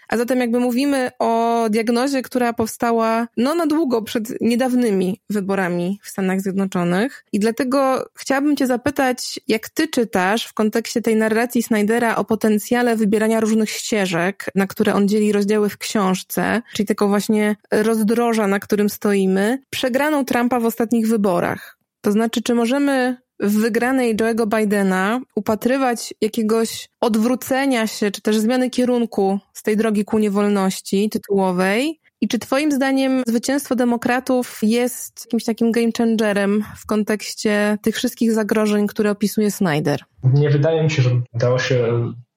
A 0.09 0.17
zatem 0.17 0.41
jakby 0.41 0.61
mówimy 0.61 1.11
o 1.19 1.67
diagnozie, 1.71 2.23
która 2.23 2.53
powstała 2.53 3.29
no 3.37 3.55
na 3.55 3.67
długo 3.67 4.03
przed 4.03 4.41
niedawnymi 4.41 5.21
wyborami 5.31 6.01
w 6.03 6.09
Stanach 6.09 6.41
Zjednoczonych. 6.41 7.25
I 7.33 7.39
dlatego 7.39 8.05
chciałabym 8.15 8.57
cię 8.57 8.67
zapytać, 8.67 9.41
jak 9.49 9.69
ty 9.69 9.89
czytasz 9.89 10.45
w 10.45 10.53
kontekście 10.53 11.03
tej 11.03 11.17
narracji 11.17 11.63
Snydera 11.63 12.17
o 12.17 12.25
potencjale 12.25 12.97
wybierania 12.97 13.41
różnych 13.41 13.71
ścieżek, 13.71 14.47
na 14.55 14.67
które 14.67 14.95
on 14.95 15.09
dzieli 15.09 15.33
rozdziały 15.33 15.69
w 15.69 15.79
książce, 15.79 16.63
czyli 16.75 16.87
tego 16.87 17.09
właśnie 17.09 17.57
rozdroża, 17.71 18.47
na 18.47 18.59
którym 18.59 18.89
stoimy, 18.89 19.59
przegraną 19.71 20.25
Trumpa 20.25 20.61
w 20.61 20.67
ostatnich 20.67 21.09
wyborach. 21.09 21.79
To 22.01 22.13
znaczy, 22.13 22.43
czy 22.43 22.55
możemy 22.55 23.17
w 23.45 23.61
wygranej 23.61 24.17
Joe'ego 24.17 24.59
Bidena 24.59 25.21
upatrywać 25.35 26.15
jakiegoś 26.21 26.89
odwrócenia 27.01 27.87
się, 27.87 28.11
czy 28.11 28.23
też 28.23 28.39
zmiany 28.39 28.71
kierunku 28.71 29.39
z 29.53 29.63
tej 29.63 29.77
drogi 29.77 30.05
ku 30.05 30.19
niewolności 30.19 31.11
tytułowej? 31.11 32.01
I 32.21 32.29
czy 32.29 32.39
Twoim 32.39 32.73
zdaniem 32.73 33.23
zwycięstwo 33.27 33.75
demokratów 33.75 34.59
jest 34.63 35.25
jakimś 35.27 35.45
takim 35.45 35.73
game 35.73 35.91
changerem 35.99 36.65
w 36.77 36.87
kontekście 36.87 37.79
tych 37.83 37.97
wszystkich 37.97 38.33
zagrożeń, 38.33 38.87
które 38.87 39.11
opisuje 39.11 39.51
Snyder? 39.51 40.01
Nie 40.25 40.51
wydaje 40.51 40.83
mi 40.83 40.91
się, 40.91 41.03
że 41.03 41.11
udało 41.33 41.59
się 41.59 41.89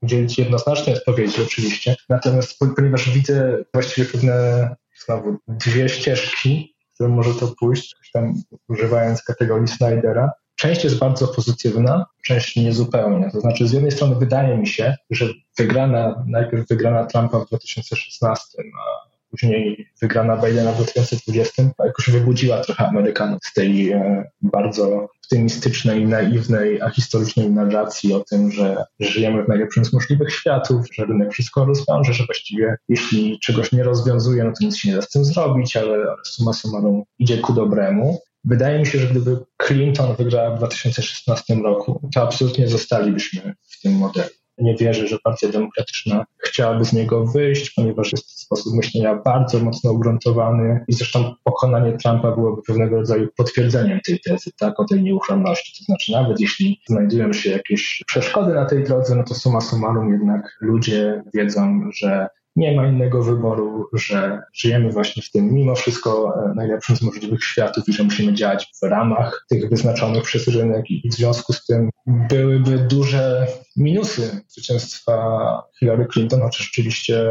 udzielić 0.01 0.37
jednoznacznej 0.37 0.95
odpowiedzi, 0.95 1.41
oczywiście. 1.41 1.95
Natomiast 2.09 2.59
ponieważ 2.75 3.09
widzę 3.09 3.63
właściwie 3.73 4.07
pewne 4.07 4.75
znowu 5.05 5.37
dwie 5.47 5.89
ścieżki, 5.89 6.75
które 6.93 7.09
może 7.09 7.33
to 7.33 7.53
pójść, 7.59 7.95
tam 8.13 8.33
używając 8.69 9.23
kategorii 9.23 9.67
Snydera, 9.67 10.31
Część 10.57 10.83
jest 10.83 10.99
bardzo 10.99 11.27
pozytywna, 11.27 12.05
część 12.23 12.55
niezupełnie. 12.55 13.31
To 13.31 13.41
znaczy, 13.41 13.67
z 13.67 13.73
jednej 13.73 13.91
strony 13.91 14.15
wydaje 14.15 14.57
mi 14.57 14.67
się, 14.67 14.95
że 15.09 15.25
wygrana, 15.57 16.23
najpierw 16.27 16.67
wygrana 16.67 17.05
Trumpa 17.05 17.39
w 17.39 17.47
2016, 17.47 18.45
a 18.59 19.07
później 19.31 19.87
wygrana 20.01 20.37
Bidena 20.37 20.71
w 20.71 20.75
2020, 20.75 21.63
jakoś 21.85 22.09
wybudziła 22.09 22.61
trochę 22.61 22.87
Amerykanów 22.87 23.39
z 23.43 23.53
tej 23.53 23.91
e, 23.91 24.23
bardzo 24.41 25.07
optymistycznej, 25.23 26.05
naiwnej, 26.05 26.81
a 26.81 26.89
historycznej 26.89 27.51
narracji 27.51 28.13
o 28.13 28.19
tym, 28.19 28.51
że 28.51 28.83
żyjemy 28.99 29.43
w 29.43 29.47
najlepszym 29.47 29.85
z 29.85 29.93
możliwych 29.93 30.33
światów, 30.33 30.85
że 30.93 31.05
rynek 31.05 31.31
wszystko 31.31 31.65
rozwiąże, 31.65 32.13
że 32.13 32.25
właściwie 32.25 32.77
jeśli 32.89 33.39
czegoś 33.39 33.71
nie 33.71 33.83
rozwiązuje, 33.83 34.43
no 34.43 34.51
to 34.59 34.65
nic 34.65 34.77
się 34.77 34.89
nie 34.89 34.95
da 34.95 35.01
z 35.01 35.09
tym 35.09 35.25
zrobić, 35.25 35.77
ale, 35.77 36.05
suma 36.25 36.53
summarum 36.53 37.03
idzie 37.19 37.37
ku 37.37 37.53
dobremu. 37.53 38.19
Wydaje 38.49 38.79
mi 38.79 38.85
się, 38.85 38.99
że 38.99 39.07
gdyby 39.07 39.37
Clinton 39.67 40.15
wygrała 40.15 40.55
w 40.55 40.57
2016 40.57 41.55
roku, 41.55 42.09
to 42.13 42.21
absolutnie 42.21 42.67
zostalibyśmy 42.67 43.53
w 43.61 43.81
tym 43.81 43.93
modelu. 43.93 44.29
Nie 44.57 44.75
wierzę, 44.75 45.07
że 45.07 45.17
Partia 45.23 45.47
Demokratyczna 45.47 46.25
chciałaby 46.37 46.85
z 46.85 46.93
niego 46.93 47.25
wyjść, 47.25 47.73
ponieważ 47.75 48.11
jest 48.11 48.25
to 48.25 48.41
sposób 48.41 48.73
myślenia 48.73 49.15
bardzo 49.15 49.59
mocno 49.59 49.91
ugruntowany 49.91 50.85
i 50.87 50.93
zresztą 50.93 51.35
pokonanie 51.43 51.97
Trumpa 51.97 52.31
byłoby 52.31 52.61
pewnego 52.67 52.95
rodzaju 52.95 53.27
potwierdzeniem 53.37 53.99
tej 54.05 54.19
tezy, 54.19 54.51
tak, 54.59 54.79
o 54.79 54.85
tej 54.85 55.03
nieuchronności. 55.03 55.79
To 55.79 55.85
znaczy, 55.85 56.11
nawet 56.11 56.39
jeśli 56.39 56.81
znajdują 56.89 57.33
się 57.33 57.49
jakieś 57.49 58.03
przeszkody 58.07 58.53
na 58.53 58.65
tej 58.65 58.83
drodze, 58.83 59.15
no 59.15 59.23
to 59.23 59.33
suma 59.33 59.61
summarum 59.61 60.11
jednak 60.11 60.57
ludzie 60.61 61.23
wiedzą, 61.33 61.89
że 61.93 62.27
nie 62.57 62.75
ma 62.75 62.87
innego 62.87 63.23
wyboru, 63.23 63.89
że 63.93 64.41
żyjemy 64.53 64.91
właśnie 64.91 65.23
w 65.23 65.31
tym 65.31 65.53
mimo 65.53 65.75
wszystko 65.75 66.33
e, 66.35 66.53
najlepszym 66.55 66.95
z 66.95 67.01
możliwych 67.01 67.43
światów 67.43 67.89
i 67.89 67.93
że 67.93 68.03
musimy 68.03 68.33
działać 68.33 68.71
w 68.81 68.85
ramach 68.85 69.45
tych 69.49 69.69
wyznaczonych 69.69 70.23
przez 70.23 70.47
rynek 70.47 70.91
i 70.91 71.09
w 71.09 71.13
związku 71.13 71.53
z 71.53 71.65
tym 71.65 71.89
byłyby 72.07 72.77
duże 72.77 73.47
minusy 73.78 74.41
zwycięstwa 74.47 75.63
Hillary 75.80 76.07
Clinton, 76.13 76.41
chociaż 76.41 76.65
rzeczywiście 76.65 77.23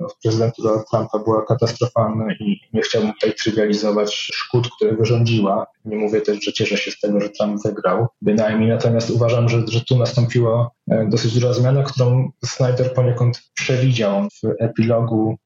no, 0.00 0.06
prezydentura 0.22 0.84
Trumpa 0.90 1.18
była 1.18 1.46
katastrofalna 1.46 2.34
i 2.40 2.60
nie 2.72 2.82
chciałbym 2.82 3.12
tutaj 3.12 3.34
trywializować 3.34 4.14
szkód, 4.14 4.68
które 4.76 4.96
wyrządziła. 4.96 5.66
Nie 5.84 5.96
mówię 5.96 6.20
też, 6.20 6.44
że 6.44 6.52
cieszę 6.52 6.76
się 6.76 6.90
z 6.90 7.00
tego, 7.00 7.20
że 7.20 7.28
Trump 7.28 7.62
wygrał. 7.62 8.06
Bynajmniej 8.22 8.68
natomiast 8.68 9.10
uważam, 9.10 9.48
że, 9.48 9.62
że 9.68 9.80
tu 9.80 9.98
nastąpiła 9.98 10.70
e, 10.90 11.06
dosyć 11.08 11.34
duża 11.34 11.52
zmiana, 11.52 11.82
którą 11.82 12.30
Snyder 12.44 12.94
poniekąd 12.94 13.42
przewidział 13.54 14.22
w 14.22 14.48
epilogu 14.60 15.36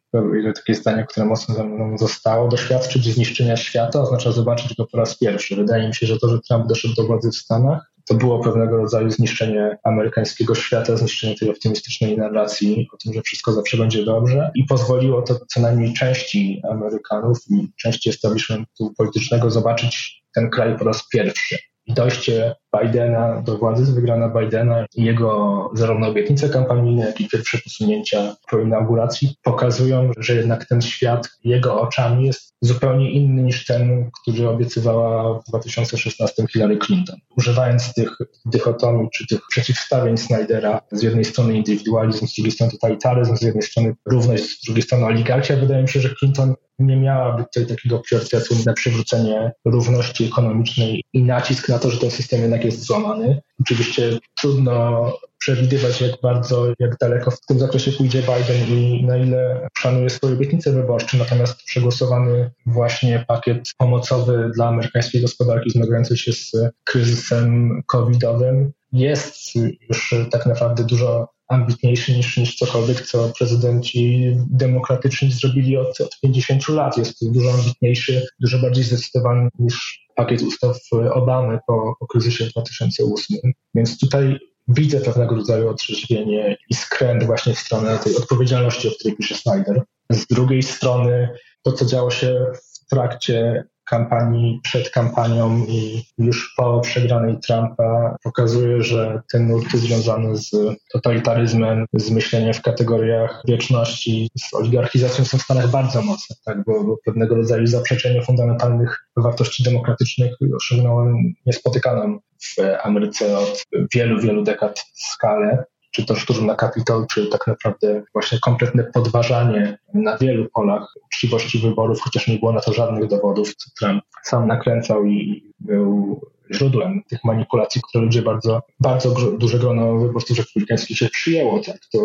takie 0.54 0.74
zdanie, 0.74 1.06
które 1.08 1.26
mocno 1.26 1.54
ze 1.54 1.64
mną 1.64 1.98
zostało, 1.98 2.48
doświadczyć 2.48 3.14
zniszczenia 3.14 3.56
świata 3.56 4.00
oznacza 4.00 4.32
zobaczyć 4.32 4.74
go 4.74 4.86
po 4.86 4.98
raz 4.98 5.18
pierwszy. 5.18 5.56
Wydaje 5.56 5.88
mi 5.88 5.94
się, 5.94 6.06
że 6.06 6.18
to, 6.18 6.28
że 6.28 6.38
Trump 6.48 6.66
doszedł 6.66 6.94
do 6.94 7.04
władzy 7.04 7.30
w 7.30 7.36
Stanach, 7.36 7.93
to 8.08 8.14
było 8.14 8.44
pewnego 8.44 8.76
rodzaju 8.76 9.10
zniszczenie 9.10 9.78
amerykańskiego 9.84 10.54
świata, 10.54 10.96
zniszczenie 10.96 11.36
tej 11.36 11.50
optymistycznej 11.50 12.18
narracji 12.18 12.88
o 12.94 12.96
tym, 12.96 13.12
że 13.12 13.22
wszystko 13.22 13.52
zawsze 13.52 13.76
będzie 13.76 14.04
dobrze 14.04 14.50
i 14.54 14.64
pozwoliło 14.64 15.22
to 15.22 15.40
co 15.48 15.60
najmniej 15.60 15.94
części 15.94 16.62
Amerykanów 16.70 17.38
i 17.50 17.68
części 17.76 18.10
establishmentu 18.10 18.94
politycznego 18.96 19.50
zobaczyć 19.50 20.22
ten 20.34 20.50
kraj 20.50 20.78
po 20.78 20.84
raz 20.84 21.08
pierwszy. 21.08 21.58
Dojście 21.88 22.54
Bidena 22.80 23.42
do 23.42 23.58
władzy, 23.58 23.92
wygrana 23.92 24.28
Bidena 24.28 24.86
i 24.96 25.04
jego 25.04 25.70
zarówno 25.74 26.08
obietnice 26.08 26.48
kampanijne, 26.48 27.06
jak 27.06 27.20
i 27.20 27.28
pierwsze 27.28 27.58
posunięcia 27.58 28.36
po 28.50 28.58
inauguracji 28.58 29.36
pokazują, 29.42 30.10
że 30.18 30.34
jednak 30.34 30.66
ten 30.66 30.82
świat 30.82 31.28
jego 31.44 31.80
oczami 31.80 32.26
jest 32.26 32.53
zupełnie 32.66 33.10
inny 33.10 33.42
niż 33.42 33.66
ten, 33.66 34.10
który 34.22 34.48
obiecywała 34.48 35.40
w 35.40 35.44
2016 35.44 36.46
Hillary 36.52 36.78
Clinton. 36.78 37.16
Używając 37.36 37.94
tych 37.94 38.18
dychotomii 38.46 39.08
czy 39.12 39.26
tych 39.26 39.40
przeciwstawień 39.50 40.16
Snydera, 40.16 40.80
z 40.92 41.02
jednej 41.02 41.24
strony 41.24 41.56
indywidualizm, 41.56 42.26
z 42.26 42.34
drugiej 42.34 42.52
strony 42.52 42.72
totalitaryzm, 42.72 43.36
z 43.36 43.42
jednej 43.42 43.62
strony 43.62 43.94
równość, 44.06 44.62
z 44.62 44.64
drugiej 44.64 44.82
strony 44.82 45.04
oligarchia, 45.04 45.56
wydaje 45.56 45.82
mi 45.82 45.88
się, 45.88 46.00
że 46.00 46.14
Clinton 46.14 46.54
nie 46.78 46.96
miałaby 46.96 47.44
tutaj 47.44 47.76
takiego 47.76 47.98
priorytetu 47.98 48.54
na 48.66 48.72
przywrócenie 48.72 49.52
równości 49.64 50.24
ekonomicznej 50.24 51.04
i 51.12 51.22
nacisk 51.22 51.68
na 51.68 51.78
to, 51.78 51.90
że 51.90 52.00
ten 52.00 52.10
system 52.10 52.40
jednak 52.40 52.64
jest 52.64 52.86
złamany. 52.86 53.42
Oczywiście 53.60 54.18
trudno 54.40 55.12
przewidywać, 55.38 56.00
jak 56.00 56.20
bardzo, 56.22 56.66
jak 56.78 56.96
daleko 56.98 57.30
w 57.30 57.40
tym 57.40 57.58
zakresie 57.58 57.92
pójdzie 57.92 58.22
Biden 58.22 58.78
i 58.78 59.04
na 59.06 59.16
ile 59.16 59.68
szanuje 59.78 60.10
swoje 60.10 60.34
obietnice 60.34 60.72
wyborcze. 60.72 61.16
Natomiast 61.16 61.62
przegłosowany 61.62 62.50
właśnie 62.66 63.24
pakiet 63.28 63.58
pomocowy 63.78 64.50
dla 64.54 64.68
amerykańskiej 64.68 65.22
gospodarki 65.22 65.70
zmagającej 65.70 66.16
się 66.16 66.32
z 66.32 66.52
kryzysem 66.84 67.82
covidowym 67.86 68.72
jest 68.94 69.54
już 69.88 70.14
tak 70.30 70.46
naprawdę 70.46 70.84
dużo 70.84 71.28
ambitniejszy 71.48 72.16
niż, 72.16 72.36
niż 72.36 72.56
cokolwiek, 72.56 73.00
co 73.00 73.32
prezydenci 73.38 74.32
demokratyczni 74.50 75.32
zrobili 75.32 75.76
od, 75.76 76.00
od 76.00 76.20
50 76.20 76.68
lat. 76.68 76.98
Jest 76.98 77.32
dużo 77.32 77.52
ambitniejszy, 77.52 78.26
dużo 78.40 78.58
bardziej 78.58 78.84
zdecydowany 78.84 79.48
niż 79.58 80.06
pakiet 80.14 80.42
ustaw 80.42 80.76
Obamy 81.12 81.58
po, 81.66 81.94
po 82.00 82.06
kryzysie 82.06 82.44
2008. 82.44 83.52
Więc 83.74 83.98
tutaj 83.98 84.38
widzę 84.68 85.00
pewnego 85.00 85.36
rodzaju 85.36 85.68
otrzeźwienie 85.68 86.56
i 86.70 86.74
skręt 86.74 87.24
właśnie 87.24 87.54
w 87.54 87.58
stronę 87.58 87.98
tej 87.98 88.16
odpowiedzialności, 88.16 88.88
o 88.88 88.90
której 88.90 89.16
pisze 89.16 89.34
Snyder. 89.34 89.82
Z 90.10 90.26
drugiej 90.26 90.62
strony 90.62 91.28
to, 91.62 91.72
co 91.72 91.84
działo 91.84 92.10
się 92.10 92.46
w 92.52 92.90
trakcie 92.90 93.64
kampanii, 93.84 94.60
przed 94.62 94.90
kampanią 94.90 95.64
i 95.68 96.02
już 96.18 96.54
po 96.56 96.80
przegranej 96.80 97.36
Trumpa 97.38 98.16
pokazuje, 98.22 98.82
że 98.82 99.22
te 99.32 99.38
nurty 99.38 99.78
związane 99.78 100.36
z 100.36 100.50
totalitaryzmem, 100.92 101.86
z 101.92 102.10
myśleniem 102.10 102.54
w 102.54 102.62
kategoriach 102.62 103.42
wieczności, 103.48 104.30
z 104.38 104.54
oligarchizacją 104.54 105.24
są 105.24 105.38
w 105.38 105.42
Stanach 105.42 105.70
bardzo 105.70 106.02
mocne, 106.02 106.36
tak? 106.44 106.64
bo, 106.66 106.84
bo 106.84 106.96
pewnego 107.04 107.34
rodzaju 107.34 107.66
zaprzeczenie 107.66 108.22
fundamentalnych 108.22 109.06
wartości 109.16 109.62
demokratycznych 109.62 110.34
osiągnęło 110.56 111.06
niespotykaną 111.46 112.18
w 112.44 112.56
Ameryce 112.82 113.38
od 113.38 113.62
wielu, 113.94 114.20
wielu 114.20 114.42
dekad 114.42 114.84
skalę 114.94 115.64
czy 115.94 116.06
to 116.06 116.14
szturm 116.14 116.46
na 116.46 116.54
Kapitol, 116.54 117.06
czy 117.06 117.26
tak 117.26 117.46
naprawdę 117.46 118.02
właśnie 118.12 118.38
kompletne 118.38 118.84
podważanie 118.84 119.78
na 119.94 120.18
wielu 120.18 120.48
polach 120.54 120.94
uczciwości 121.06 121.58
wyborów, 121.58 122.00
chociaż 122.00 122.28
nie 122.28 122.38
było 122.38 122.52
na 122.52 122.60
to 122.60 122.72
żadnych 122.72 123.08
dowodów, 123.08 123.54
co 123.56 123.70
Trump 123.78 124.04
sam 124.22 124.46
nakręcał 124.46 125.06
i 125.06 125.44
był 125.60 126.20
źródłem 126.52 127.02
tych 127.08 127.24
manipulacji, 127.24 127.80
które 127.88 128.04
ludzie 128.04 128.22
bardzo, 128.22 128.62
bardzo 128.80 129.30
duże 129.30 129.58
grono 129.58 129.98
wyborców 129.98 130.38
republikańskich 130.38 130.98
się 130.98 131.08
przyjęło. 131.08 131.60
Tak? 131.60 131.78
To 131.92 131.98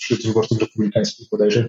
wśród 0.00 0.26
wyborców 0.26 0.60
republikańskich 0.60 1.28
bodajże 1.30 1.68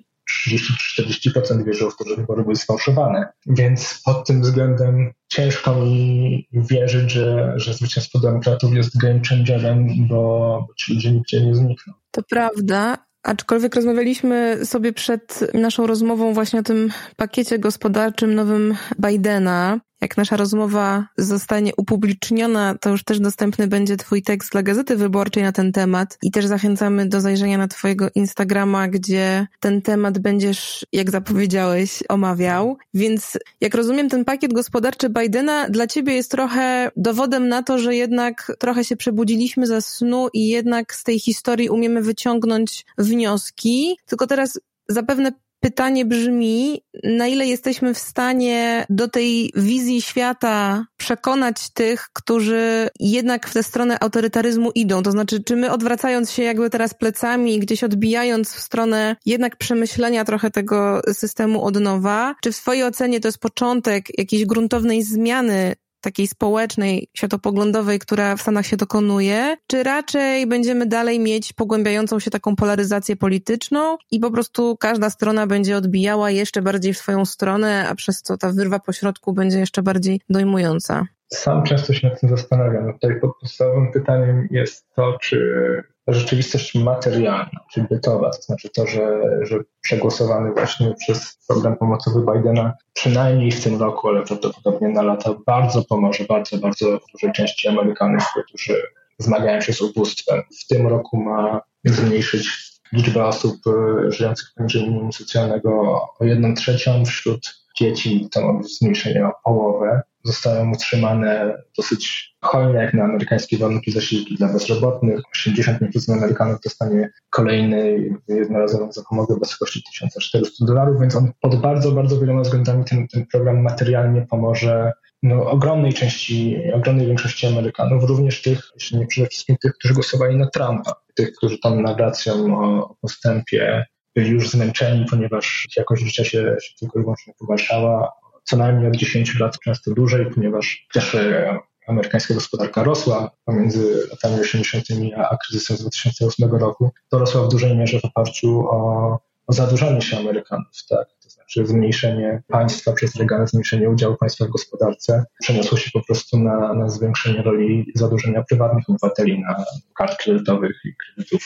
30-40% 0.49 1.65
wierzyło 1.65 1.91
w 1.91 1.97
to, 1.97 2.09
że 2.09 2.15
wybory 2.15 2.43
były 2.43 2.55
sfałszowane. 2.55 3.27
Więc 3.45 4.01
pod 4.05 4.27
tym 4.27 4.41
względem 4.41 5.11
ciężko 5.27 5.75
mi 5.75 6.47
wierzyć, 6.53 7.11
że, 7.11 7.53
że 7.55 7.73
zwycięstwo 7.73 8.19
demokratów 8.19 8.73
jest 8.73 8.97
game 8.97 9.21
changerem, 9.29 10.07
bo 10.07 10.67
ci 10.77 10.93
ludzie 10.93 11.11
nigdzie 11.11 11.45
nie 11.45 11.55
znikną. 11.55 11.93
To 12.11 12.21
prawda, 12.29 12.97
Aczkolwiek 13.23 13.75
rozmawialiśmy 13.75 14.65
sobie 14.65 14.93
przed 14.93 15.53
naszą 15.53 15.87
rozmową 15.87 16.33
właśnie 16.33 16.59
o 16.59 16.63
tym 16.63 16.89
pakiecie 17.15 17.59
gospodarczym 17.59 18.35
nowym 18.35 18.75
Bidena 18.99 19.79
jak 20.07 20.17
nasza 20.17 20.37
rozmowa 20.37 21.07
zostanie 21.17 21.71
upubliczniona, 21.77 22.75
to 22.81 22.89
już 22.89 23.03
też 23.03 23.19
dostępny 23.19 23.67
będzie 23.67 23.97
Twój 23.97 24.21
tekst 24.21 24.51
dla 24.51 24.63
Gazety 24.63 24.95
Wyborczej 24.95 25.43
na 25.43 25.51
ten 25.51 25.71
temat 25.71 26.17
i 26.23 26.31
też 26.31 26.45
zachęcamy 26.45 27.05
do 27.09 27.21
zajrzenia 27.21 27.57
na 27.57 27.67
Twojego 27.67 28.07
Instagrama, 28.15 28.87
gdzie 28.87 29.47
ten 29.59 29.81
temat 29.81 30.19
będziesz, 30.19 30.85
jak 30.91 31.11
zapowiedziałeś, 31.11 32.03
omawiał. 32.09 32.77
Więc 32.93 33.37
jak 33.61 33.75
rozumiem, 33.75 34.09
ten 34.09 34.25
pakiet 34.25 34.53
gospodarczy 34.53 35.09
Bidena 35.09 35.69
dla 35.69 35.87
Ciebie 35.87 36.13
jest 36.13 36.31
trochę 36.31 36.91
dowodem 36.95 37.47
na 37.47 37.63
to, 37.63 37.79
że 37.79 37.95
jednak 37.95 38.51
trochę 38.59 38.83
się 38.83 38.97
przebudziliśmy 38.97 39.67
ze 39.67 39.81
snu 39.81 40.27
i 40.33 40.47
jednak 40.47 40.95
z 40.95 41.03
tej 41.03 41.19
historii 41.19 41.69
umiemy 41.69 42.01
wyciągnąć 42.01 42.85
wnioski. 42.97 43.97
Tylko 44.05 44.27
teraz 44.27 44.59
zapewne 44.89 45.31
pytanie 45.67 46.05
brzmi, 46.05 46.81
na 47.03 47.27
ile 47.27 47.45
jesteśmy 47.45 47.93
w 47.93 47.97
stanie 47.97 48.85
do 48.89 49.07
tej 49.07 49.51
wizji 49.55 50.01
świata 50.01 50.85
przekonać 50.97 51.69
tych, 51.73 52.09
którzy 52.13 52.89
jednak 52.99 53.47
w 53.47 53.53
tę 53.53 53.63
stronę 53.63 53.97
autorytaryzmu 53.99 54.71
idą? 54.75 55.03
To 55.03 55.11
znaczy, 55.11 55.43
czy 55.43 55.55
my 55.55 55.71
odwracając 55.71 56.31
się 56.31 56.43
jakby 56.43 56.69
teraz 56.69 56.93
plecami, 56.93 57.59
gdzieś 57.59 57.83
odbijając 57.83 58.53
w 58.53 58.59
stronę 58.59 59.15
jednak 59.25 59.55
przemyślenia 59.55 60.25
trochę 60.25 60.51
tego 60.51 61.01
systemu 61.13 61.63
od 61.63 61.79
nowa, 61.79 62.35
czy 62.43 62.51
w 62.51 62.55
swojej 62.55 62.83
ocenie 62.83 63.19
to 63.19 63.27
jest 63.27 63.39
początek 63.39 64.17
jakiejś 64.17 64.45
gruntownej 64.45 65.03
zmiany 65.03 65.75
takiej 66.01 66.27
społecznej, 66.27 67.09
światopoglądowej, 67.13 67.99
która 67.99 68.35
w 68.35 68.41
Stanach 68.41 68.65
się 68.65 68.77
dokonuje, 68.77 69.57
czy 69.67 69.83
raczej 69.83 70.47
będziemy 70.47 70.85
dalej 70.85 71.19
mieć 71.19 71.53
pogłębiającą 71.53 72.19
się 72.19 72.31
taką 72.31 72.55
polaryzację 72.55 73.15
polityczną 73.15 73.97
i 74.11 74.19
po 74.19 74.31
prostu 74.31 74.77
każda 74.79 75.09
strona 75.09 75.47
będzie 75.47 75.77
odbijała 75.77 76.31
jeszcze 76.31 76.61
bardziej 76.61 76.93
w 76.93 76.97
swoją 76.97 77.25
stronę, 77.25 77.89
a 77.89 77.95
przez 77.95 78.21
co 78.21 78.37
ta 78.37 78.51
wyrwa 78.51 78.79
pośrodku 78.79 79.33
będzie 79.33 79.59
jeszcze 79.59 79.83
bardziej 79.83 80.21
dojmująca? 80.29 81.16
Sam 81.33 81.63
często 81.63 81.93
się 81.93 82.09
nad 82.09 82.19
tym 82.19 82.29
zastanawiam. 82.29 82.93
Tutaj 82.93 83.19
podstawowym 83.19 83.91
pytaniem 83.91 84.47
jest 84.51 84.85
to, 84.95 85.17
czy 85.21 85.83
rzeczywistość 86.07 86.75
materialna, 86.75 87.59
czy 87.73 87.81
bytowa, 87.81 88.29
to 88.29 88.41
znaczy 88.41 88.69
to, 88.69 88.87
że, 88.87 89.21
że 89.41 89.59
przegłosowany 89.81 90.51
właśnie 90.51 90.93
przez 90.99 91.37
program 91.47 91.77
pomocowy 91.77 92.25
Bidena 92.33 92.73
przynajmniej 92.93 93.51
w 93.51 93.63
tym 93.63 93.79
roku, 93.81 94.07
ale 94.07 94.23
prawdopodobnie 94.23 94.89
na 94.89 95.01
lata 95.01 95.35
bardzo 95.45 95.83
pomoże 95.83 96.23
bardzo, 96.29 96.57
bardzo 96.57 96.99
dużej 97.13 97.31
części 97.33 97.67
Amerykanów, 97.67 98.23
którzy 98.47 98.81
zmagają 99.17 99.61
się 99.61 99.73
z 99.73 99.81
ubóstwem. 99.81 100.41
W 100.61 100.67
tym 100.67 100.87
roku 100.87 101.17
ma 101.17 101.61
zmniejszyć 101.85 102.47
liczbę 102.93 103.25
osób 103.25 103.55
e, 103.67 104.11
żyjących 104.11 104.47
poniżej 104.55 104.83
minimum 104.83 105.13
socjalnego 105.13 105.71
o 106.19 106.25
jedną 106.25 106.53
trzecią 106.53 107.05
wśród 107.05 107.55
dzieci, 107.77 108.29
to 108.31 108.59
zmniejszenie 108.63 109.27
o 109.27 109.31
połowę 109.43 110.01
zostają 110.27 110.71
utrzymane 110.71 111.57
dosyć 111.77 112.33
hojnie, 112.41 112.79
jak 112.79 112.93
na 112.93 113.03
amerykańskie 113.03 113.57
warunki 113.57 113.91
zasiłki 113.91 114.35
dla 114.35 114.53
bezrobotnych. 114.53 115.21
80% 115.47 116.13
Amerykanów 116.13 116.59
dostanie 116.63 117.09
kolejny 117.29 118.09
jednorazową 118.27 118.91
zapomogę 118.91 119.35
w 119.35 119.39
wysokości 119.39 119.83
1400 119.91 120.65
dolarów, 120.65 121.01
więc 121.01 121.15
on 121.15 121.31
pod 121.41 121.61
bardzo, 121.61 121.91
bardzo 121.91 122.19
wieloma 122.19 122.41
względami 122.41 122.85
ten, 122.85 123.07
ten 123.07 123.25
program 123.25 123.61
materialnie 123.61 124.21
pomoże 124.29 124.91
no, 125.23 125.49
ogromnej 125.49 125.93
części, 125.93 126.57
ogromnej 126.73 127.07
większości 127.07 127.47
Amerykanów, 127.47 128.03
również 128.03 128.41
tych, 128.41 128.71
jeśli 128.75 128.97
nie 128.97 129.07
przede 129.07 129.27
wszystkim 129.27 129.55
tych, 129.61 129.73
którzy 129.73 129.93
głosowali 129.93 130.37
na 130.37 130.49
Trumpa, 130.49 130.95
tych, 131.15 131.31
którzy 131.31 131.59
tam 131.59 131.81
narracją 131.81 132.59
o 132.59 132.95
postępie 133.01 133.85
byli 134.15 134.29
już 134.29 134.49
zmęczeni, 134.49 135.05
ponieważ 135.09 135.67
jakość 135.77 136.03
życia 136.03 136.23
się, 136.23 136.55
się 136.61 136.75
tylko 136.79 136.99
i 136.99 137.01
wyłącznie 137.01 137.33
pogarszała, 137.39 138.11
co 138.49 138.57
najmniej 138.57 138.87
od 138.87 138.95
10 138.95 139.39
lat, 139.39 139.59
często 139.59 139.93
dłużej, 139.93 140.25
ponieważ 140.35 140.87
też 140.93 141.15
e, 141.15 141.59
amerykańska 141.87 142.33
gospodarka 142.33 142.83
rosła 142.83 143.31
pomiędzy 143.45 144.07
latami 144.11 144.39
80. 144.39 144.85
a 145.17 145.37
kryzysem 145.37 145.77
z 145.77 145.81
2008 145.81 146.51
roku, 146.51 146.91
to 147.09 147.19
rosła 147.19 147.43
w 147.43 147.49
dużej 147.49 147.77
mierze 147.77 147.99
w 147.99 148.05
oparciu 148.05 148.59
o, 148.59 149.19
o 149.47 149.53
zadłużanie 149.53 150.01
się 150.01 150.17
Amerykanów, 150.17 150.67
tak? 150.89 151.07
To 151.23 151.29
znaczy 151.29 151.67
zmniejszenie 151.67 152.43
państwa 152.47 152.91
przez 152.93 153.15
Reagan, 153.15 153.47
zmniejszenie 153.47 153.89
udziału 153.89 154.15
państwa 154.15 154.45
w 154.45 154.49
gospodarce 154.49 155.25
przeniosło 155.39 155.77
się 155.77 155.91
po 155.93 156.05
prostu 156.05 156.39
na, 156.39 156.73
na 156.73 156.89
zwiększenie 156.89 157.41
roli 157.41 157.91
zadłużenia 157.95 158.43
prywatnych 158.43 158.89
obywateli, 158.89 159.41
na 159.41 159.65
kart 159.95 160.17
kredytowych 160.17 160.81
i 160.85 160.93
kredytów 160.95 161.43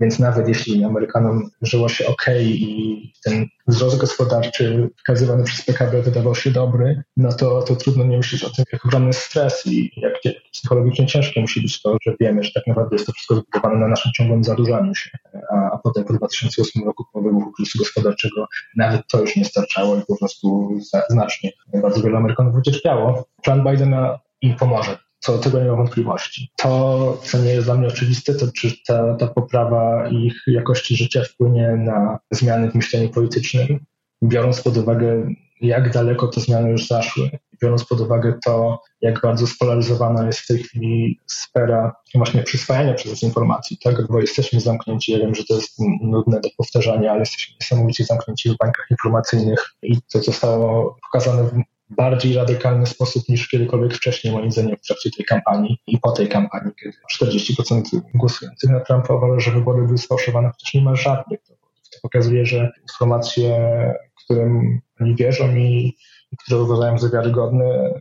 Więc 0.00 0.18
nawet 0.18 0.48
jeśli 0.48 0.84
Amerykanom 0.84 1.50
żyło 1.62 1.88
się 1.88 2.06
ok 2.06 2.26
i 2.40 3.12
ten 3.24 3.46
wzrost 3.66 3.98
gospodarczy 3.98 4.90
wykazywany 4.98 5.44
przez 5.44 5.64
PKB 5.64 6.02
wydawał 6.02 6.34
się 6.34 6.50
dobry, 6.50 7.02
no 7.16 7.32
to, 7.32 7.62
to 7.62 7.76
trudno 7.76 8.04
nie 8.04 8.16
myśleć 8.16 8.44
o 8.44 8.50
tym, 8.50 8.64
jak 8.72 8.86
ogromny 8.86 9.12
stres 9.12 9.66
i 9.66 9.92
jak 9.96 10.14
psychologicznie 10.52 11.06
ciężkie 11.06 11.40
musi 11.40 11.62
być 11.62 11.82
to, 11.82 11.96
że 12.06 12.14
wiemy, 12.20 12.42
że 12.42 12.50
tak 12.54 12.66
naprawdę 12.66 12.96
jest 12.96 13.06
to 13.06 13.12
wszystko 13.12 13.34
zbudowane 13.34 13.80
na 13.80 13.88
naszym 13.88 14.12
ciągłym 14.12 14.44
zadłużaniu 14.44 14.94
się. 14.94 15.10
A, 15.50 15.54
a 15.54 15.78
potem 15.78 16.04
po 16.04 16.12
2008 16.12 16.84
roku 16.84 17.04
po 17.12 17.22
wybuchu 17.22 17.52
kryzysu 17.52 17.78
gospodarczego 17.78 18.46
nawet 18.76 19.02
to 19.10 19.20
już 19.20 19.36
nie 19.36 19.44
starczało 19.44 19.96
i 19.96 20.02
po 20.08 20.16
prostu 20.16 20.70
znacznie 21.10 21.50
bardzo 21.82 22.02
wielu 22.02 22.16
Amerykanów 22.16 22.56
ucierpiało. 22.56 23.24
Plan 23.42 23.64
Bidena 23.64 24.18
im 24.42 24.56
pomoże 24.56 25.03
co 25.24 25.32
do 25.32 25.38
tego 25.38 25.60
nie 25.60 25.70
ma 25.70 25.76
wątpliwości. 25.76 26.50
To, 26.56 27.18
co 27.22 27.38
nie 27.38 27.50
jest 27.50 27.66
dla 27.66 27.74
mnie 27.74 27.88
oczywiste, 27.88 28.34
to 28.34 28.46
czy 28.56 28.72
ta, 28.86 29.14
ta 29.14 29.26
poprawa 29.26 30.08
ich 30.08 30.42
jakości 30.46 30.96
życia 30.96 31.22
wpłynie 31.24 31.68
na 31.68 32.18
zmiany 32.30 32.70
w 32.70 32.74
myśleniu 32.74 33.08
politycznym, 33.08 33.84
biorąc 34.22 34.62
pod 34.62 34.76
uwagę, 34.76 35.28
jak 35.60 35.92
daleko 35.92 36.28
te 36.28 36.40
zmiany 36.40 36.70
już 36.70 36.86
zaszły, 36.86 37.30
biorąc 37.62 37.84
pod 37.84 38.00
uwagę 38.00 38.38
to, 38.44 38.82
jak 39.00 39.20
bardzo 39.20 39.46
spolaryzowana 39.46 40.26
jest 40.26 40.38
w 40.38 40.46
tej 40.46 40.58
chwili 40.58 41.20
sfera 41.26 41.92
właśnie 42.14 42.42
przyswajania 42.42 42.94
przez 42.94 43.10
nas 43.12 43.22
informacji, 43.22 43.78
tak? 43.84 44.06
Bo 44.08 44.20
jesteśmy 44.20 44.60
zamknięci, 44.60 45.12
ja 45.12 45.18
wiem, 45.18 45.34
że 45.34 45.44
to 45.44 45.54
jest 45.54 45.78
nudne 46.02 46.40
do 46.40 46.48
powtarzania, 46.56 47.10
ale 47.10 47.20
jesteśmy 47.20 47.54
niesamowicie 47.60 48.04
zamknięci 48.04 48.50
w 48.50 48.56
bańkach 48.56 48.86
informacyjnych 48.90 49.74
i 49.82 49.96
to 50.12 50.22
zostało 50.22 50.96
pokazane 51.02 51.44
w 51.44 51.73
bardziej 51.96 52.34
radykalny 52.34 52.86
sposób 52.86 53.28
niż 53.28 53.48
kiedykolwiek 53.48 53.94
wcześniej, 53.94 54.32
moim 54.32 54.52
zdaniem, 54.52 54.76
w 54.76 54.86
trakcie 54.86 55.10
tej 55.10 55.24
kampanii 55.24 55.78
i 55.86 55.98
po 55.98 56.12
tej 56.12 56.28
kampanii, 56.28 56.72
kiedy 56.82 56.96
40% 57.20 58.00
głosujących 58.14 58.70
na 58.70 58.80
Trumpa 58.80 59.14
uważa, 59.14 59.40
że 59.40 59.50
wybory 59.50 59.82
były 59.82 59.98
sfałszowane, 59.98 60.48
chociaż 60.48 60.74
nie 60.74 60.82
ma 60.82 60.96
żadnych 60.96 61.40
dowodów. 61.48 61.88
To 61.92 61.98
pokazuje, 62.02 62.46
że 62.46 62.72
informacje, 62.82 63.58
którym 64.24 64.80
oni 65.00 65.16
wierzą 65.16 65.56
i, 65.56 65.96
które 66.38 66.62
uważają 66.62 66.98
za 66.98 67.10
wiarygodne, 67.10 68.00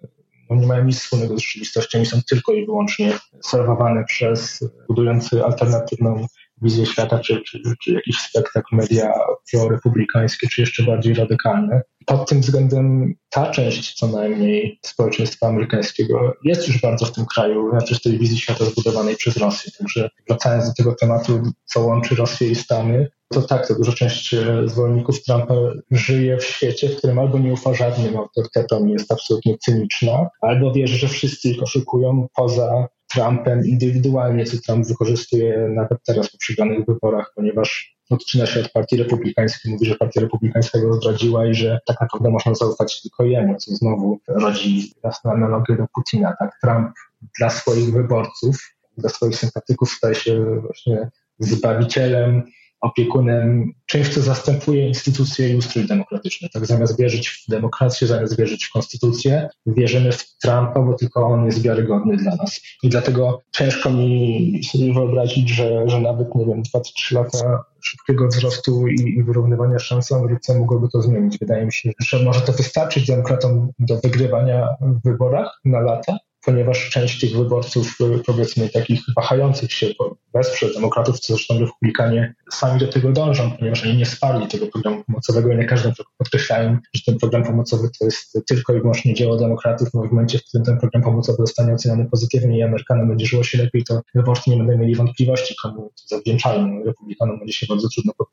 no 0.50 0.56
nie 0.56 0.68
mają 0.68 0.84
nic 0.84 1.00
wspólnego 1.00 1.38
z 1.38 1.42
rzeczywistością 1.42 2.02
i 2.02 2.06
są 2.06 2.18
tylko 2.30 2.54
i 2.54 2.66
wyłącznie 2.66 3.14
serwowane 3.42 4.04
przez 4.04 4.70
budujący 4.88 5.46
alternatywną 5.46 6.26
wizję 6.64 6.86
świata, 6.86 7.20
czy, 7.20 7.42
czy, 7.42 7.62
czy 7.84 7.92
jakiś 7.92 8.18
spektakl 8.18 8.76
media 8.76 9.14
prorepublikańskie, 9.52 10.48
czy 10.48 10.62
jeszcze 10.62 10.84
bardziej 10.84 11.14
radykalne. 11.14 11.82
Pod 12.06 12.30
tym 12.30 12.42
względem 12.42 13.14
ta 13.30 13.52
część 13.52 13.94
co 13.94 14.08
najmniej 14.08 14.80
społeczeństwa 14.86 15.48
amerykańskiego 15.48 16.34
jest 16.44 16.68
już 16.68 16.82
bardzo 16.82 17.06
w 17.06 17.12
tym 17.12 17.26
kraju, 17.26 17.70
znaczy 17.70 17.96
z 17.96 18.02
tej 18.02 18.20
wizji 18.20 18.38
świata 18.38 18.66
zbudowanej 18.66 19.16
przez 19.16 19.38
Rosję. 19.38 19.72
Także 19.80 20.10
wracając 20.28 20.68
do 20.68 20.74
tego 20.74 20.96
tematu, 20.96 21.42
co 21.66 21.82
łączy 21.82 22.16
Rosję 22.16 22.50
i 22.50 22.56
Stany, 22.56 23.10
to 23.34 23.42
tak, 23.42 23.68
to 23.68 23.76
duża 23.76 23.94
część 23.94 24.34
e, 24.34 24.64
zwolenników 24.66 25.24
Trumpa 25.24 25.56
żyje 25.92 26.38
w 26.38 26.44
świecie, 26.44 26.90
w 26.90 26.96
którym 26.96 27.20
albo 27.20 27.40
nie 27.40 27.54
ufa 27.54 27.74
żadnym 27.74 28.18
autorytetom 28.18 28.90
jest 28.90 29.12
absolutnie 29.12 29.58
cyniczna, 29.58 30.30
albo 30.42 30.72
wierzy, 30.72 30.98
że 30.98 31.08
wszyscy 31.08 31.50
ich 31.50 31.64
oszukują 31.64 32.28
poza 32.36 32.88
Trumpem 33.14 33.66
indywidualnie, 33.66 34.46
co 34.46 34.58
Trump 34.58 34.88
wykorzystuje 34.88 35.70
nawet 35.76 36.04
teraz 36.04 36.32
po 36.32 36.38
przegranych 36.38 36.86
wyborach, 36.86 37.32
ponieważ 37.36 37.96
odcina 38.10 38.46
się 38.46 38.60
od 38.60 38.72
partii 38.72 38.98
republikańskiej, 38.98 39.72
mówi, 39.72 39.86
że 39.86 39.96
partia 39.96 40.22
republikańska 40.22 40.80
go 40.80 40.94
zdradziła 40.94 41.46
i 41.46 41.56
że 41.56 41.80
tak 41.86 42.02
naprawdę 42.02 42.30
można 42.30 42.56
zaufać 42.56 43.02
tylko 43.02 43.24
jemu, 43.24 43.58
co 43.58 43.76
znowu 43.76 44.20
rodzi 44.28 44.94
jasną 45.04 45.32
analogię 45.32 45.78
do 45.78 45.86
Putina. 45.96 46.36
Tak, 46.40 46.60
Trump 46.62 46.92
dla 47.40 47.50
swoich 47.50 47.94
wyborców, 47.94 48.76
dla 48.98 49.10
swoich 49.10 49.36
sympatyków 49.36 49.92
staje 49.92 50.16
się 50.16 50.62
właśnie 50.62 51.10
zbawicielem, 51.40 52.44
opiekunem, 52.84 53.74
czymś, 53.86 54.10
co 54.10 54.22
zastępuje 54.22 54.88
instytucje 54.88 55.50
i 55.50 55.56
ustrój 55.56 55.88
demokratyczny. 55.88 56.50
Tak 56.54 56.66
zamiast 56.66 57.00
wierzyć 57.00 57.30
w 57.30 57.52
demokrację, 57.52 58.08
zamiast 58.08 58.38
wierzyć 58.38 58.66
w 58.66 58.72
konstytucję, 58.72 59.50
wierzymy 59.66 60.12
w 60.12 60.38
Trumpa, 60.38 60.80
bo 60.80 60.94
tylko 60.94 61.28
on 61.28 61.46
jest 61.46 61.62
wiarygodny 61.62 62.18
dla 62.18 62.36
nas. 62.36 62.62
I 62.84 62.90
dlatego 62.90 63.42
ciężko 63.52 63.90
mi 63.90 64.62
sobie 64.72 64.94
wyobrazić, 64.94 65.50
że, 65.50 65.90
że 65.90 66.00
nawet, 66.00 66.36
nie 66.36 66.46
wiem, 66.46 66.64
2-3 66.64 67.16
lata 67.16 67.64
szybkiego 67.82 68.28
wzrostu 68.28 68.88
i, 68.88 68.96
i 69.18 69.24
wyrównywania 69.24 69.80
szans 69.80 70.12
Ameryce 70.12 70.60
mogłoby 70.60 70.88
to 70.90 71.02
zmienić. 71.02 71.38
Wydaje 71.40 71.66
mi 71.66 71.74
się, 71.74 71.92
że 72.00 72.24
może 72.24 72.42
to 72.42 72.54
wystarczyć 72.54 73.08
demokratom 73.08 73.72
do 73.80 74.00
wygrywania 74.00 74.68
w 74.82 75.10
wyborach 75.10 75.60
na 75.66 75.80
lata, 75.80 76.18
ponieważ 76.46 76.90
część 76.90 77.20
tych 77.20 77.38
wyborców, 77.38 77.98
powiedzmy 78.26 78.70
takich 78.70 79.02
wahających 79.16 79.74
się 79.74 79.88
wesprze 80.34 80.74
demokratów, 80.74 81.20
co 81.20 81.34
zresztą 81.34 81.60
republikanie 81.60 82.34
sami 82.52 82.80
do 82.80 82.88
tego 82.88 83.12
dążą, 83.12 83.52
ponieważ 83.52 83.86
oni 83.86 83.98
nie 83.98 84.06
wsparli 84.06 84.48
tego 84.48 84.68
programu 84.68 85.04
pomocowego 85.04 85.52
i 85.52 85.58
nie 85.58 85.66
każdy 85.66 85.94
podkreślają, 86.18 86.78
że 86.96 87.02
ten 87.06 87.18
program 87.18 87.44
pomocowy 87.44 87.90
to 88.00 88.06
jest 88.06 88.40
tylko 88.48 88.74
i 88.74 88.80
wyłącznie 88.80 89.14
dzieło 89.14 89.38
demokratów. 89.38 89.90
No 89.94 90.02
w 90.02 90.12
momencie, 90.12 90.40
w 90.40 90.44
którym 90.44 90.66
ten 90.66 90.80
program 90.80 91.04
pomocowy 91.04 91.38
zostanie 91.40 91.74
oceniony 91.74 92.10
pozytywnie 92.10 92.58
i 92.58 92.64
Amerykanom 92.64 93.08
będzie 93.08 93.26
żyło 93.26 93.44
się 93.44 93.58
lepiej, 93.58 93.84
to 93.84 94.02
wyborcy 94.16 94.50
nie 94.50 94.58
będą 94.58 94.78
mieli 94.78 94.96
wątpliwości, 94.96 95.56
komu 95.64 95.92
to 95.96 96.16
zawdzięczają. 96.16 96.84
Republikanom 96.86 97.40
będzie 97.40 97.54
się 97.54 97.66
bardzo 97.70 97.88
trudno 97.90 98.14
pod 98.18 98.28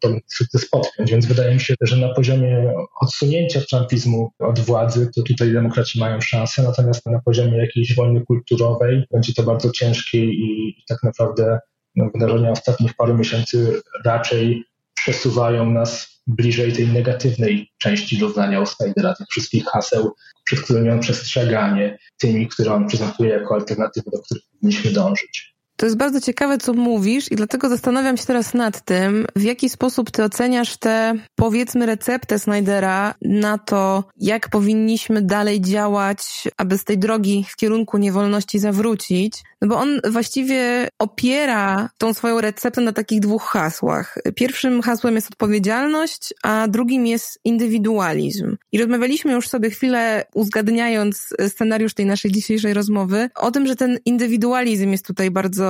to 0.53 0.59
spotkać, 0.59 1.11
więc 1.11 1.27
wydaje 1.27 1.55
mi 1.55 1.61
się, 1.61 1.75
że 1.81 1.97
na 1.97 2.15
poziomie 2.15 2.75
odsunięcia 3.01 3.61
trumpizmu 3.61 4.31
od 4.39 4.61
władzy, 4.61 5.11
to 5.17 5.23
tutaj 5.23 5.53
demokraci 5.53 6.01
mają 6.01 6.21
szansę, 6.21 6.63
natomiast 6.63 7.07
na 7.07 7.21
poziomie 7.25 7.59
jakiejś 7.59 7.97
wojny 7.97 8.21
kulturowej 8.27 9.05
będzie 9.13 9.35
to 9.35 9.43
bardzo 9.43 9.71
ciężkie 9.71 10.25
i, 10.25 10.77
tak 10.89 11.03
naprawdę 11.03 11.51
no, 11.51 11.70
wydarzenia 11.97 12.51
ostatnich 12.51 12.95
paru 12.95 13.19
miesięcy 13.19 13.83
raczej 14.05 14.65
przesuwają 14.95 15.71
nas 15.71 16.21
bliżej 16.27 16.73
tej 16.73 16.89
negatywnej 16.89 17.71
części 17.79 18.19
doznania 18.19 18.67
Snydera, 18.67 19.15
tych 19.15 19.27
wszystkich 19.31 19.65
haseł, 19.65 20.15
przed 20.45 20.61
którymi 20.61 20.91
on 20.91 21.01
przestrzega, 21.01 21.77
nie 21.77 21.99
tymi, 22.19 22.49
które 22.49 22.75
on 22.75 22.89
prezentuje 22.89 23.31
jako 23.31 23.55
alternatywy, 23.55 24.11
do 24.11 24.19
których 24.23 24.43
powinniśmy 24.53 24.91
dążyć. 24.91 25.50
To 25.81 25.87
jest 25.87 25.97
bardzo 25.97 26.21
ciekawe, 26.21 26.59
co 26.59 26.75
mówisz, 26.75 27.33
i 27.33 27.37
dlatego 27.37 27.69
zastanawiam 27.69 28.17
się 28.17 28.27
teraz 28.27 28.55
nad 28.55 28.85
tym, 28.85 29.27
w 29.37 29.43
jaki 29.43 29.69
sposób 29.69 30.11
ty 30.11 30.25
oceniasz 30.25 30.77
tę, 30.77 31.15
powiedzmy, 31.35 31.87
receptę 31.87 32.39
Snydera 32.39 33.15
na 33.23 33.59
to, 33.59 34.05
jak 34.17 34.49
powinniśmy 34.49 35.23
dalej 35.23 35.61
działać, 35.61 36.49
aby 36.57 36.79
z 36.79 36.85
tej 36.85 36.99
drogi 36.99 37.47
w 37.49 37.57
kierunku 37.57 37.99
niewolności 37.99 38.59
zawrócić. 38.59 39.43
No 39.63 39.69
bo 39.69 39.79
on 39.79 40.01
właściwie 40.11 40.89
opiera 40.99 41.91
tą 41.99 42.15
swoją 42.15 42.41
receptę 42.41 42.81
na 42.81 42.93
takich 42.93 43.21
dwóch 43.21 43.43
hasłach. 43.43 44.19
Pierwszym 44.35 44.83
hasłem 44.83 45.15
jest 45.15 45.27
odpowiedzialność, 45.33 46.35
a 46.43 46.69
drugim 46.69 47.07
jest 47.07 47.41
indywidualizm. 47.45 48.57
I 48.73 48.79
rozmawialiśmy 48.79 49.33
już 49.33 49.49
sobie 49.49 49.71
chwilę, 49.71 50.25
uzgadniając 50.35 51.35
scenariusz 51.49 51.95
tej 51.95 52.07
naszej 52.07 52.33
dzisiejszej 52.33 52.75
rozmowy, 52.75 53.29
o 53.35 53.51
tym, 53.51 53.67
że 53.67 53.77
ten 53.77 53.99
indywidualizm 54.05 54.91
jest 54.91 55.07
tutaj 55.07 55.31
bardzo 55.31 55.70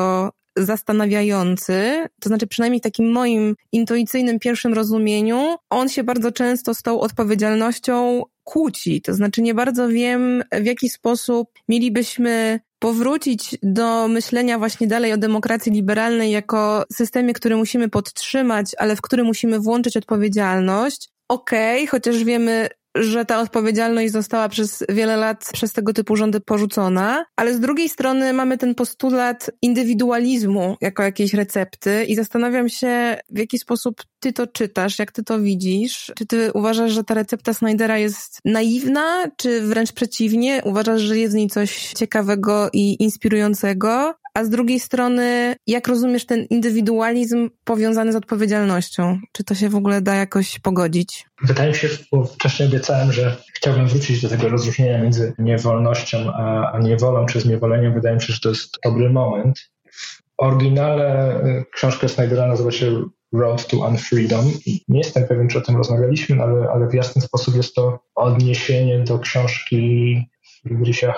zastanawiający, 0.57 2.07
to 2.21 2.29
znaczy 2.29 2.47
przynajmniej 2.47 2.81
w 2.81 2.83
takim 2.83 3.13
moim 3.13 3.57
intuicyjnym 3.73 4.39
pierwszym 4.39 4.75
rozumieniu, 4.75 5.57
on 5.71 5.89
się 5.89 6.05
bardzo 6.05 6.33
często 6.33 6.75
z 6.75 6.83
tą 6.83 7.01
odpowiedzialnością 7.01 8.23
kłóci. 8.45 9.03
To 9.03 9.15
znaczy 9.15 9.43
nie 9.43 9.55
bardzo 9.55 9.89
wiem, 9.89 10.43
w 10.53 10.65
jaki 10.65 10.89
sposób 10.89 11.49
mielibyśmy 11.69 12.61
powrócić 12.79 13.59
do 13.63 14.09
myślenia 14.09 14.59
właśnie 14.59 14.87
dalej 14.87 15.13
o 15.13 15.17
demokracji 15.17 15.73
liberalnej 15.73 16.31
jako 16.31 16.85
systemie, 16.93 17.33
który 17.33 17.57
musimy 17.57 17.89
podtrzymać, 17.89 18.67
ale 18.79 18.97
w 18.97 19.01
który 19.01 19.25
musimy 19.25 19.61
włączyć 19.61 19.97
odpowiedzialność. 19.97 21.09
Okej, 21.29 21.79
okay, 21.79 21.87
chociaż 21.87 22.25
wiemy, 22.25 22.69
że 22.95 23.25
ta 23.25 23.41
odpowiedzialność 23.41 24.13
została 24.13 24.49
przez 24.49 24.85
wiele 24.89 25.17
lat 25.17 25.51
przez 25.53 25.73
tego 25.73 25.93
typu 25.93 26.17
rządy 26.17 26.41
porzucona, 26.41 27.25
ale 27.37 27.55
z 27.55 27.61
drugiej 27.61 27.89
strony 27.89 28.33
mamy 28.33 28.59
ten 28.59 28.75
postulat 28.75 29.51
indywidualizmu 29.63 30.77
jako 30.81 31.03
jakiejś 31.03 31.35
recepty 31.35 32.05
i 32.05 32.17
zastanawiam 32.17 32.69
się, 32.69 33.17
w 33.31 33.39
jaki 33.39 33.59
sposób 33.59 34.03
ty 34.21 34.33
to 34.33 34.47
czytasz, 34.47 34.99
jak 34.99 35.13
ty 35.13 35.23
to 35.23 35.41
widzisz. 35.41 36.13
Czy 36.17 36.27
ty 36.27 36.53
uważasz, 36.55 36.93
że 36.93 37.05
ta 37.05 37.15
recepta 37.15 37.55
Snydera 37.55 37.99
jest 37.99 38.39
naiwna, 38.45 39.25
czy 39.37 39.61
wręcz 39.61 39.93
przeciwnie? 39.93 40.63
Uważasz, 40.65 41.01
że 41.01 41.19
jest 41.19 41.35
w 41.35 41.37
niej 41.37 41.49
coś 41.49 41.93
ciekawego 41.93 42.69
i 42.73 43.03
inspirującego? 43.03 44.15
A 44.35 44.45
z 44.45 44.51
drugiej 44.51 44.81
strony, 44.81 45.57
jak 45.67 45.89
rozumiesz 45.89 46.27
ten 46.27 46.45
indywidualizm 46.45 47.51
powiązany 47.65 48.13
z 48.13 48.17
odpowiedzialnością? 48.17 49.19
Czy 49.33 49.45
to 49.45 49.55
się 49.55 49.69
w 49.69 49.75
ogóle 49.75 50.01
da 50.01 50.15
jakoś 50.15 50.59
pogodzić? 50.59 51.27
Wydaje 51.43 51.69
mi 51.69 51.77
się, 51.77 51.89
bo 52.13 52.25
wcześniej 52.25 52.69
obiecałem, 52.69 53.13
że 53.13 53.37
chciałbym 53.55 53.89
wrócić 53.89 54.23
do 54.23 54.29
tego 54.29 54.49
rozróżnienia 54.49 55.03
między 55.03 55.35
niewolnością 55.39 56.33
a, 56.33 56.79
niewolą 56.83 57.27
czy 57.27 57.41
zniewoleniem. 57.41 57.95
Wydaje 57.95 58.17
mi 58.17 58.23
się, 58.23 58.33
że 58.33 58.41
to 58.41 58.49
jest 58.49 58.79
dobry 58.85 59.11
moment. 59.11 59.59
W 59.93 60.23
oryginale 60.39 61.37
y, 61.45 61.65
książka 61.73 62.09
Snydera 62.09 62.47
nazywa 62.47 62.71
się 62.71 63.05
Road 63.33 63.67
to 63.67 63.89
Unfreedom 63.89 64.45
nie 64.89 64.99
jestem 64.99 65.29
pewien, 65.29 65.49
czy 65.49 65.59
o 65.59 65.61
tym 65.61 65.77
rozmawialiśmy, 65.77 66.43
ale, 66.43 66.69
ale 66.71 66.89
w 66.89 66.95
jasny 66.95 67.23
sposób 67.23 67.57
jest 67.57 67.75
to 67.75 68.01
odniesienie 68.15 69.05
do 69.05 69.19
książki 69.19 70.17
Friedricha 70.63 71.13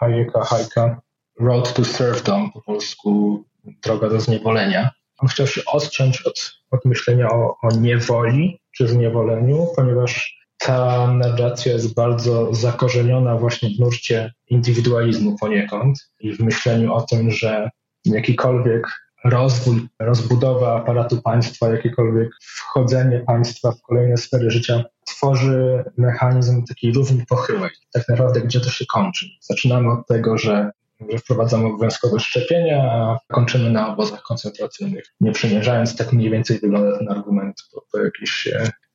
Hayeka, 0.00 0.40
Hayeka 0.44 1.00
Road 1.40 1.74
to 1.74 1.84
Serfdom, 1.84 2.52
po 2.52 2.62
polsku 2.62 3.44
droga 3.82 4.08
do 4.08 4.20
zniewolenia. 4.20 4.90
On 5.18 5.28
chciał 5.28 5.46
się 5.46 5.60
odciąć 5.66 6.22
od, 6.22 6.52
od 6.70 6.84
myślenia 6.84 7.28
o, 7.30 7.56
o 7.62 7.68
niewoli 7.80 8.60
czy 8.76 8.88
zniewoleniu, 8.88 9.66
ponieważ 9.76 10.38
ta 10.58 11.06
narracja 11.12 11.72
jest 11.72 11.94
bardzo 11.94 12.54
zakorzeniona 12.54 13.36
właśnie 13.36 13.68
w 13.68 13.80
nurcie 13.80 14.32
indywidualizmu 14.48 15.36
poniekąd 15.40 16.10
i 16.20 16.32
w 16.32 16.40
myśleniu 16.40 16.94
o 16.94 17.00
tym, 17.00 17.30
że 17.30 17.70
jakikolwiek 18.04 18.86
rozwój, 19.24 19.88
rozbudowa 19.98 20.76
aparatu 20.76 21.22
państwa, 21.22 21.68
jakiekolwiek 21.68 22.28
wchodzenie 22.40 23.20
państwa 23.20 23.72
w 23.72 23.82
kolejne 23.82 24.16
sfery 24.16 24.50
życia 24.50 24.84
tworzy 25.06 25.84
mechanizm 25.96 26.64
takiej 26.64 26.92
równi 26.92 27.26
pochyłej. 27.26 27.70
Tak 27.92 28.08
naprawdę 28.08 28.40
gdzie 28.40 28.60
to 28.60 28.70
się 28.70 28.86
kończy? 28.86 29.26
Zaczynamy 29.40 29.92
od 29.92 30.06
tego, 30.06 30.38
że 30.38 30.70
że 31.10 31.18
wprowadzamy 31.18 31.66
obowiązkowe 31.66 32.20
szczepienia, 32.20 32.82
a 32.92 33.18
kończymy 33.32 33.70
na 33.70 33.92
obozach 33.92 34.22
koncentracyjnych. 34.22 35.04
Nie 35.20 35.32
przymierzając, 35.32 35.96
tak 35.96 36.12
mniej 36.12 36.30
więcej 36.30 36.58
wygląda 36.58 36.98
ten 36.98 37.08
argument 37.08 37.56
po, 37.72 37.84
po 37.92 37.98
jakiejś 37.98 38.48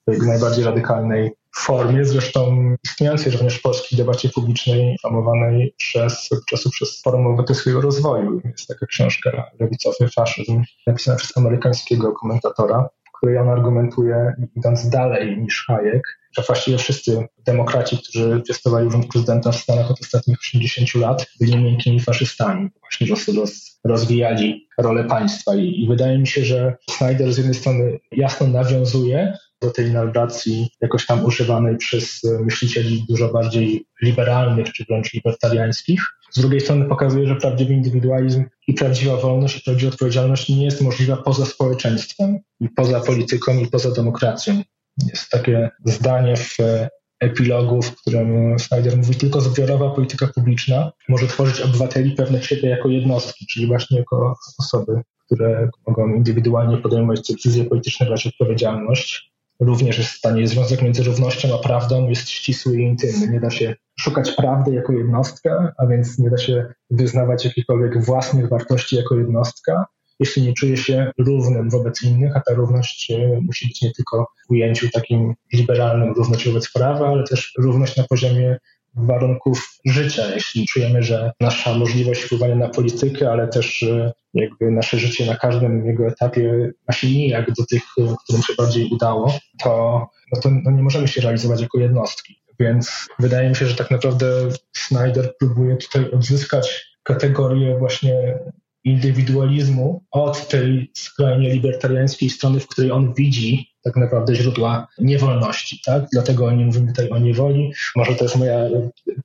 najbardziej 0.08 0.66
radykalnej 0.66 1.32
formie, 1.56 2.06
zresztą 2.06 2.76
istniejącej 2.84 3.32
również 3.32 3.60
w 3.60 3.62
polskiej 3.62 3.98
debacie 3.98 4.30
publicznej, 4.30 4.98
promowanej 5.02 5.74
przez, 5.78 6.30
czasu 6.50 6.70
przez 6.70 7.02
Forum 7.02 7.28
Obywatelskiego 7.28 7.82
Rozwoju. 7.82 8.42
Jest 8.46 8.68
taka 8.68 8.86
książka 8.86 9.52
Lewicowy 9.60 10.10
faszyzm, 10.16 10.62
napisana 10.88 11.18
przez 11.18 11.38
amerykańskiego 11.38 12.12
komentatora, 12.12 12.90
w 13.08 13.18
której 13.18 13.38
on 13.38 13.50
argumentuje, 13.50 14.34
idąc 14.56 14.90
dalej 14.90 15.38
niż 15.38 15.66
Hayek, 15.68 16.23
że 16.38 16.44
właściwie 16.48 16.78
wszyscy 16.78 17.28
demokraci, 17.46 17.98
którzy 17.98 18.42
piastowali 18.48 18.88
urząd 18.88 19.08
prezydenta 19.08 19.52
w 19.52 19.56
Stanach 19.56 19.92
od 19.92 20.02
ostatnich 20.02 20.38
80 20.40 20.96
lat, 20.96 21.26
byli 21.40 21.58
miękkimi 21.58 22.00
faszystami. 22.00 22.70
Właśnie 22.82 23.08
roz, 23.08 23.28
roz, 23.28 23.80
rozwijali 23.84 24.68
rolę 24.78 25.04
państwa. 25.04 25.56
I, 25.56 25.82
I, 25.84 25.88
wydaje 25.88 26.18
mi 26.20 26.28
się, 26.28 26.46
że 26.46 26.76
Snyder 26.90 27.34
z 27.34 27.38
jednej 27.38 27.56
strony 27.56 28.00
jasno 28.12 28.48
nawiązuje 28.48 29.38
do 29.62 29.72
tej 29.72 29.92
narracji 29.92 30.70
jakoś 30.82 31.06
tam 31.06 31.26
używanej 31.26 31.78
przez 31.78 32.22
myślicieli 32.24 33.06
dużo 33.10 33.30
bardziej 33.30 33.86
liberalnych 34.02 34.74
czy 34.74 34.86
wręcz 34.90 35.14
libertariańskich. 35.14 36.02
Z 36.32 36.40
drugiej 36.40 36.62
strony 36.62 36.86
pokazuje, 36.86 37.28
że 37.28 37.36
prawdziwy 37.36 37.74
indywidualizm 37.74 38.44
i 38.68 38.74
prawdziwa 38.74 39.18
wolność 39.18 39.58
i 39.58 39.62
prawdziwa 39.62 39.92
odpowiedzialność 39.92 40.50
nie 40.50 40.66
jest 40.66 40.82
możliwa 40.82 41.18
poza 41.18 41.46
społeczeństwem 41.46 42.40
i 42.60 42.70
poza 42.70 43.00
polityką 43.00 43.58
i 43.58 43.68
poza 43.68 43.92
demokracją. 43.92 44.62
Jest 44.98 45.30
takie 45.30 45.70
zdanie 45.86 46.36
w 46.36 46.58
epilogu, 47.20 47.82
w 47.82 47.96
którym 47.96 48.60
Snyder 48.60 48.98
mówi, 48.98 49.16
tylko 49.16 49.42
zbiorowa 49.42 49.90
polityka 49.90 50.28
publiczna 50.28 50.92
może 51.10 51.28
tworzyć 51.28 51.62
obywateli 51.62 52.12
pewnych 52.12 52.46
siebie 52.46 52.70
jako 52.70 52.90
jednostki, 52.90 53.46
czyli 53.48 53.68
właśnie 53.68 53.98
jako 53.98 54.36
osoby, 54.60 55.02
które 55.26 55.70
mogą 55.88 56.14
indywidualnie 56.14 56.78
podejmować 56.78 57.28
decyzje 57.30 57.66
polityczne, 57.66 58.06
brać 58.06 58.28
odpowiedzialność. 58.28 59.34
Również 59.60 59.98
jest 59.98 60.10
w 60.10 60.18
stanie 60.18 60.48
związek 60.48 60.82
między 60.82 61.04
równością 61.04 61.56
a 61.56 61.58
prawdą 61.58 62.10
jest 62.10 62.30
ścisły 62.30 62.78
i 62.78 62.84
intymny. 62.84 63.28
Nie 63.28 63.40
da 63.40 63.50
się 63.50 63.76
szukać 64.00 64.32
prawdy 64.32 64.74
jako 64.74 64.94
jednostka, 64.94 65.74
a 65.78 65.88
więc 65.88 66.20
nie 66.20 66.30
da 66.30 66.38
się 66.38 66.74
wyznawać 66.92 67.46
jakichkolwiek 67.46 68.06
własnych 68.06 68.50
wartości 68.50 68.96
jako 68.96 69.16
jednostka, 69.16 69.86
jeśli 70.24 70.42
nie 70.42 70.54
czuje 70.54 70.78
się 70.78 71.12
równym 71.18 71.70
wobec 71.70 72.04
innych, 72.04 72.38
a 72.38 72.40
ta 72.40 72.54
równość 72.54 73.12
e, 73.12 73.42
musi 73.42 73.68
być 73.68 73.82
nie 73.82 73.92
tylko 73.92 74.28
w 74.48 74.52
ujęciu 74.52 74.90
takim 74.90 75.34
liberalnym, 75.54 76.14
równość 76.14 76.48
wobec 76.48 76.72
prawa, 76.72 77.08
ale 77.08 77.24
też 77.24 77.54
równość 77.58 77.98
na 77.98 78.04
poziomie 78.04 78.58
warunków 78.96 79.80
życia, 79.86 80.24
jeśli 80.36 80.68
czujemy, 80.68 81.04
że 81.04 81.32
nasza 81.40 81.78
możliwość 81.78 82.22
wpływania 82.22 82.56
na 82.56 82.70
politykę, 82.70 83.32
ale 83.32 83.48
też 83.48 83.86
jakby 84.34 84.72
nasze 84.72 84.98
życie 84.98 85.26
na 85.26 85.36
każdym 85.36 85.86
jego 85.86 86.08
etapie 86.08 86.72
ma 86.88 86.94
się 86.94 87.08
nijak 87.08 87.54
do 87.54 87.66
tych, 87.66 87.84
którym 88.24 88.42
się 88.42 88.54
bardziej 88.58 88.90
udało, 88.92 89.34
to, 89.64 90.06
no 90.34 90.42
to 90.42 90.50
no 90.50 90.72
nie 90.72 90.84
możemy 90.84 91.08
się 91.08 91.22
realizować 91.22 91.62
jako 91.62 91.80
jednostki. 91.80 92.44
Więc 92.60 93.08
wydaje 93.20 93.50
mi 93.50 93.56
się, 93.56 93.66
że 93.66 93.76
tak 93.76 93.92
naprawdę 93.92 94.28
Snyder 94.74 95.34
próbuje 95.40 95.78
tutaj 95.78 96.12
odzyskać 96.12 96.94
kategorię 97.04 97.78
właśnie 97.80 98.40
indywidualizmu 98.84 100.04
od 100.12 100.48
tej 100.48 100.92
skrajnie 100.94 101.54
libertariańskiej 101.54 102.30
strony, 102.30 102.60
w 102.60 102.68
której 102.68 102.92
on 102.92 103.14
widzi 103.14 103.68
tak 103.84 103.96
naprawdę 103.96 104.36
źródła 104.36 104.88
niewolności. 105.00 105.82
Tak? 105.86 106.04
Dlatego 106.14 106.52
nie 106.52 106.66
mówimy 106.66 106.88
tutaj 106.88 107.10
o 107.10 107.20
niewoli. 107.20 107.74
Może 107.96 108.16
to 108.16 108.26
jest 108.26 108.36
moja 108.36 108.58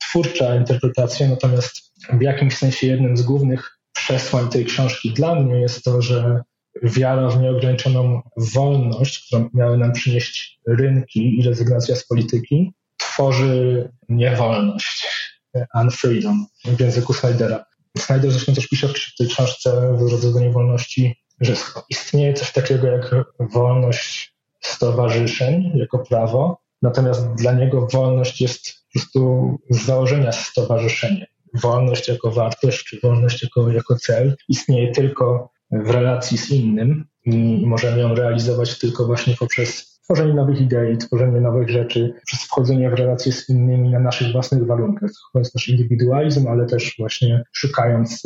twórcza 0.01 0.57
interpretacja, 0.57 1.29
natomiast 1.29 1.93
w 2.13 2.23
jakimś 2.23 2.57
sensie 2.57 2.87
jednym 2.87 3.17
z 3.17 3.23
głównych 3.23 3.79
przesłań 3.93 4.49
tej 4.49 4.65
książki 4.65 5.11
dla 5.11 5.35
mnie 5.35 5.61
jest 5.61 5.85
to, 5.85 6.03
że 6.03 6.43
wiara 6.83 7.29
w 7.29 7.41
nieograniczoną 7.41 8.23
wolność, 8.37 9.27
którą 9.27 9.49
miały 9.55 9.79
nam 9.79 9.93
przynieść 9.93 10.61
rynki 10.69 11.39
i 11.39 11.43
rezygnacja 11.43 11.97
z 11.97 12.07
polityki, 12.07 12.73
tworzy 12.97 13.89
niewolność, 14.09 15.07
unfreedom 15.75 16.47
w 16.65 16.81
języku 16.81 17.13
Snydera. 17.13 17.65
Snyder 18.09 18.31
zresztą 18.31 18.55
też 18.55 18.69
pisze 18.69 18.89
w 18.89 19.17
tej 19.19 19.29
książce 19.29 19.93
w 19.97 20.09
drodze 20.09 20.33
do 20.33 20.41
niewolności, 20.41 21.17
że 21.41 21.53
istnieje 21.91 22.35
coś 22.35 22.53
takiego 22.53 22.87
jak 22.87 23.15
wolność 23.41 24.35
stowarzyszeń 24.61 25.73
jako 25.75 25.99
prawo, 25.99 26.59
natomiast 26.83 27.35
dla 27.35 27.53
niego 27.53 27.87
wolność 27.93 28.41
jest 28.41 28.67
po 28.67 28.99
prostu 28.99 29.57
z 29.71 29.85
założenia 29.85 30.33
stowarzyszenie. 30.33 31.27
Wolność 31.55 32.09
jako 32.09 32.31
wartość, 32.31 32.85
czy 32.85 33.01
wolność 33.03 33.43
jako, 33.43 33.71
jako 33.71 33.97
cel 33.97 34.37
istnieje 34.49 34.93
tylko 34.93 35.51
w 35.71 35.91
relacji 35.91 36.39
z 36.39 36.51
innym 36.51 37.05
i 37.25 37.63
możemy 37.67 38.01
ją 38.01 38.15
realizować 38.15 38.79
tylko 38.79 39.07
właśnie 39.07 39.35
poprzez 39.37 39.98
tworzenie 40.09 40.35
nowych 40.35 40.61
idei, 40.61 40.99
tworzenie 40.99 41.41
nowych 41.41 41.69
rzeczy, 41.69 42.15
przez 42.27 42.43
wchodzenie 42.43 42.91
w 42.91 42.95
relacje 42.95 43.33
z 43.33 43.49
innymi 43.49 43.91
na 43.91 43.99
naszych 43.99 44.33
własnych 44.33 44.67
warunkach, 44.67 45.11
zachowując 45.11 45.55
nasz 45.55 45.69
indywidualizm, 45.69 46.49
ale 46.49 46.67
też 46.67 46.95
właśnie 46.99 47.45
szukając 47.53 48.23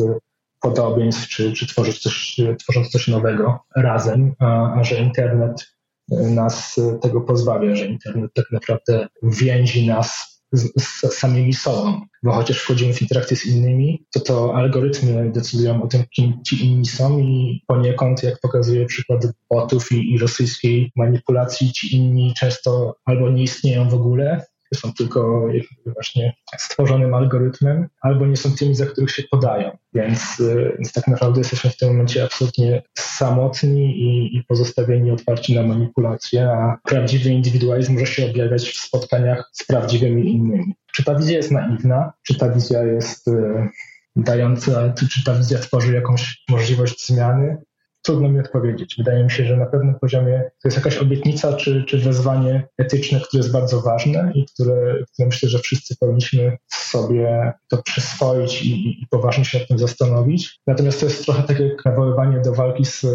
podobieństw, 0.60 1.28
czy, 1.28 1.52
czy 1.52 1.66
tworzyć 1.66 1.98
coś, 1.98 2.40
tworząc 2.58 2.88
coś 2.88 3.08
nowego 3.08 3.58
razem, 3.76 4.34
a, 4.38 4.74
a 4.80 4.84
że 4.84 4.98
internet 4.98 5.66
nas 6.08 6.80
tego 7.00 7.20
pozbawia, 7.20 7.76
że 7.76 7.86
internet 7.86 8.30
tak 8.34 8.46
naprawdę 8.52 9.08
więzi 9.22 9.86
nas 9.86 10.31
z, 10.52 10.82
z 10.82 11.14
samymi 11.14 11.54
sobą, 11.54 12.00
bo 12.22 12.32
chociaż 12.32 12.58
wchodzimy 12.58 12.94
w 12.94 13.02
interakcję 13.02 13.36
z 13.36 13.46
innymi, 13.46 14.06
to 14.14 14.20
to 14.20 14.54
algorytmy 14.54 15.30
decydują 15.32 15.82
o 15.82 15.86
tym, 15.86 16.04
kim 16.10 16.42
ci 16.46 16.66
inni 16.66 16.86
są 16.86 17.18
i 17.18 17.62
poniekąd, 17.66 18.22
jak 18.22 18.40
pokazuje 18.40 18.86
przykład 18.86 19.26
botów 19.50 19.92
i, 19.92 20.12
i 20.14 20.18
rosyjskiej 20.18 20.92
manipulacji, 20.96 21.72
ci 21.72 21.96
inni 21.96 22.34
często 22.34 22.96
albo 23.04 23.30
nie 23.30 23.42
istnieją 23.42 23.88
w 23.88 23.94
ogóle, 23.94 24.46
są 24.74 24.92
tylko 24.92 25.48
właśnie 25.86 26.36
stworzonym 26.58 27.14
algorytmem, 27.14 27.88
albo 28.00 28.26
nie 28.26 28.36
są 28.36 28.56
tymi, 28.56 28.74
za 28.74 28.86
których 28.86 29.10
się 29.10 29.22
podają. 29.30 29.76
Więc, 29.94 30.40
y, 30.40 30.72
więc 30.78 30.92
tak 30.92 31.08
naprawdę 31.08 31.40
jesteśmy 31.40 31.70
w 31.70 31.76
tym 31.76 31.88
momencie 31.88 32.24
absolutnie 32.24 32.82
samotni 32.98 34.00
i, 34.00 34.36
i 34.36 34.44
pozostawieni 34.44 35.10
otwarci 35.10 35.54
na 35.54 35.62
manipulacje, 35.62 36.50
a 36.50 36.78
prawdziwy 36.84 37.30
indywidualizm 37.30 37.92
może 37.92 38.06
się 38.06 38.30
objawiać 38.30 38.70
w 38.70 38.80
spotkaniach 38.80 39.50
z 39.52 39.66
prawdziwymi 39.66 40.32
innymi. 40.34 40.74
Czy 40.92 41.04
ta 41.04 41.14
wizja 41.14 41.36
jest 41.36 41.50
naiwna? 41.50 42.12
Czy 42.22 42.34
ta 42.34 42.48
wizja 42.48 42.84
jest 42.84 43.28
y, 43.28 43.68
dająca, 44.16 44.92
czy, 44.92 45.08
czy 45.08 45.24
ta 45.24 45.34
wizja 45.34 45.58
tworzy 45.58 45.94
jakąś 45.94 46.42
możliwość 46.48 47.06
zmiany? 47.06 47.62
Trudno 48.02 48.28
mi 48.28 48.40
odpowiedzieć. 48.40 48.94
Wydaje 48.98 49.24
mi 49.24 49.30
się, 49.30 49.44
że 49.44 49.56
na 49.56 49.66
pewnym 49.66 49.94
poziomie 49.94 50.42
to 50.62 50.68
jest 50.68 50.76
jakaś 50.76 50.98
obietnica 50.98 51.52
czy, 51.52 51.84
czy 51.84 51.98
wezwanie 51.98 52.68
etyczne, 52.78 53.20
które 53.20 53.38
jest 53.38 53.52
bardzo 53.52 53.80
ważne 53.80 54.32
i 54.34 54.46
które, 54.46 55.04
które 55.12 55.26
myślę, 55.26 55.48
że 55.48 55.58
wszyscy 55.58 55.96
powinniśmy 55.96 56.56
sobie 56.68 57.52
to 57.68 57.82
przyswoić 57.82 58.62
i, 58.62 59.02
i 59.02 59.06
poważnie 59.10 59.44
się 59.44 59.58
nad 59.58 59.68
tym 59.68 59.78
zastanowić. 59.78 60.60
Natomiast 60.66 61.00
to 61.00 61.06
jest 61.06 61.24
trochę 61.24 61.42
tak 61.42 61.60
jak 61.60 61.84
nawoływanie 61.84 62.40
do 62.40 62.54
walki 62.54 62.84
z 62.84 63.06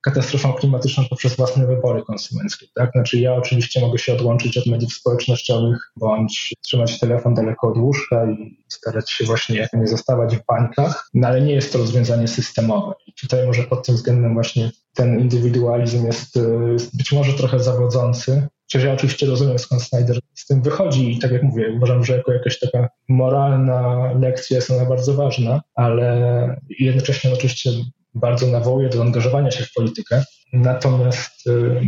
katastrofą 0.00 0.52
klimatyczną 0.52 1.04
poprzez 1.10 1.36
własne 1.36 1.66
wybory 1.66 2.02
konsumenckie. 2.02 2.66
Tak? 2.74 2.90
Znaczy 2.92 3.18
ja 3.18 3.34
oczywiście 3.34 3.80
mogę 3.80 3.98
się 3.98 4.12
odłączyć 4.12 4.58
od 4.58 4.66
mediów 4.66 4.92
społecznościowych 4.92 5.92
bądź 5.96 6.54
trzymać 6.62 7.00
telefon 7.00 7.34
daleko 7.34 7.68
od 7.68 7.76
łóżka 7.76 8.30
i 8.30 8.58
starać 8.68 9.10
się 9.10 9.24
właśnie 9.24 9.68
nie 9.72 9.86
zostawać 9.86 10.36
w 10.36 10.46
bańkach, 10.46 11.08
no 11.14 11.28
ale 11.28 11.40
nie 11.40 11.52
jest 11.52 11.72
to 11.72 11.78
rozwiązanie 11.78 12.28
systemowe. 12.28 12.92
I 13.06 13.12
tutaj 13.12 13.46
może 13.46 13.62
pod 13.62 13.86
tym 13.86 13.94
względem 13.94 14.34
właśnie 14.34 14.70
ten 14.94 15.20
indywidualizm 15.20 16.06
jest, 16.06 16.38
jest 16.72 16.96
być 16.96 17.12
może 17.12 17.32
trochę 17.32 17.60
zawodzący, 17.60 18.48
Chociaż 18.72 18.84
ja 18.84 18.92
oczywiście 18.92 19.26
rozumiem, 19.26 19.58
skąd 19.58 19.82
Snyder 19.82 20.18
z 20.34 20.46
tym 20.46 20.62
wychodzi 20.62 21.16
i 21.16 21.18
tak 21.18 21.32
jak 21.32 21.42
mówię, 21.42 21.72
uważam, 21.76 22.04
że 22.04 22.16
jako 22.16 22.32
jakaś 22.32 22.58
taka 22.58 22.88
moralna 23.08 24.12
lekcja 24.12 24.56
jest 24.56 24.70
ona 24.70 24.84
bardzo 24.84 25.14
ważna, 25.14 25.62
ale 25.74 26.60
jednocześnie 26.78 27.32
oczywiście 27.32 27.70
bardzo 28.18 28.46
nawołuje 28.46 28.88
do 28.88 29.02
angażowania 29.02 29.50
się 29.50 29.64
w 29.64 29.72
politykę. 29.72 30.24
Natomiast 30.52 31.46
y, 31.46 31.80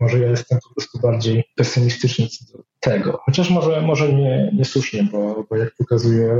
może 0.00 0.18
ja 0.18 0.28
jestem 0.28 0.58
po 0.68 0.74
prostu 0.74 1.00
bardziej 1.00 1.44
pesymistyczny 1.56 2.26
co 2.26 2.56
do 2.58 2.64
tego. 2.80 3.20
Chociaż 3.24 3.50
może, 3.50 3.80
może 3.80 4.12
nie, 4.12 4.50
niesłusznie, 4.54 5.02
bo, 5.12 5.44
bo 5.50 5.56
jak 5.56 5.74
pokazuje 5.78 6.36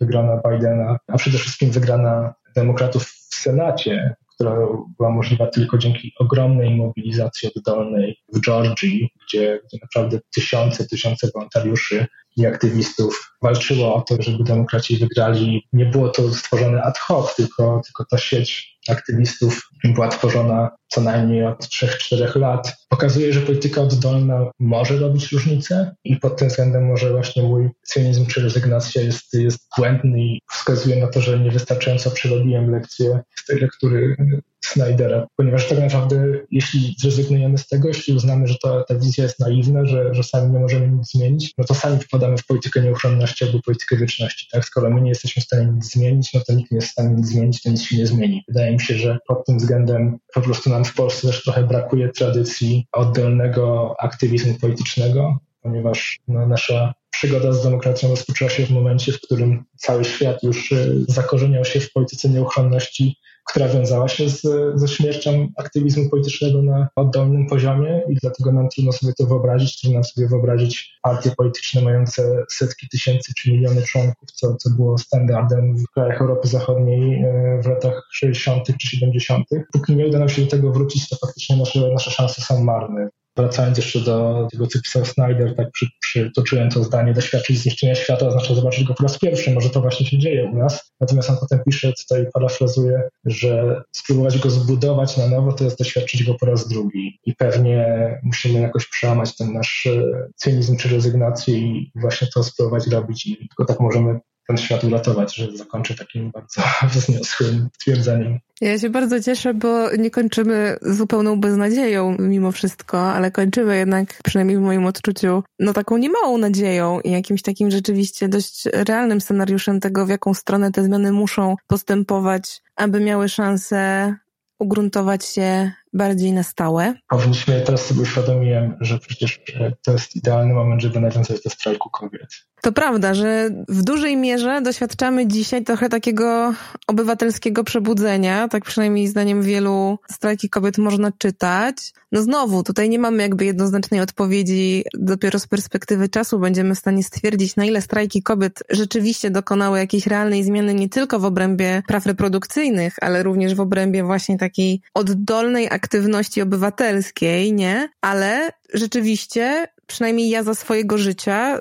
wygrana 0.00 0.40
Bidena, 0.48 0.98
a 1.06 1.16
przede 1.16 1.38
wszystkim 1.38 1.70
wygrana 1.70 2.34
demokratów 2.56 3.04
w 3.04 3.34
Senacie, 3.34 4.16
która 4.40 4.56
była 4.98 5.10
możliwa 5.10 5.46
tylko 5.46 5.78
dzięki 5.78 6.12
ogromnej 6.18 6.76
mobilizacji 6.76 7.50
oddolnej 7.56 8.16
w 8.32 8.40
Georgii, 8.40 9.10
gdzie, 9.26 9.60
gdzie 9.64 9.78
naprawdę 9.82 10.20
tysiące, 10.34 10.86
tysiące 10.86 11.30
wolontariuszy 11.34 12.06
i 12.36 12.46
aktywistów 12.46 13.32
walczyło 13.42 13.94
o 13.94 14.00
to, 14.00 14.22
żeby 14.22 14.44
demokraci 14.44 14.96
wygrali. 14.96 15.68
Nie 15.72 15.86
było 15.86 16.08
to 16.08 16.34
stworzone 16.34 16.82
ad 16.82 16.98
hoc, 16.98 17.36
tylko, 17.36 17.80
tylko 17.84 18.04
ta 18.10 18.18
sieć 18.18 18.78
aktywistów 18.90 19.70
była 19.84 20.08
tworzona 20.08 20.70
co 20.88 21.00
najmniej 21.00 21.46
od 21.46 21.64
3-4 21.64 22.40
lat. 22.40 22.76
Pokazuje, 22.88 23.32
że 23.32 23.40
polityka 23.40 23.80
oddolna 23.80 24.50
może 24.58 24.96
robić 24.96 25.32
różnicę 25.32 25.94
i 26.04 26.16
pod 26.16 26.36
tym 26.36 26.48
względem 26.48 26.86
może 26.86 27.10
właśnie 27.10 27.42
mój 27.42 27.70
cynizm 27.82 28.26
czy 28.26 28.42
rezygnacja 28.42 29.02
jest, 29.02 29.34
jest 29.34 29.68
błędny 29.78 30.20
i 30.20 30.40
wskazuje 30.50 30.96
na 30.96 31.06
to, 31.06 31.20
że 31.20 31.38
niewystarczająco 31.38 32.10
przerobiłem 32.10 32.70
lekcję 32.70 33.20
z 33.36 33.46
tej 33.46 33.60
lektury 33.60 34.16
Snydera, 34.64 35.26
ponieważ 35.36 35.68
tak 35.68 35.78
naprawdę 35.78 36.16
jeśli 36.50 36.94
zrezygnujemy 36.98 37.58
z 37.58 37.66
tego, 37.66 37.88
jeśli 37.88 38.14
uznamy, 38.14 38.46
że 38.46 38.54
ta, 38.62 38.84
ta 38.84 38.94
wizja 38.94 39.24
jest 39.24 39.40
naiwna, 39.40 39.84
że, 39.84 40.14
że 40.14 40.22
sami 40.22 40.52
nie 40.52 40.58
możemy 40.58 40.88
nic 40.88 41.10
zmienić, 41.12 41.52
no 41.58 41.64
to 41.64 41.74
sami 41.74 41.98
wpadamy 41.98 42.36
w 42.36 42.46
politykę 42.46 42.82
nieuchronności 42.82 43.44
albo 43.44 43.58
politykę 43.62 43.96
wieczności. 43.96 44.48
Tak? 44.52 44.64
Skoro 44.64 44.90
my 44.90 45.00
nie 45.00 45.08
jesteśmy 45.08 45.42
w 45.42 45.44
stanie 45.44 45.66
nic 45.66 45.92
zmienić, 45.92 46.32
no 46.34 46.40
to 46.46 46.52
nikt 46.52 46.70
nie 46.70 46.76
jest 46.76 46.88
w 46.88 46.92
stanie 46.92 47.14
nic 47.14 47.28
zmienić, 47.28 47.62
to 47.62 47.70
nic 47.70 47.82
się 47.82 47.96
nie 47.96 48.06
zmieni. 48.06 48.44
Wydaje 48.48 48.72
mi 48.72 48.80
się, 48.80 48.94
że 48.94 49.18
pod 49.26 49.46
tym 49.46 49.58
względem 49.58 50.18
po 50.34 50.40
prostu 50.40 50.70
nam 50.70 50.84
w 50.84 50.94
Polsce 50.94 51.26
też 51.26 51.42
trochę 51.42 51.62
brakuje 51.66 52.08
tradycji 52.08 52.86
oddolnego 52.92 53.94
aktywizmu 54.00 54.54
politycznego, 54.54 55.38
ponieważ 55.62 56.18
no, 56.28 56.46
nasza 56.46 56.92
przygoda 57.10 57.52
z 57.52 57.62
demokracją 57.62 58.10
rozpoczęła 58.10 58.50
się 58.50 58.66
w 58.66 58.70
momencie, 58.70 59.12
w 59.12 59.20
którym 59.20 59.64
cały 59.76 60.04
świat 60.04 60.42
już 60.42 60.72
y, 60.72 61.04
zakorzeniał 61.08 61.64
się 61.64 61.80
w 61.80 61.92
polityce 61.92 62.28
nieuchronności 62.28 63.16
która 63.50 63.68
wiązała 63.68 64.08
się 64.08 64.28
z, 64.28 64.42
ze 64.74 64.88
śmiercią 64.88 65.48
aktywizmu 65.56 66.10
politycznego 66.10 66.62
na 66.62 66.88
oddolnym 66.96 67.46
poziomie 67.46 68.02
i 68.08 68.16
dlatego 68.22 68.52
nam 68.52 68.68
trudno 68.68 68.92
sobie 68.92 69.12
to 69.12 69.26
wyobrazić, 69.26 69.80
trudno 69.80 70.04
sobie 70.04 70.28
wyobrazić 70.28 70.98
partie 71.02 71.30
polityczne 71.36 71.82
mające 71.82 72.44
setki 72.50 72.88
tysięcy 72.88 73.32
czy 73.36 73.52
miliony 73.52 73.82
członków, 73.82 74.32
co, 74.32 74.56
co 74.56 74.70
było 74.70 74.98
standardem 74.98 75.76
w 75.78 75.90
krajach 75.94 76.20
Europy 76.20 76.48
Zachodniej 76.48 77.22
e, 77.24 77.60
w 77.62 77.66
latach 77.66 78.08
60. 78.12 78.66
czy 78.78 78.86
70. 78.86 79.46
Póki 79.72 79.96
nie 79.96 80.06
uda 80.06 80.18
nam 80.18 80.28
się 80.28 80.42
do 80.42 80.50
tego 80.50 80.72
wrócić, 80.72 81.08
to 81.08 81.16
faktycznie 81.16 81.56
nasze, 81.56 81.92
nasze 81.92 82.10
szanse 82.10 82.42
są 82.42 82.64
marne. 82.64 83.08
Wracając 83.36 83.76
jeszcze 83.78 84.00
do 84.00 84.48
tego, 84.52 84.66
co 84.66 84.82
pisał 84.82 85.04
Snyder, 85.04 85.56
tak 85.56 85.70
przy, 85.70 85.86
przytoczyłem 86.00 86.70
to 86.70 86.84
zdanie, 86.84 87.14
doświadczyć 87.14 87.58
zniszczenia 87.58 87.94
świata 87.94 88.26
oznacza 88.26 88.54
zobaczyć 88.54 88.84
go 88.84 88.94
po 88.94 89.02
raz 89.02 89.18
pierwszy. 89.18 89.50
Może 89.50 89.70
to 89.70 89.80
właśnie 89.80 90.06
się 90.06 90.18
dzieje 90.18 90.44
u 90.44 90.56
nas. 90.56 90.92
Natomiast 91.00 91.30
on 91.30 91.36
potem 91.40 91.60
pisze, 91.66 91.92
tutaj 91.92 92.26
parafrazuje, 92.32 93.02
że 93.24 93.82
spróbować 93.96 94.38
go 94.38 94.50
zbudować 94.50 95.16
na 95.16 95.28
nowo, 95.28 95.52
to 95.52 95.64
jest 95.64 95.78
doświadczyć 95.78 96.24
go 96.24 96.34
po 96.34 96.46
raz 96.46 96.68
drugi. 96.68 97.18
I 97.26 97.34
pewnie 97.34 97.84
musimy 98.22 98.60
jakoś 98.60 98.88
przełamać 98.88 99.36
ten 99.36 99.52
nasz 99.52 99.88
cynizm 100.36 100.76
czy 100.76 100.88
rezygnację 100.88 101.58
i 101.58 101.92
właśnie 101.94 102.28
to 102.34 102.42
spróbować 102.42 102.86
robić. 102.86 103.26
I 103.26 103.48
tylko 103.48 103.64
tak 103.64 103.80
możemy 103.80 104.20
ten 104.50 104.56
świat 104.56 104.84
uratować, 104.84 105.36
że 105.36 105.56
zakończę 105.56 105.94
takim 105.94 106.30
bardzo 106.30 106.62
wzniosłym 106.94 107.68
twierdzeniem. 107.78 108.38
Ja 108.60 108.78
się 108.78 108.90
bardzo 108.90 109.20
cieszę, 109.20 109.54
bo 109.54 109.96
nie 109.96 110.10
kończymy 110.10 110.76
zupełną 110.82 111.40
beznadzieją 111.40 112.16
mimo 112.18 112.52
wszystko, 112.52 113.12
ale 113.12 113.30
kończymy 113.30 113.76
jednak, 113.76 114.20
przynajmniej 114.24 114.58
w 114.58 114.60
moim 114.60 114.86
odczuciu, 114.86 115.42
no 115.58 115.72
taką 115.72 115.96
niemałą 115.96 116.38
nadzieją 116.38 117.00
i 117.00 117.10
jakimś 117.10 117.42
takim 117.42 117.70
rzeczywiście 117.70 118.28
dość 118.28 118.64
realnym 118.72 119.20
scenariuszem 119.20 119.80
tego, 119.80 120.06
w 120.06 120.08
jaką 120.08 120.34
stronę 120.34 120.72
te 120.72 120.84
zmiany 120.84 121.12
muszą 121.12 121.56
postępować, 121.66 122.62
aby 122.76 123.00
miały 123.00 123.28
szansę 123.28 124.14
ugruntować 124.58 125.24
się 125.26 125.72
bardziej 125.92 126.32
na 126.32 126.42
stałe. 126.42 126.94
Powinniśmy, 127.08 127.60
teraz 127.60 127.86
sobie 127.86 128.00
uświadomiłem, 128.00 128.76
że 128.80 128.98
przecież 128.98 129.40
to 129.82 129.92
jest 129.92 130.16
idealny 130.16 130.54
moment, 130.54 130.82
żeby 130.82 131.00
nawiązać 131.00 131.42
do 131.42 131.50
strajku 131.50 131.90
kobiet. 131.90 132.28
To 132.62 132.72
prawda, 132.72 133.14
że 133.14 133.50
w 133.68 133.82
dużej 133.82 134.16
mierze 134.16 134.60
doświadczamy 134.62 135.26
dzisiaj 135.26 135.64
trochę 135.64 135.88
takiego 135.88 136.54
obywatelskiego 136.86 137.64
przebudzenia, 137.64 138.48
tak 138.48 138.64
przynajmniej 138.64 139.08
zdaniem 139.08 139.42
wielu 139.42 139.98
strajki 140.10 140.50
kobiet 140.50 140.78
można 140.78 141.12
czytać. 141.18 141.76
No 142.12 142.22
znowu, 142.22 142.62
tutaj 142.62 142.88
nie 142.88 142.98
mamy 142.98 143.22
jakby 143.22 143.44
jednoznacznej 143.44 144.00
odpowiedzi. 144.00 144.84
Dopiero 144.94 145.38
z 145.38 145.46
perspektywy 145.46 146.08
czasu 146.08 146.38
będziemy 146.38 146.74
w 146.74 146.78
stanie 146.78 147.04
stwierdzić, 147.04 147.56
na 147.56 147.64
ile 147.64 147.82
strajki 147.82 148.22
kobiet 148.22 148.62
rzeczywiście 148.70 149.30
dokonały 149.30 149.78
jakiejś 149.78 150.06
realnej 150.06 150.44
zmiany 150.44 150.74
nie 150.74 150.88
tylko 150.88 151.20
w 151.20 151.24
obrębie 151.24 151.82
praw 151.88 152.06
reprodukcyjnych, 152.06 152.94
ale 153.00 153.22
również 153.22 153.54
w 153.54 153.60
obrębie 153.60 154.04
właśnie 154.04 154.38
takiej 154.38 154.80
oddolnej 154.94 155.68
aktywności 155.70 156.42
obywatelskiej, 156.42 157.52
nie? 157.52 157.88
Ale 158.00 158.50
rzeczywiście 158.74 159.66
przynajmniej 159.90 160.30
ja 160.30 160.42
za 160.42 160.54
swojego 160.54 160.98
życia 160.98 161.60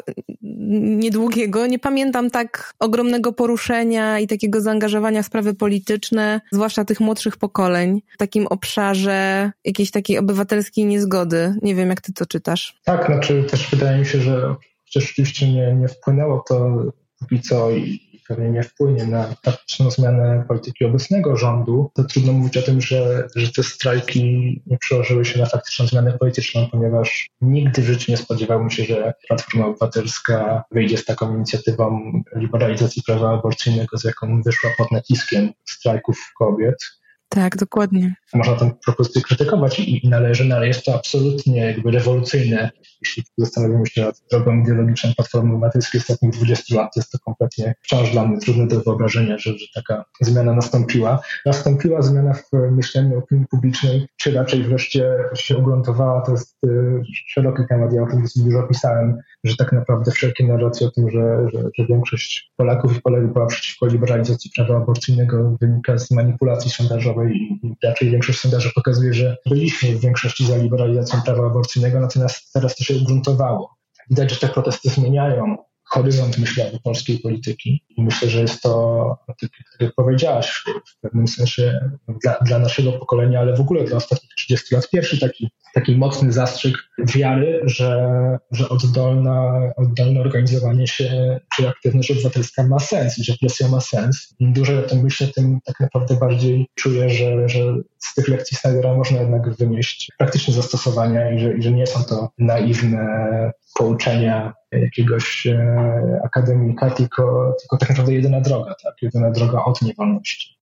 niedługiego 0.81 1.67
nie 1.67 1.79
pamiętam 1.79 2.29
tak 2.29 2.73
ogromnego 2.79 3.33
poruszenia 3.33 4.19
i 4.19 4.27
takiego 4.27 4.61
zaangażowania 4.61 5.23
w 5.23 5.25
sprawy 5.25 5.53
polityczne, 5.53 6.41
zwłaszcza 6.51 6.85
tych 6.85 6.99
młodszych 6.99 7.37
pokoleń, 7.37 8.01
w 8.13 8.17
takim 8.17 8.47
obszarze 8.47 9.51
jakiejś 9.65 9.91
takiej 9.91 10.17
obywatelskiej 10.17 10.85
niezgody. 10.85 11.55
Nie 11.61 11.75
wiem, 11.75 11.89
jak 11.89 12.01
ty 12.01 12.13
to 12.13 12.25
czytasz. 12.25 12.79
Tak, 12.83 13.05
znaczy 13.05 13.43
też 13.43 13.69
wydaje 13.69 13.99
mi 13.99 14.05
się, 14.05 14.21
że 14.21 14.55
chociaż 14.85 15.07
rzeczywiście 15.07 15.53
nie, 15.53 15.73
nie 15.73 15.87
wpłynęło 15.87 16.43
to 16.47 16.83
póki 17.19 17.41
co 17.41 17.71
i 17.71 18.08
pewnie 18.29 18.49
nie 18.49 18.63
wpłynie 18.63 19.05
na 19.05 19.35
taktyczną 19.41 19.91
zmianę 19.91 20.45
polityki 20.47 20.85
obecnego 20.85 21.37
rządu, 21.37 21.91
to 21.95 22.03
trudno 22.03 22.33
mówić 22.33 22.57
o 22.57 22.61
tym, 22.61 22.81
że, 22.81 23.27
że 23.35 23.51
te 23.51 23.63
strajki 23.63 24.23
nie 24.65 24.77
przełożyły 24.77 25.25
się 25.25 25.39
na 25.39 25.45
faktyczną 25.45 25.87
zmianę 25.87 26.17
polityczną, 26.17 26.67
ponieważ 26.71 27.29
nigdy 27.41 27.81
w 27.81 27.85
życiu 27.85 28.11
nie 28.11 28.17
spodziewałbym 28.17 28.69
się, 28.69 28.83
że 28.83 29.13
Platforma 29.27 29.65
Obywatelska 29.65 30.63
wyjdzie 30.71 30.97
z 30.97 31.05
taką 31.05 31.35
inicjatywą 31.35 32.11
liberalizacji 32.35 33.03
prawa 33.05 33.33
aborcyjnego, 33.33 33.97
z 33.97 34.03
jaką 34.03 34.41
wyszła 34.41 34.69
pod 34.77 34.91
naciskiem 34.91 35.51
strajków 35.65 36.17
kobiet. 36.37 36.98
Tak, 37.29 37.57
dokładnie. 37.57 38.15
Można 38.33 38.55
tę 38.55 38.71
propozycję 38.85 39.21
krytykować 39.21 39.79
i, 39.79 40.09
należy, 40.09 40.45
no 40.45 40.55
ale 40.55 40.67
jest 40.67 40.85
to 40.85 40.95
absolutnie 40.95 41.65
jakby 41.65 41.91
rewolucyjne. 41.91 42.69
Jeśli 43.01 43.23
zastanowimy 43.37 43.87
się 43.87 44.01
nad 44.01 44.21
drogą 44.31 44.61
ideologiczną 44.61 45.13
Platformy 45.15 45.53
Obywatelskiej 45.53 46.01
ostatnich 46.01 46.31
20 46.31 46.75
lat, 46.75 46.95
jest 46.95 47.11
to 47.11 47.19
kompletnie 47.19 47.75
wciąż 47.81 48.11
dla 48.11 48.27
mnie 48.27 48.39
trudne 48.39 48.67
do 48.67 48.81
wyobrażenia, 48.81 49.37
że, 49.37 49.57
że 49.57 49.65
taka 49.75 50.05
zmiana 50.21 50.53
nastąpiła. 50.53 51.19
Nastąpiła 51.45 52.01
zmiana 52.01 52.33
w 52.33 52.71
myśleniu 52.71 53.17
opinii 53.17 53.45
publicznej, 53.47 54.07
czy 54.17 54.31
raczej 54.31 54.63
wreszcie 54.63 55.15
się 55.35 55.57
ugruntowała, 55.57 56.21
to 56.21 56.31
jest 56.31 56.57
y, 56.65 57.01
szeroki 57.27 57.63
temat, 57.69 57.93
ja 57.93 58.03
o 58.03 58.07
tym 58.07 58.21
dosyć 58.21 58.43
dużo 58.43 58.63
pisałem, 58.63 59.17
że 59.43 59.55
tak 59.55 59.71
naprawdę 59.71 60.11
wszelkie 60.11 60.47
narracje 60.47 60.87
o 60.87 60.91
tym, 60.91 61.11
że, 61.11 61.47
że, 61.53 61.63
że 61.77 61.85
większość 61.85 62.51
Polaków 62.57 62.97
i 62.97 63.01
Polek 63.01 63.33
była 63.33 63.47
przeciwko 63.47 63.85
liberalizacji 63.85 64.51
prawa 64.55 64.77
aborcyjnego 64.77 65.57
wynika 65.61 65.97
z 65.97 66.11
manipulacji 66.11 66.71
sondażowej 67.19 67.59
i 67.63 67.75
raczej 67.83 68.09
większość 68.09 68.39
sondaży 68.39 68.71
pokazuje, 68.75 69.13
że 69.13 69.37
byliśmy 69.45 69.95
w 69.95 70.01
większości 70.01 70.45
za 70.45 70.57
liberalizacją 70.57 71.21
prawa 71.21 71.45
aborcyjnego, 71.45 71.99
natomiast 71.99 72.53
teraz 72.53 72.75
to 72.75 72.83
się 72.83 72.97
ugruntowało. 72.97 73.75
Widać, 74.09 74.31
że 74.31 74.39
te 74.39 74.47
protesty 74.47 74.89
zmieniają 74.89 75.57
horyzont 75.83 76.37
myślowy 76.37 76.79
polskiej 76.83 77.19
polityki 77.19 77.83
i 77.89 78.03
myślę, 78.03 78.29
że 78.29 78.41
jest 78.41 78.61
to, 78.61 79.17
tak 79.27 79.37
jak 79.79 79.95
powiedziałaś, 79.95 80.63
w 80.85 81.01
pewnym 81.01 81.27
sensie 81.27 81.79
dla, 82.23 82.37
dla 82.45 82.59
naszego 82.59 82.91
pokolenia, 82.91 83.39
ale 83.39 83.55
w 83.55 83.61
ogóle 83.61 83.83
dla 83.83 83.97
ostatnich 83.97 84.31
30 84.37 84.75
lat 84.75 84.89
pierwszy 84.89 85.19
taki 85.19 85.49
taki 85.73 85.97
mocny 85.97 86.31
zastrzyk 86.31 86.75
wiary, 86.97 87.61
że, 87.63 88.09
że 88.51 88.69
oddolna, 88.69 89.61
oddolne 89.77 90.21
organizowanie 90.21 90.87
się 90.87 91.39
czy 91.55 91.69
aktywność 91.69 92.11
obywatelska 92.11 92.63
ma 92.63 92.79
sens 92.79 93.19
i 93.19 93.23
że 93.23 93.33
presja 93.41 93.67
ma 93.67 93.81
sens. 93.81 94.35
Im 94.39 94.53
dłużej 94.53 94.77
o 94.77 94.81
tym 94.81 94.99
myślę, 94.99 95.27
tym 95.27 95.59
tak 95.65 95.79
naprawdę 95.79 96.15
bardziej 96.15 96.67
czuję, 96.75 97.09
że, 97.09 97.49
że 97.49 97.59
z 97.97 98.13
tych 98.13 98.27
lekcji 98.27 98.57
Snydera 98.57 98.93
można 98.93 99.19
jednak 99.19 99.55
wynieść 99.55 100.11
praktyczne 100.17 100.53
zastosowania 100.53 101.31
i 101.31 101.39
że, 101.39 101.57
i 101.57 101.61
że 101.61 101.71
nie 101.71 101.87
są 101.87 102.03
to 102.03 102.29
naiwne 102.37 103.51
pouczenia 103.77 104.53
jakiegoś 104.71 105.47
e, 105.47 106.19
akademika, 106.23 106.89
tylko, 106.89 107.55
tylko 107.59 107.77
tak 107.77 107.89
naprawdę 107.89 108.13
jedyna 108.13 108.41
droga, 108.41 108.75
tak? 108.83 108.93
jedyna 109.01 109.31
droga 109.31 109.63
od 109.63 109.81
niewolności. 109.81 110.58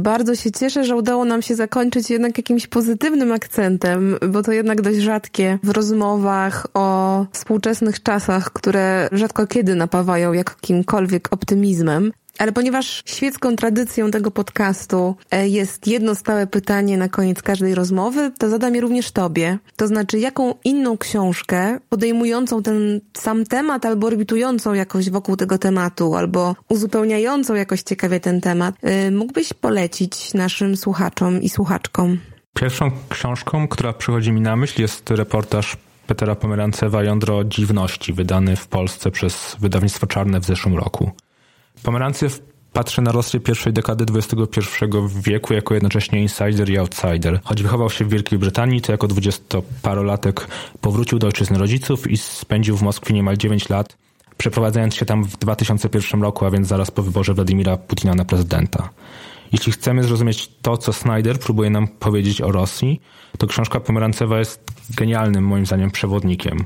Bardzo 0.00 0.34
się 0.34 0.50
cieszę, 0.52 0.84
że 0.84 0.96
udało 0.96 1.24
nam 1.24 1.42
się 1.42 1.54
zakończyć 1.54 2.10
jednak 2.10 2.38
jakimś 2.38 2.66
pozytywnym 2.66 3.32
akcentem, 3.32 4.16
bo 4.28 4.42
to 4.42 4.52
jednak 4.52 4.80
dość 4.80 4.98
rzadkie 4.98 5.58
w 5.62 5.70
rozmowach 5.70 6.66
o 6.74 7.26
współczesnych 7.32 8.02
czasach, 8.02 8.52
które 8.52 9.08
rzadko 9.12 9.46
kiedy 9.46 9.74
napawają 9.74 10.32
jakimkolwiek 10.32 11.32
optymizmem. 11.32 12.12
Ale 12.40 12.52
ponieważ 12.52 13.02
świecką 13.06 13.56
tradycją 13.56 14.10
tego 14.10 14.30
podcastu 14.30 15.16
e, 15.30 15.48
jest 15.48 15.86
jedno 15.86 16.14
stałe 16.14 16.46
pytanie 16.46 16.98
na 16.98 17.08
koniec 17.08 17.42
każdej 17.42 17.74
rozmowy, 17.74 18.32
to 18.38 18.48
zadam 18.48 18.74
je 18.74 18.80
również 18.80 19.12
Tobie. 19.12 19.58
To 19.76 19.86
znaczy, 19.86 20.18
jaką 20.18 20.54
inną 20.64 20.98
książkę 20.98 21.78
podejmującą 21.88 22.62
ten 22.62 23.00
sam 23.16 23.44
temat 23.44 23.86
albo 23.86 24.06
orbitującą 24.06 24.74
jakoś 24.74 25.10
wokół 25.10 25.36
tego 25.36 25.58
tematu, 25.58 26.14
albo 26.14 26.56
uzupełniającą 26.68 27.54
jakoś 27.54 27.82
ciekawie 27.82 28.20
ten 28.20 28.40
temat, 28.40 28.74
e, 28.82 29.10
mógłbyś 29.10 29.52
polecić 29.52 30.34
naszym 30.34 30.76
słuchaczom 30.76 31.42
i 31.42 31.48
słuchaczkom? 31.48 32.18
Pierwszą 32.54 32.90
książką, 33.08 33.68
która 33.68 33.92
przychodzi 33.92 34.32
mi 34.32 34.40
na 34.40 34.56
myśl, 34.56 34.82
jest 34.82 35.10
reportaż 35.10 35.76
Petera 36.06 36.34
Pomerancewa 36.34 37.04
Jądro 37.04 37.44
Dziwności, 37.44 38.12
wydany 38.12 38.56
w 38.56 38.68
Polsce 38.68 39.10
przez 39.10 39.56
wydawnictwo 39.60 40.06
Czarne 40.06 40.40
w 40.40 40.44
zeszłym 40.44 40.76
roku. 40.76 41.10
Pomerancjew 41.82 42.42
patrzy 42.72 43.02
na 43.02 43.12
Rosję 43.12 43.40
pierwszej 43.40 43.72
dekady 43.72 44.04
XXI 44.14 44.62
wieku 45.20 45.54
jako 45.54 45.74
jednocześnie 45.74 46.22
insider 46.22 46.70
i 46.70 46.78
outsider. 46.78 47.40
Choć 47.44 47.62
wychował 47.62 47.90
się 47.90 48.04
w 48.04 48.08
Wielkiej 48.08 48.38
Brytanii, 48.38 48.80
to 48.80 48.92
jako 48.92 49.08
dwudziestoparolatek 49.08 50.46
powrócił 50.80 51.18
do 51.18 51.26
ojczyzny 51.26 51.58
rodziców 51.58 52.10
i 52.10 52.16
spędził 52.16 52.76
w 52.76 52.82
Moskwie 52.82 53.14
niemal 53.14 53.36
9 53.36 53.68
lat, 53.68 53.96
przeprowadzając 54.36 54.94
się 54.94 55.06
tam 55.06 55.24
w 55.24 55.36
2001 55.36 56.22
roku, 56.22 56.44
a 56.44 56.50
więc 56.50 56.68
zaraz 56.68 56.90
po 56.90 57.02
wyborze 57.02 57.34
Władimira 57.34 57.76
Putina 57.76 58.14
na 58.14 58.24
prezydenta. 58.24 58.90
Jeśli 59.52 59.72
chcemy 59.72 60.04
zrozumieć 60.04 60.50
to, 60.62 60.76
co 60.76 60.92
Snyder 60.92 61.38
próbuje 61.38 61.70
nam 61.70 61.88
powiedzieć 61.88 62.40
o 62.40 62.52
Rosji, 62.52 63.00
to 63.38 63.46
książka 63.46 63.80
Pomerancewa 63.80 64.38
jest 64.38 64.64
genialnym, 64.96 65.44
moim 65.44 65.66
zdaniem, 65.66 65.90
przewodnikiem 65.90 66.64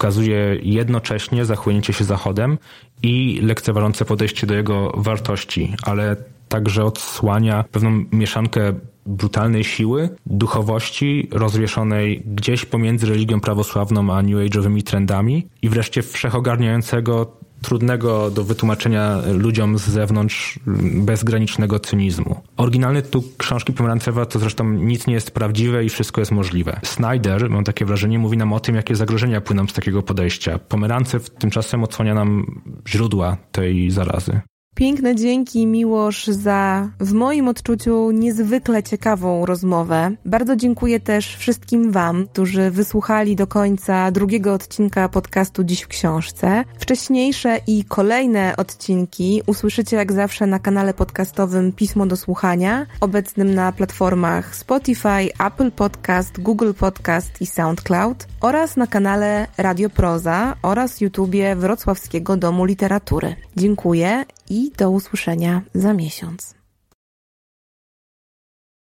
ukazuje 0.00 0.58
jednocześnie 0.62 1.44
zachłynięcie 1.44 1.92
się 1.92 2.04
Zachodem 2.04 2.58
i 3.02 3.40
lekceważące 3.42 4.04
podejście 4.04 4.46
do 4.46 4.54
jego 4.54 4.92
wartości, 4.96 5.74
ale 5.82 6.16
także 6.48 6.84
odsłania 6.84 7.64
pewną 7.72 8.04
mieszankę 8.12 8.72
brutalnej 9.06 9.64
siły, 9.64 10.08
duchowości 10.26 11.28
rozwieszonej 11.32 12.22
gdzieś 12.26 12.64
pomiędzy 12.64 13.06
religią 13.06 13.40
prawosławną 13.40 14.14
a 14.14 14.22
new 14.22 14.36
age'owymi 14.36 14.82
trendami 14.82 15.46
i 15.62 15.68
wreszcie 15.68 16.02
wszechogarniającego 16.02 17.39
trudnego 17.62 18.30
do 18.30 18.44
wytłumaczenia 18.44 19.18
ludziom 19.32 19.78
z 19.78 19.82
zewnątrz 19.82 20.58
bezgranicznego 20.94 21.80
cynizmu. 21.80 22.40
Oryginalny 22.56 23.02
tytuł 23.02 23.24
książki 23.38 23.72
Pomerancewa 23.72 24.26
to 24.26 24.38
zresztą 24.38 24.72
nic 24.72 25.06
nie 25.06 25.14
jest 25.14 25.30
prawdziwe 25.30 25.84
i 25.84 25.88
wszystko 25.88 26.20
jest 26.20 26.32
możliwe. 26.32 26.80
Snyder, 26.84 27.50
mam 27.50 27.64
takie 27.64 27.84
wrażenie, 27.84 28.18
mówi 28.18 28.36
nam 28.36 28.52
o 28.52 28.60
tym, 28.60 28.74
jakie 28.74 28.96
zagrożenia 28.96 29.40
płyną 29.40 29.66
z 29.66 29.72
takiego 29.72 30.02
podejścia. 30.02 30.58
Pomerancew 30.58 31.30
tymczasem 31.30 31.84
odsłania 31.84 32.14
nam 32.14 32.60
źródła 32.88 33.36
tej 33.52 33.90
zarazy. 33.90 34.40
Piękne 34.74 35.16
dzięki 35.16 35.66
Miłosz 35.66 36.26
za 36.26 36.88
w 37.00 37.12
moim 37.12 37.48
odczuciu 37.48 38.10
niezwykle 38.10 38.82
ciekawą 38.82 39.46
rozmowę. 39.46 40.10
Bardzo 40.24 40.56
dziękuję 40.56 41.00
też 41.00 41.36
wszystkim 41.36 41.90
Wam, 41.92 42.26
którzy 42.26 42.70
wysłuchali 42.70 43.36
do 43.36 43.46
końca 43.46 44.10
drugiego 44.10 44.54
odcinka 44.54 45.08
podcastu 45.08 45.64
Dziś 45.64 45.82
w 45.82 45.88
Książce. 45.88 46.64
Wcześniejsze 46.78 47.60
i 47.66 47.84
kolejne 47.84 48.56
odcinki 48.56 49.42
usłyszycie 49.46 49.96
jak 49.96 50.12
zawsze 50.12 50.46
na 50.46 50.58
kanale 50.58 50.94
podcastowym 50.94 51.72
Pismo 51.72 52.06
do 52.06 52.16
Słuchania, 52.16 52.86
obecnym 53.00 53.54
na 53.54 53.72
platformach 53.72 54.56
Spotify, 54.56 55.28
Apple 55.46 55.70
Podcast, 55.70 56.40
Google 56.40 56.72
Podcast 56.78 57.40
i 57.40 57.46
SoundCloud 57.46 58.26
oraz 58.40 58.76
na 58.76 58.86
kanale 58.86 59.46
Radio 59.58 59.90
Proza 59.90 60.56
oraz 60.62 61.00
YouTubie 61.00 61.56
Wrocławskiego 61.56 62.36
Domu 62.36 62.64
Literatury. 62.64 63.36
Dziękuję 63.56 64.24
i 64.50 64.70
do 64.78 64.90
usłyszenia 64.90 65.62
za 65.74 65.92
miesiąc. 65.92 66.59